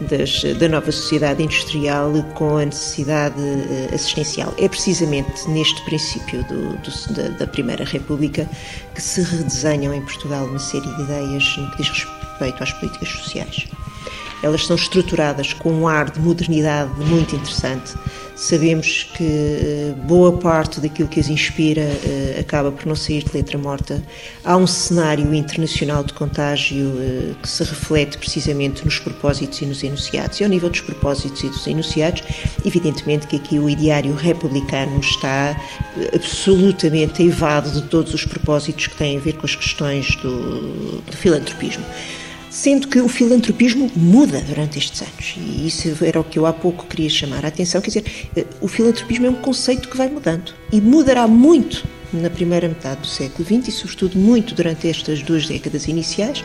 das, 0.04 0.42
da 0.58 0.68
nova 0.68 0.90
sociedade 0.92 1.42
industrial 1.42 2.12
com 2.34 2.58
a 2.58 2.64
necessidade 2.64 3.40
eh, 3.40 3.94
assistencial. 3.94 4.54
É 4.58 4.68
precisamente 4.68 5.48
neste 5.48 5.82
princípio 5.84 6.44
do, 6.44 6.76
do, 6.78 7.14
da, 7.14 7.28
da 7.38 7.46
Primeira 7.46 7.84
República 7.84 8.48
que 8.94 9.02
se 9.02 9.22
redesenham 9.22 9.94
em 9.94 10.02
Portugal 10.02 10.46
uma 10.46 10.58
série 10.58 10.86
de 10.94 11.02
ideias 11.02 11.56
no 11.56 11.70
que 11.72 11.76
diz 11.78 11.88
respeito 11.88 12.62
às 12.62 12.72
políticas 12.72 13.08
sociais. 13.08 13.66
Elas 14.44 14.66
são 14.66 14.76
estruturadas 14.76 15.54
com 15.54 15.72
um 15.72 15.88
ar 15.88 16.10
de 16.10 16.20
modernidade 16.20 16.90
muito 17.00 17.34
interessante. 17.34 17.94
Sabemos 18.36 19.04
que 19.16 19.24
eh, 19.24 19.94
boa 20.06 20.36
parte 20.36 20.80
daquilo 20.80 21.08
que 21.08 21.18
as 21.18 21.28
inspira 21.28 21.80
eh, 21.80 22.36
acaba 22.38 22.70
por 22.70 22.84
não 22.84 22.94
sair 22.94 23.24
de 23.24 23.32
letra 23.32 23.56
morta. 23.56 24.02
Há 24.44 24.54
um 24.58 24.66
cenário 24.66 25.34
internacional 25.34 26.04
de 26.04 26.12
contágio 26.12 26.94
eh, 26.98 27.32
que 27.40 27.48
se 27.48 27.64
reflete 27.64 28.18
precisamente 28.18 28.84
nos 28.84 28.98
propósitos 28.98 29.62
e 29.62 29.66
nos 29.66 29.82
enunciados. 29.82 30.40
E 30.40 30.44
ao 30.44 30.50
nível 30.50 30.68
dos 30.68 30.82
propósitos 30.82 31.42
e 31.42 31.48
dos 31.48 31.66
enunciados, 31.66 32.22
evidentemente 32.66 33.26
que 33.26 33.36
aqui 33.36 33.58
o 33.58 33.70
ideário 33.70 34.14
republicano 34.14 35.00
está 35.00 35.58
absolutamente 36.14 37.22
evado 37.22 37.70
de 37.70 37.88
todos 37.88 38.12
os 38.12 38.26
propósitos 38.26 38.88
que 38.88 38.96
têm 38.96 39.16
a 39.16 39.20
ver 39.20 39.38
com 39.38 39.46
as 39.46 39.54
questões 39.54 40.16
do, 40.16 41.00
do 41.00 41.16
filantropismo 41.16 41.84
sendo 42.54 42.86
que 42.86 43.00
o 43.00 43.08
filantropismo 43.08 43.90
muda 43.96 44.40
durante 44.40 44.78
estes 44.78 45.02
anos. 45.02 45.34
E 45.36 45.66
isso 45.66 45.92
era 46.04 46.20
o 46.20 46.22
que 46.22 46.38
eu 46.38 46.46
há 46.46 46.52
pouco 46.52 46.86
queria 46.86 47.10
chamar 47.10 47.44
a 47.44 47.48
atenção. 47.48 47.80
Quer 47.80 47.88
dizer, 47.88 48.04
eh, 48.36 48.46
o 48.60 48.68
filantropismo 48.68 49.26
é 49.26 49.30
um 49.30 49.34
conceito 49.34 49.88
que 49.88 49.96
vai 49.96 50.08
mudando 50.08 50.54
e 50.70 50.80
mudará 50.80 51.26
muito 51.26 51.84
na 52.12 52.30
primeira 52.30 52.68
metade 52.68 53.00
do 53.00 53.08
século 53.08 53.44
XX 53.44 53.66
e, 53.66 53.72
sobretudo, 53.72 54.16
muito 54.16 54.54
durante 54.54 54.88
estas 54.88 55.20
duas 55.20 55.48
décadas 55.48 55.88
iniciais. 55.88 56.44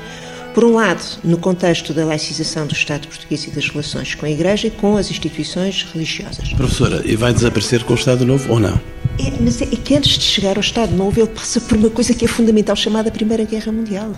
Por 0.56 0.64
um 0.64 0.74
lado, 0.74 1.04
no 1.24 1.38
contexto 1.38 1.94
da 1.94 2.04
laicização 2.04 2.66
do 2.66 2.74
Estado 2.74 3.08
português 3.08 3.46
e 3.46 3.52
das 3.52 3.70
relações 3.70 4.16
com 4.16 4.26
a 4.26 4.32
Igreja 4.32 4.66
e 4.66 4.72
com 4.72 4.98
as 4.98 5.12
instituições 5.12 5.86
religiosas. 5.94 6.52
Professora, 6.54 7.04
e 7.06 7.16
vai 7.16 7.32
desaparecer 7.32 7.84
com 7.84 7.94
o 7.94 7.96
Estado 7.96 8.26
Novo 8.26 8.52
ou 8.52 8.60
não? 8.60 8.82
É, 9.20 9.32
mas 9.40 9.62
é, 9.62 9.66
é 9.66 9.76
que 9.76 9.96
antes 9.96 10.18
de 10.18 10.24
chegar 10.24 10.56
ao 10.56 10.62
Estado 10.62 10.96
Novo, 10.96 11.20
ele 11.20 11.30
passa 11.30 11.62
por 11.62 11.78
uma 11.78 11.92
coisa 11.92 12.16
que 12.16 12.26
é 12.26 12.28
fundamental, 12.28 12.76
chamada 12.76 13.12
Primeira 13.12 13.44
Guerra 13.44 13.72
Mundial. 13.72 14.12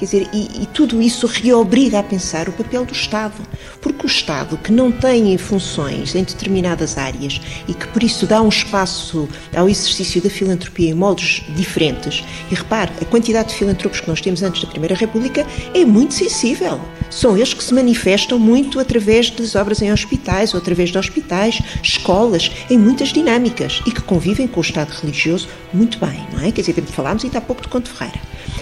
Quer 0.00 0.06
dizer, 0.06 0.28
e, 0.32 0.62
e, 0.62 0.66
tudo 0.72 1.02
isso 1.02 1.26
reobriga 1.26 1.98
a 1.98 2.02
pensar 2.02 2.48
o 2.48 2.52
papel 2.52 2.86
do 2.86 2.92
Estado, 2.94 3.34
porque 3.82 4.06
o 4.06 4.08
Estado 4.08 4.56
que 4.56 4.72
não 4.72 4.90
tem 4.90 5.36
funções 5.36 6.14
em 6.14 6.24
determinadas 6.24 6.96
áreas 6.96 7.38
e 7.68 7.74
que 7.74 7.86
por 7.88 8.02
isso 8.02 8.26
dá 8.26 8.40
um 8.40 8.48
espaço 8.48 9.28
ao 9.54 9.68
exercício 9.68 10.22
da 10.22 10.30
filantropia 10.30 10.88
em 10.88 10.94
moldes 10.94 11.42
diferentes, 11.54 12.24
e 12.50 12.54
repare, 12.54 12.90
a 12.98 13.04
quantidade 13.04 13.50
de 13.50 13.56
filantropos 13.56 14.00
que 14.00 14.08
nós 14.08 14.22
temos 14.22 14.42
antes 14.42 14.62
da 14.62 14.70
Primeira 14.70 14.94
República 14.94 15.46
é 15.74 15.84
muito 15.84 16.14
sensível. 16.14 16.80
São 17.10 17.36
eles 17.36 17.52
que 17.52 17.62
se 17.62 17.74
manifestam 17.74 18.38
muito 18.38 18.80
através 18.80 19.28
das 19.28 19.54
obras 19.54 19.82
em 19.82 19.92
hospitais 19.92 20.54
ou 20.54 20.60
através 20.60 20.88
de 20.88 20.96
hospitais, 20.96 21.60
escolas, 21.82 22.50
em 22.70 22.78
muitas 22.78 23.12
dinâmicas 23.12 23.82
e 23.86 23.90
que 23.90 24.00
convivem 24.00 24.48
com 24.48 24.60
o 24.60 24.62
Estado 24.62 24.92
religioso 24.92 25.46
muito 25.74 25.98
bem, 25.98 26.26
não 26.32 26.40
é? 26.40 26.50
Quer 26.50 26.62
dizer, 26.62 26.82
falámos 26.84 27.22
ainda 27.22 27.36
há 27.36 27.42
pouco 27.42 27.60
de 27.60 27.68
Conte 27.68 27.90
Ferreira. 27.90 28.18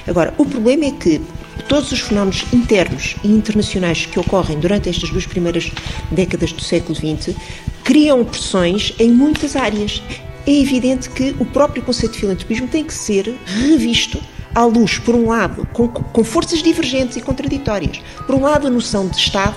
Agora, 0.07 0.33
o 0.39 0.45
problema 0.45 0.87
é 0.87 0.91
que 0.93 1.21
todos 1.69 1.93
os 1.93 2.01
fenómenos 2.01 2.45
internos 2.53 3.17
e 3.23 3.29
internacionais 3.29 4.07
que 4.07 4.19
ocorrem 4.19 4.59
durante 4.59 4.89
estas 4.89 5.11
duas 5.11 5.27
primeiras 5.27 5.71
décadas 6.11 6.53
do 6.53 6.63
século 6.63 6.95
XX 6.95 7.37
criam 7.85 8.25
pressões 8.25 8.95
em 8.99 9.11
muitas 9.11 9.57
áreas. 9.57 10.03
É 10.47 10.53
evidente 10.53 11.11
que 11.11 11.35
o 11.39 11.45
próprio 11.45 11.83
conceito 11.83 12.13
de 12.13 12.21
filantropismo 12.21 12.69
tem 12.69 12.85
que 12.85 12.95
ser 12.95 13.35
revisto 13.45 14.21
à 14.55 14.65
luz, 14.65 14.99
por 14.99 15.15
um 15.15 15.29
lado, 15.29 15.69
com, 15.73 15.89
com 15.89 16.25
forças 16.25 16.63
divergentes 16.63 17.17
e 17.17 17.21
contraditórias. 17.21 18.01
Por 18.27 18.35
um 18.35 18.43
lado, 18.43 18.67
a 18.67 18.71
noção 18.71 19.09
de 19.09 19.17
Estado, 19.17 19.57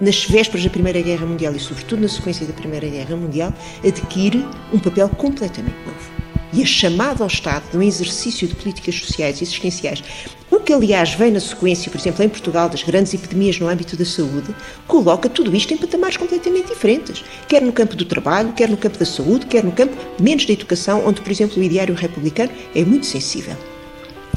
nas 0.00 0.24
vésperas 0.24 0.64
da 0.64 0.70
Primeira 0.70 1.00
Guerra 1.00 1.26
Mundial 1.26 1.54
e, 1.54 1.60
sobretudo, 1.60 2.02
na 2.02 2.08
sequência 2.08 2.46
da 2.46 2.52
Primeira 2.52 2.88
Guerra 2.88 3.16
Mundial, 3.16 3.52
adquire 3.84 4.46
um 4.72 4.78
papel 4.78 5.08
completamente 5.08 5.76
novo 5.84 6.11
e 6.52 6.62
a 6.62 6.66
chamada 6.66 7.24
ao 7.24 7.28
Estado 7.28 7.70
de 7.70 7.78
um 7.78 7.82
exercício 7.82 8.46
de 8.46 8.54
políticas 8.54 8.94
sociais 8.96 9.40
e 9.40 9.44
existenciais, 9.44 10.02
o 10.50 10.60
que 10.60 10.72
aliás 10.72 11.14
vem 11.14 11.30
na 11.30 11.40
sequência, 11.40 11.90
por 11.90 11.98
exemplo, 11.98 12.22
em 12.24 12.28
Portugal, 12.28 12.68
das 12.68 12.82
grandes 12.82 13.14
epidemias 13.14 13.58
no 13.58 13.68
âmbito 13.68 13.96
da 13.96 14.04
saúde, 14.04 14.54
coloca 14.86 15.28
tudo 15.28 15.54
isto 15.56 15.72
em 15.72 15.76
patamares 15.76 16.16
completamente 16.16 16.68
diferentes, 16.68 17.24
quer 17.48 17.62
no 17.62 17.72
campo 17.72 17.96
do 17.96 18.04
trabalho, 18.04 18.52
quer 18.52 18.68
no 18.68 18.76
campo 18.76 18.98
da 18.98 19.06
saúde, 19.06 19.46
quer 19.46 19.64
no 19.64 19.72
campo 19.72 19.96
menos 20.20 20.44
da 20.44 20.52
educação, 20.52 21.02
onde, 21.06 21.20
por 21.20 21.30
exemplo, 21.30 21.58
o 21.58 21.62
ideário 21.64 21.94
republicano 21.94 22.52
é 22.74 22.84
muito 22.84 23.06
sensível 23.06 23.56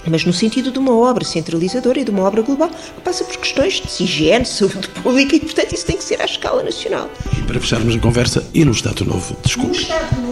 mas 0.10 0.24
no 0.24 0.34
sentido 0.34 0.72
de 0.72 0.80
uma 0.80 0.96
obra 0.96 1.26
centralizadora 1.26 2.00
e 2.00 2.04
de 2.04 2.12
uma 2.12 2.24
obra 2.24 2.42
global 2.42 2.70
que 2.70 3.02
passa 3.02 3.24
por 3.24 3.38
questões 3.38 3.82
de 3.82 4.04
higiene, 4.04 4.44
de 4.44 4.50
saúde 4.50 4.88
pública 5.02 5.36
e, 5.36 5.40
portanto, 5.40 5.74
isso 5.74 5.86
tem 5.86 5.98
que 5.98 6.04
ser 6.04 6.22
à 6.22 6.26
escala 6.26 6.64
nacional. 6.64 7.10
E 7.38 7.42
para 7.42 7.60
fecharmos 7.60 7.96
a 7.96 8.00
conversa, 8.00 8.46
e 8.54 8.64
no 8.64 8.72
Estado 8.72 9.06
Novo? 9.06 9.36
Desculpe. 9.44 9.76
No 9.76 9.82
Estado 9.82 10.22
Novo, 10.22 10.25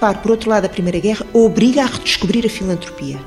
repare, 0.00 0.18
por 0.18 0.30
outro 0.30 0.48
lado, 0.48 0.64
a 0.64 0.68
Primeira 0.68 0.98
Guerra 0.98 1.26
obriga 1.34 1.82
a 1.82 1.86
redescobrir 1.86 2.46
a 2.46 2.48
filantropia. 2.48 3.20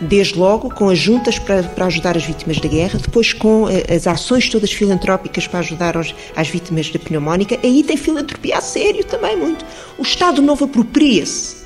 Desde 0.00 0.38
logo 0.38 0.72
com 0.72 0.88
as 0.88 0.98
juntas 0.98 1.40
para, 1.40 1.64
para 1.64 1.86
ajudar 1.86 2.16
as 2.16 2.24
vítimas 2.24 2.58
da 2.60 2.68
guerra, 2.68 3.00
depois 3.00 3.32
com 3.32 3.68
eh, 3.68 3.94
as 3.94 4.06
ações 4.06 4.48
todas 4.48 4.72
filantrópicas 4.72 5.48
para 5.48 5.60
ajudar 5.60 5.96
às 5.96 6.48
vítimas 6.48 6.88
da 6.90 6.98
pneumónica, 7.00 7.58
aí 7.62 7.82
tem 7.82 7.96
filantropia 7.96 8.58
a 8.58 8.60
sério 8.60 9.04
também 9.04 9.36
muito. 9.36 9.64
O 9.98 10.02
Estado 10.02 10.40
Novo 10.40 10.66
apropria-se 10.66 11.64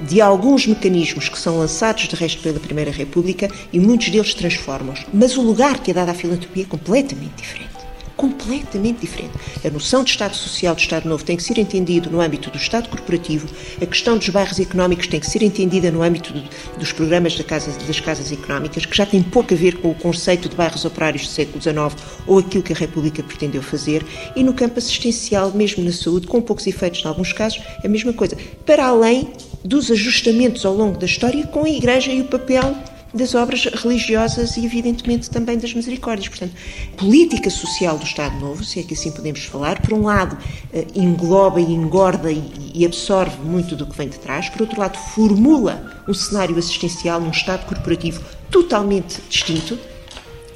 de 0.00 0.20
alguns 0.20 0.66
mecanismos 0.66 1.28
que 1.28 1.38
são 1.38 1.58
lançados 1.58 2.08
de 2.08 2.16
resto 2.16 2.42
pela 2.42 2.60
Primeira 2.60 2.90
República 2.90 3.50
e 3.72 3.78
muitos 3.78 4.08
deles 4.08 4.34
transformam-os. 4.34 5.04
Mas 5.12 5.36
o 5.36 5.42
lugar 5.42 5.78
que 5.80 5.90
é 5.90 5.94
dado 5.94 6.10
à 6.10 6.14
filantropia 6.14 6.62
é 6.62 6.66
completamente 6.66 7.36
diferente 7.36 7.79
completamente 8.20 9.00
diferente. 9.00 9.32
A 9.64 9.70
noção 9.70 10.04
de 10.04 10.10
Estado 10.10 10.36
Social, 10.36 10.74
de 10.74 10.82
Estado 10.82 11.08
Novo, 11.08 11.24
tem 11.24 11.38
que 11.38 11.42
ser 11.42 11.56
entendido 11.56 12.10
no 12.10 12.20
âmbito 12.20 12.50
do 12.50 12.58
Estado 12.58 12.90
corporativo, 12.90 13.48
a 13.80 13.86
questão 13.86 14.18
dos 14.18 14.28
bairros 14.28 14.60
económicos 14.60 15.06
tem 15.06 15.18
que 15.18 15.26
ser 15.26 15.42
entendida 15.42 15.90
no 15.90 16.02
âmbito 16.02 16.30
do, 16.30 16.42
dos 16.78 16.92
programas 16.92 17.34
da 17.34 17.42
casa, 17.42 17.72
das 17.86 17.98
casas 17.98 18.30
económicas, 18.30 18.84
que 18.84 18.94
já 18.94 19.06
tem 19.06 19.22
pouco 19.22 19.54
a 19.54 19.56
ver 19.56 19.78
com 19.78 19.90
o 19.90 19.94
conceito 19.94 20.50
de 20.50 20.54
bairros 20.54 20.84
operários 20.84 21.22
do 21.22 21.28
século 21.30 21.62
XIX 21.62 21.98
ou 22.26 22.38
aquilo 22.40 22.62
que 22.62 22.74
a 22.74 22.76
República 22.76 23.22
pretendeu 23.22 23.62
fazer, 23.62 24.04
e 24.36 24.44
no 24.44 24.52
campo 24.52 24.78
assistencial, 24.78 25.50
mesmo 25.54 25.82
na 25.82 25.92
saúde, 25.92 26.26
com 26.26 26.42
poucos 26.42 26.66
efeitos 26.66 27.02
em 27.02 27.08
alguns 27.08 27.32
casos, 27.32 27.62
a 27.82 27.88
mesma 27.88 28.12
coisa. 28.12 28.36
Para 28.66 28.84
além 28.84 29.32
dos 29.64 29.90
ajustamentos 29.90 30.66
ao 30.66 30.74
longo 30.74 30.98
da 30.98 31.06
história 31.06 31.46
com 31.46 31.64
a 31.64 31.70
Igreja 31.70 32.12
e 32.12 32.20
o 32.20 32.24
papel 32.24 32.76
das 33.12 33.34
obras 33.34 33.64
religiosas 33.64 34.56
e, 34.56 34.64
evidentemente, 34.64 35.30
também 35.30 35.58
das 35.58 35.74
misericórdias. 35.74 36.28
Portanto, 36.28 36.52
política 36.96 37.50
social 37.50 37.98
do 37.98 38.04
Estado 38.04 38.38
Novo, 38.38 38.64
se 38.64 38.80
é 38.80 38.82
que 38.82 38.94
assim 38.94 39.10
podemos 39.10 39.44
falar, 39.44 39.80
por 39.80 39.92
um 39.92 40.02
lado, 40.02 40.38
eh, 40.72 40.86
engloba 40.94 41.60
e 41.60 41.72
engorda 41.72 42.30
e 42.32 42.84
absorve 42.84 43.38
muito 43.42 43.74
do 43.74 43.86
que 43.86 43.96
vem 43.96 44.08
de 44.08 44.18
trás, 44.18 44.48
por 44.48 44.62
outro 44.62 44.80
lado, 44.80 44.96
formula 45.14 46.02
um 46.08 46.14
cenário 46.14 46.56
assistencial 46.58 47.20
num 47.20 47.30
Estado 47.30 47.66
corporativo 47.66 48.20
totalmente 48.50 49.20
distinto, 49.28 49.78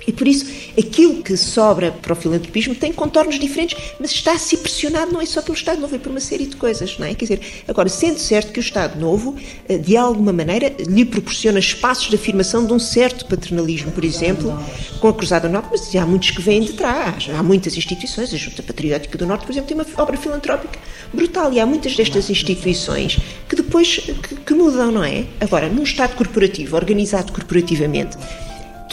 e 0.07 0.13
por 0.13 0.27
isso, 0.29 0.47
aquilo 0.79 1.23
que 1.23 1.37
sobra 1.37 1.91
para 1.91 2.13
o 2.13 2.17
filantropismo 2.17 2.75
tem 2.75 2.93
contornos 2.93 3.39
diferentes, 3.39 3.77
mas 3.99 4.11
está 4.11 4.33
a 4.33 4.39
ser 4.39 4.59
pressionado 4.59 5.13
não 5.13 5.21
é 5.21 5.27
só 5.27 5.41
pelo 5.43 5.55
Estado 5.55 5.81
Novo, 5.81 5.95
é 5.95 5.99
por 5.99 6.11
uma 6.11 6.21
série 6.21 6.47
de 6.47 6.57
coisas, 6.57 6.99
não 6.99 7.07
é? 7.07 7.15
Quer 7.15 7.25
dizer, 7.25 7.41
agora, 7.67 7.89
sendo 7.89 8.19
certo 8.19 8.53
que 8.53 8.59
o 8.59 8.63
Estado 8.63 8.99
Novo, 8.99 9.37
eh, 9.69 9.79
de 9.79 9.97
alguma 9.97 10.33
maneira, 10.33 10.75
lhe 10.79 11.05
proporciona 11.05 11.59
espaços 11.59 12.09
de 12.09 12.17
afirmação 12.17 12.67
de 12.67 12.73
um 12.73 12.79
certo 12.79 13.27
paternalismo, 13.27 13.93
por 13.93 14.05
exemplo, 14.05 14.57
com 15.01 15.09
a 15.09 15.15
Cruzada 15.15 15.49
Norte, 15.49 15.69
mas 15.71 15.95
há 15.95 16.07
muitos 16.07 16.31
que 16.31 16.43
vêm 16.43 16.61
de 16.61 16.73
trás, 16.73 17.29
há 17.35 17.43
muitas 17.43 17.77
instituições, 17.77 18.33
a 18.33 18.37
Junta 18.37 18.63
Patriótica 18.63 19.17
do 19.17 19.27
Norte, 19.27 19.47
por 19.47 19.53
exemplo, 19.53 19.69
tem 19.69 19.77
uma 19.77 19.87
obra 20.03 20.17
filantrópica 20.17 20.79
brutal, 21.13 21.53
e 21.53 21.61
há 21.61 21.67
muitas 21.67 21.95
destas 21.95 22.29
instituições 22.29 23.19
que 23.49 23.57
depois 23.57 23.99
que, 23.99 24.35
que 24.37 24.55
mudam, 24.55 24.91
não 24.91 25.05
é? 25.05 25.25
Agora, 25.41 25.69
num 25.69 25.83
Estado 25.83 26.17
corporativo, 26.17 26.77
organizado 26.77 27.33
corporativamente, 27.33 28.17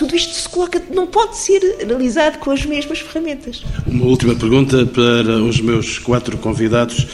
tudo 0.02 0.16
isto 0.16 0.34
se 0.34 0.50
coloca, 0.50 0.82
não 0.92 1.06
pode 1.06 1.38
ser 1.38 1.62
analisado 1.80 2.40
com 2.40 2.50
as 2.50 2.66
mesmas 2.66 2.98
ferramentas. 3.02 3.64
Uma 3.86 4.06
última 4.06 4.34
pergunta 4.34 4.84
para 4.84 5.38
os 5.38 5.62
meus 5.62 6.00
quatro 6.00 6.40
convidados 6.40 7.06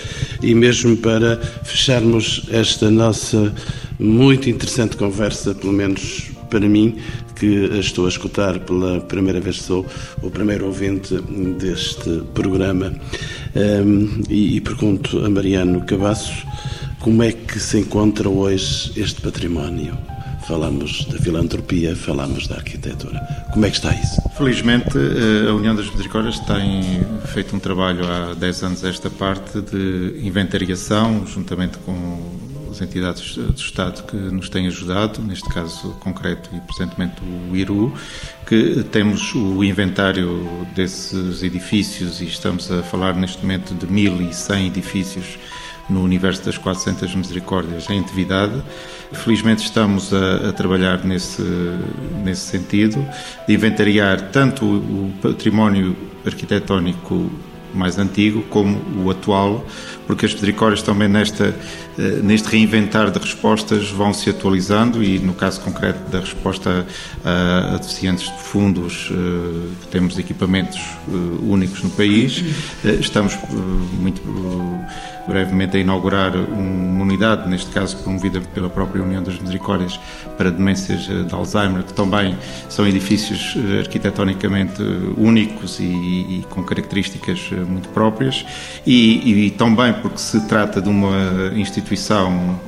e 0.42 0.56
mesmo 0.56 0.96
para 0.96 1.36
fecharmos 1.66 2.44
esta 2.50 2.90
nossa 2.90 3.54
muito 4.00 4.50
interessante 4.50 4.96
conversa, 4.96 5.54
pelo 5.54 5.74
menos 5.74 6.32
para 6.50 6.62
mim, 6.62 6.96
que 7.36 7.46
estou 7.78 8.06
a 8.06 8.10
escutar 8.10 8.58
pela 8.60 9.02
primeira 9.02 9.42
vez, 9.42 9.58
sou 9.58 9.86
o 10.24 10.32
primeiro 10.32 10.68
ouvinte 10.68 11.14
deste 11.60 12.22
programa. 12.34 12.96
Um, 13.54 14.24
e, 14.30 14.56
e 14.56 14.62
pergunto 14.62 15.26
a 15.26 15.30
Mariano 15.30 15.82
Cabasso 15.86 16.32
como 17.02 17.22
é 17.22 17.34
que 17.34 17.60
se 17.60 17.80
encontra 17.80 18.30
hoje 18.30 18.94
este 18.96 19.20
património 19.20 20.17
falamos 20.48 21.06
da 21.06 21.20
filantropia, 21.20 21.96
falamos 21.96 22.48
da 22.48 22.56
arquitetura. 22.56 23.20
Como 23.52 23.66
é 23.66 23.70
que 23.70 23.76
está 23.76 23.94
isso? 23.94 24.22
Felizmente, 24.38 24.98
eh, 24.98 25.50
a 25.50 25.54
União 25.54 25.76
das 25.76 25.90
Misericórdias 25.90 26.40
tem 26.40 27.02
feito 27.34 27.54
um 27.54 27.60
trabalho 27.60 28.06
há 28.10 28.34
10 28.34 28.64
anos 28.64 28.84
esta 28.84 29.10
parte 29.10 29.60
de 29.62 30.22
inventariação, 30.24 31.28
juntamente 31.28 31.78
com 31.80 32.38
as 32.72 32.82
entidades 32.82 33.36
do 33.36 33.58
Estado 33.58 34.04
que 34.04 34.16
nos 34.16 34.48
têm 34.50 34.68
ajudado, 34.68 35.22
neste 35.22 35.50
caso 35.50 35.92
concreto 36.00 36.50
e 36.54 36.62
presentemente 36.62 37.16
o 37.24 37.56
IRU, 37.56 37.94
que 38.46 38.86
temos 38.92 39.36
o 39.36 39.64
inventário 39.64 40.66
desses 40.74 41.44
edifícios 41.44 42.22
e 42.22 42.26
estamos 42.26 42.72
a 42.72 42.82
falar 42.84 43.16
neste 43.16 43.42
momento 43.42 43.74
de 43.74 43.86
1.100 43.86 44.68
edifícios 44.68 45.38
no 45.90 46.04
universo 46.04 46.46
das 46.46 46.58
400 46.58 47.16
misericórdias 47.16 47.90
em 47.90 48.00
atividade. 48.00 48.62
Felizmente 49.14 49.64
estamos 49.64 50.14
a, 50.14 50.50
a, 50.50 50.54
trabalhar 50.54 51.04
nesse, 51.06 51.42
nesse 52.24 52.42
sentido, 52.42 53.06
de 53.48 53.54
inventariar 53.54 54.30
tanto 54.32 54.66
o 54.66 55.14
património 55.22 55.96
arquitetónico 56.26 57.32
mais 57.74 57.98
antigo 57.98 58.42
como 58.44 58.82
o 59.04 59.10
atual, 59.10 59.66
porque 60.06 60.26
as 60.26 60.34
misericórdias 60.34 60.82
também 60.82 61.08
nesta, 61.08 61.56
neste 62.24 62.50
reinventar 62.50 63.10
de 63.10 63.18
respostas 63.18 63.90
vão 63.90 64.14
se 64.14 64.30
atualizando 64.30 65.04
e 65.04 65.18
no 65.18 65.34
caso 65.34 65.60
concreto 65.62 66.00
da 66.12 66.20
resposta 66.20 66.86
a, 67.26 67.76
a 67.76 67.78
deficientes 67.78 68.26
de 68.26 68.44
fundos, 68.44 69.10
eh, 69.12 69.74
temos 69.90 70.18
equipamentos 70.18 70.78
eh, 70.78 71.12
únicos 71.42 71.82
no 71.82 71.90
país, 71.90 72.44
estamos 72.84 73.38
muito 74.00 74.22
brevemente 75.28 75.76
a 75.76 75.80
inaugurar 75.80 76.36
uma 76.36 77.04
unidade, 77.04 77.50
neste 77.50 77.70
caso 77.72 77.98
promovida 77.98 78.40
pela 78.54 78.70
própria 78.70 79.04
União 79.04 79.22
das 79.22 79.38
Misericórdias, 79.40 80.00
para 80.38 80.50
demências 80.50 81.02
de 81.02 81.34
Alzheimer, 81.34 81.84
que 81.84 81.94
também 81.94 82.38
são 82.70 82.88
edifícios 82.88 83.56
arquitetonicamente 83.80 84.82
únicos 85.18 85.80
e, 85.80 85.84
e 85.84 86.46
com 86.50 86.64
características 86.64 87.50
muito 87.68 87.90
próprias, 87.90 88.46
e, 88.86 89.48
e 89.48 89.52
também 89.52 89.94
porque 89.94 90.20
se 90.20 90.48
trata 90.48 90.82
de 90.82 90.88
uma 90.88 91.52
instituição 91.56 91.87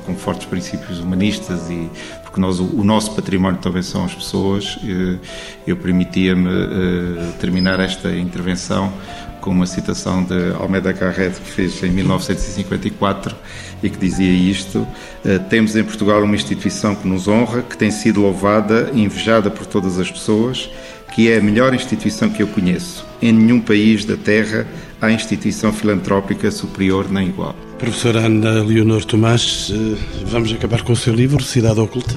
com 0.06 0.14
fortes 0.14 0.46
princípios 0.46 1.00
humanistas 1.00 1.70
e 1.70 1.88
porque 2.22 2.40
nós, 2.40 2.60
o 2.60 2.84
nosso 2.84 3.14
património 3.14 3.58
também 3.60 3.82
são 3.82 4.04
as 4.04 4.14
pessoas, 4.14 4.78
eh, 4.84 5.18
eu 5.66 5.76
permitia-me 5.76 6.48
eh, 6.48 7.32
terminar 7.40 7.80
esta 7.80 8.14
intervenção 8.14 8.92
com 9.40 9.50
uma 9.50 9.66
citação 9.66 10.22
de 10.22 10.52
Almeida 10.52 10.92
Garrett 10.92 11.40
que 11.40 11.50
fez 11.50 11.82
em 11.82 11.90
1954 11.90 13.34
e 13.82 13.90
que 13.90 13.98
dizia 13.98 14.30
isto: 14.30 14.86
eh, 15.24 15.38
Temos 15.38 15.74
em 15.74 15.82
Portugal 15.82 16.22
uma 16.22 16.36
instituição 16.36 16.94
que 16.94 17.08
nos 17.08 17.26
honra, 17.26 17.62
que 17.62 17.76
tem 17.76 17.90
sido 17.90 18.20
louvada 18.20 18.90
e 18.92 19.02
invejada 19.02 19.50
por 19.50 19.66
todas 19.66 19.98
as 19.98 20.10
pessoas, 20.10 20.70
que 21.14 21.30
é 21.30 21.38
a 21.38 21.42
melhor 21.42 21.74
instituição 21.74 22.30
que 22.30 22.42
eu 22.42 22.46
conheço. 22.46 23.04
Em 23.20 23.32
nenhum 23.32 23.60
país 23.60 24.04
da 24.04 24.16
Terra 24.16 24.66
há 25.00 25.10
instituição 25.10 25.72
filantrópica 25.72 26.50
superior 26.50 27.10
nem 27.10 27.28
igual. 27.28 27.56
Professora 27.80 28.26
Ana 28.26 28.62
Leonor 28.62 29.06
Tomás, 29.06 29.72
eh, 29.72 29.96
vamos 30.26 30.52
acabar 30.52 30.82
com 30.82 30.92
o 30.92 30.96
seu 30.96 31.14
livro, 31.14 31.42
Cidade 31.42 31.80
Oculta, 31.80 32.14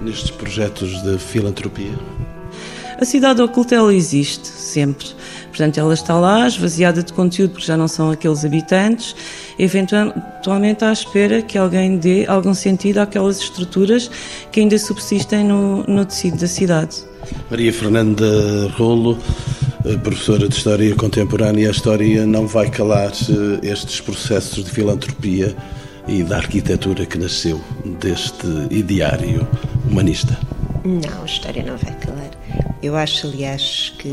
nestes 0.00 0.30
projetos 0.30 1.02
de 1.02 1.18
filantropia? 1.18 1.90
A 3.00 3.04
cidade 3.04 3.42
oculta 3.42 3.74
ela 3.74 3.92
existe 3.92 4.46
sempre. 4.46 5.08
Portanto, 5.48 5.76
ela 5.78 5.92
está 5.92 6.14
lá, 6.14 6.46
esvaziada 6.46 7.02
de 7.02 7.12
conteúdo, 7.12 7.50
porque 7.50 7.66
já 7.66 7.76
não 7.76 7.88
são 7.88 8.12
aqueles 8.12 8.44
habitantes, 8.44 9.16
eventualmente 9.58 10.84
à 10.84 10.92
espera 10.92 11.42
que 11.42 11.58
alguém 11.58 11.98
dê 11.98 12.24
algum 12.28 12.54
sentido 12.54 12.98
àquelas 12.98 13.40
estruturas 13.40 14.08
que 14.52 14.60
ainda 14.60 14.78
subsistem 14.78 15.42
no, 15.42 15.82
no 15.82 16.06
tecido 16.06 16.38
da 16.38 16.46
cidade. 16.46 16.94
Maria 17.50 17.72
Fernanda 17.72 18.68
Rolo, 18.76 19.18
professora 20.02 20.48
de 20.48 20.54
História 20.54 20.94
Contemporânea, 20.94 21.68
a 21.68 21.70
história 21.70 22.24
não 22.24 22.46
vai 22.46 22.70
calar 22.70 23.10
eh, 23.10 23.66
estes 23.66 24.00
processos 24.00 24.64
de 24.64 24.70
filantropia 24.70 25.56
e 26.06 26.22
da 26.22 26.36
arquitetura 26.36 27.04
que 27.04 27.18
nasceu 27.18 27.60
deste 28.00 28.46
ideário 28.70 29.46
humanista. 29.88 30.38
Não, 30.84 31.22
a 31.22 31.26
história 31.26 31.62
não 31.64 31.76
vai 31.76 31.94
calar. 31.96 32.30
Eu 32.82 32.96
acho, 32.96 33.28
aliás, 33.28 33.92
que 33.98 34.12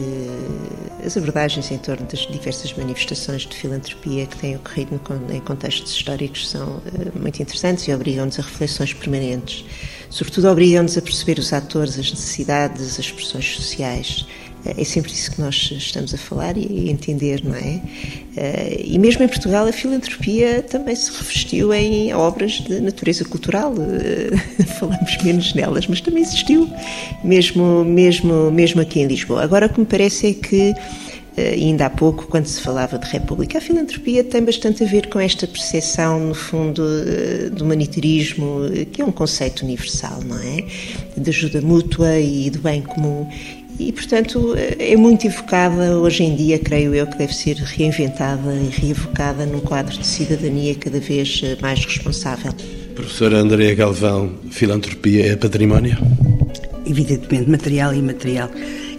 as 1.04 1.18
abordagens 1.18 1.72
em 1.72 1.78
torno 1.78 2.06
das 2.06 2.20
diversas 2.28 2.72
manifestações 2.74 3.44
de 3.44 3.56
filantropia 3.56 4.28
que 4.28 4.38
têm 4.38 4.56
ocorrido 4.56 5.00
em 5.32 5.40
contextos 5.40 5.92
históricos 5.92 6.50
são 6.50 6.82
eh, 6.88 7.12
muito 7.20 7.42
interessantes 7.42 7.88
e 7.88 7.94
obrigam-nos 7.94 8.40
a 8.40 8.42
reflexões 8.42 8.94
permanentes. 8.94 9.66
Sobretudo, 10.10 10.50
obrigam-nos 10.50 10.98
a 10.98 11.02
perceber 11.02 11.40
os 11.40 11.54
atores, 11.54 12.00
as 12.00 12.12
necessidades, 12.12 13.00
as 13.00 13.12
pressões 13.12 13.56
sociais 13.56 14.26
é 14.66 14.84
sempre 14.84 15.12
isso 15.14 15.32
que 15.32 15.42
nós 15.42 15.56
estamos 15.72 16.14
a 16.14 16.18
falar 16.18 16.58
e 16.58 16.90
a 16.90 16.92
entender, 16.92 17.42
não 17.44 17.56
é? 17.56 17.82
Eh, 18.36 18.82
e 18.86 19.00
mesmo 19.00 19.24
em 19.24 19.28
Portugal 19.28 19.66
a 19.66 19.72
filantropia 19.72 20.62
também 20.62 20.96
se 20.96 21.12
revestiu 21.12 21.74
em 21.74 22.14
obras 22.14 22.54
de 22.54 22.80
natureza 22.82 23.24
cultural. 23.24 23.74
Eh, 23.78 24.64
falamos 24.80 25.18
menos 25.24 25.54
nelas, 25.54 25.88
mas 25.88 26.02
também 26.02 26.24
existiu, 26.24 26.70
mesmo, 27.24 27.86
mesmo, 27.86 28.52
mesmo 28.52 28.82
aqui 28.82 29.00
em 29.00 29.08
Lisboa. 29.08 29.44
Agora 29.44 29.68
o 29.68 29.70
que 29.70 29.80
me 29.80 29.86
parece 29.86 30.28
é 30.28 30.34
que 30.34 30.76
eh, 31.38 31.54
ainda 31.54 31.86
há 31.86 31.90
pouco, 31.90 32.28
quando 32.28 32.46
se 32.46 32.60
falava 32.60 32.98
de 32.98 33.08
república, 33.08 33.60
a 33.60 33.62
filantropia 33.62 34.26
tem 34.26 34.44
bastante 34.44 34.84
a 34.84 34.88
ver 34.88 35.08
com 35.08 35.22
esta 35.22 35.48
percepção, 35.48 36.20
no 36.20 36.36
fundo, 36.36 36.84
do 37.54 37.64
humanitarismo, 37.64 38.64
que 38.92 39.02
é 39.02 39.06
um 39.06 39.12
conceito 39.12 39.64
universal, 39.64 40.20
não 40.22 40.38
é? 40.38 40.66
De 41.16 41.30
ajuda 41.30 41.62
mútua 41.62 42.20
e 42.20 42.50
do 42.50 42.60
bem 42.60 42.82
comum 42.82 43.26
e, 43.80 43.92
portanto, 43.94 44.54
é 44.78 44.96
muito 44.98 45.26
evocada 45.26 45.98
hoje 45.98 46.24
em 46.24 46.36
dia, 46.36 46.60
creio 46.60 46.94
eu, 46.94 47.08
que 47.08 47.18
deve 47.18 47.34
ser 47.34 47.56
reinventada 47.56 48.54
e 48.54 48.70
reevocada 48.70 49.46
num 49.46 49.62
quadro 49.62 49.98
de 49.98 50.06
cidadania 50.06 50.76
cada 50.76 51.00
vez 51.00 51.42
eh, 51.44 51.58
mais 51.62 51.86
responsável. 51.86 52.52
Professora 52.94 53.38
Andréa 53.38 53.74
Galvão, 53.74 54.34
filantropia 54.52 55.32
é 55.32 55.36
património? 55.36 55.98
Evidentemente, 56.86 57.50
material 57.50 57.94
e 57.94 58.00
imaterial 58.00 58.50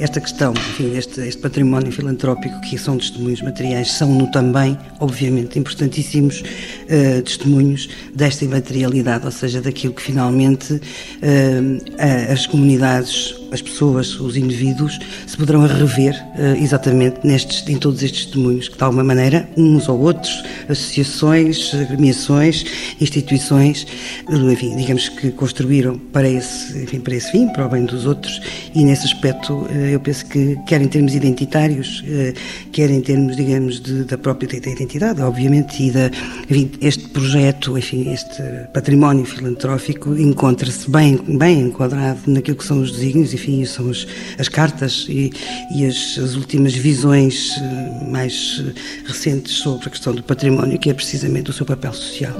esta 0.00 0.18
questão, 0.18 0.54
enfim, 0.54 0.96
este, 0.96 1.20
este 1.20 1.42
património 1.42 1.92
filantrópico, 1.92 2.58
que 2.62 2.78
são 2.78 2.96
testemunhos 2.96 3.42
materiais, 3.42 3.92
são-no 3.92 4.30
também, 4.30 4.76
obviamente, 4.98 5.58
importantíssimos 5.58 6.40
uh, 6.40 7.22
testemunhos 7.22 7.86
desta 8.14 8.46
imaterialidade, 8.46 9.26
ou 9.26 9.30
seja, 9.30 9.60
daquilo 9.60 9.92
que 9.92 10.00
finalmente 10.00 10.72
uh, 10.72 12.32
as 12.32 12.46
comunidades, 12.46 13.34
as 13.52 13.62
pessoas, 13.62 14.18
os 14.20 14.36
indivíduos, 14.36 14.98
se 15.26 15.36
poderão 15.36 15.66
rever 15.66 16.14
uh, 16.14 16.62
exatamente 16.62 17.20
nestes, 17.24 17.66
em 17.68 17.76
todos 17.76 18.02
estes 18.02 18.26
testemunhos, 18.26 18.68
que 18.68 18.76
de 18.76 18.84
alguma 18.84 19.04
maneira, 19.04 19.48
uns 19.56 19.88
ou 19.88 20.00
outros, 20.00 20.42
associações, 20.68 21.74
agremiações, 21.74 22.64
instituições, 23.00 23.86
enfim, 24.28 24.76
digamos 24.76 25.08
que 25.08 25.30
construíram 25.32 25.98
para 25.98 26.28
esse, 26.28 26.78
enfim, 26.82 27.00
para 27.00 27.14
esse 27.14 27.30
fim, 27.30 27.48
para 27.48 27.66
o 27.66 27.68
bem 27.68 27.84
dos 27.84 28.06
outros, 28.06 28.40
e 28.74 28.84
nesse 28.84 29.06
aspecto 29.06 29.66
eu 29.90 30.00
penso 30.00 30.26
que, 30.26 30.56
quer 30.66 30.80
em 30.80 30.88
termos 30.88 31.14
identitários, 31.14 32.04
eh, 32.06 32.34
quer 32.72 32.90
em 32.90 33.00
termos, 33.00 33.36
digamos, 33.36 33.80
de, 33.80 34.04
da 34.04 34.18
própria 34.18 34.56
identidade, 34.56 35.20
obviamente, 35.20 35.82
e 35.82 35.90
da, 35.90 36.10
enfim, 36.48 36.70
este 36.80 37.08
projeto, 37.08 37.76
enfim, 37.76 38.12
este 38.12 38.42
património 38.72 39.24
filantrófico 39.24 40.16
encontra-se 40.16 40.90
bem, 40.90 41.18
bem 41.26 41.60
enquadrado 41.60 42.20
naquilo 42.26 42.56
que 42.56 42.64
são 42.64 42.80
os 42.80 42.92
desígnios, 42.92 43.32
enfim, 43.40 43.64
são 43.64 43.90
as, 43.90 44.06
as 44.38 44.48
cartas 44.48 45.06
e, 45.08 45.32
e 45.74 45.86
as, 45.86 46.18
as, 46.18 46.34
últimas 46.34 46.74
visões 46.74 47.50
eh, 47.56 48.04
mais 48.10 48.62
recentes 49.06 49.54
sobre 49.54 49.86
a 49.86 49.90
questão 49.90 50.14
do 50.14 50.22
património, 50.22 50.78
que 50.78 50.90
é 50.90 50.94
precisamente 50.94 51.50
o 51.50 51.52
seu 51.52 51.64
papel 51.64 51.92
social. 51.92 52.36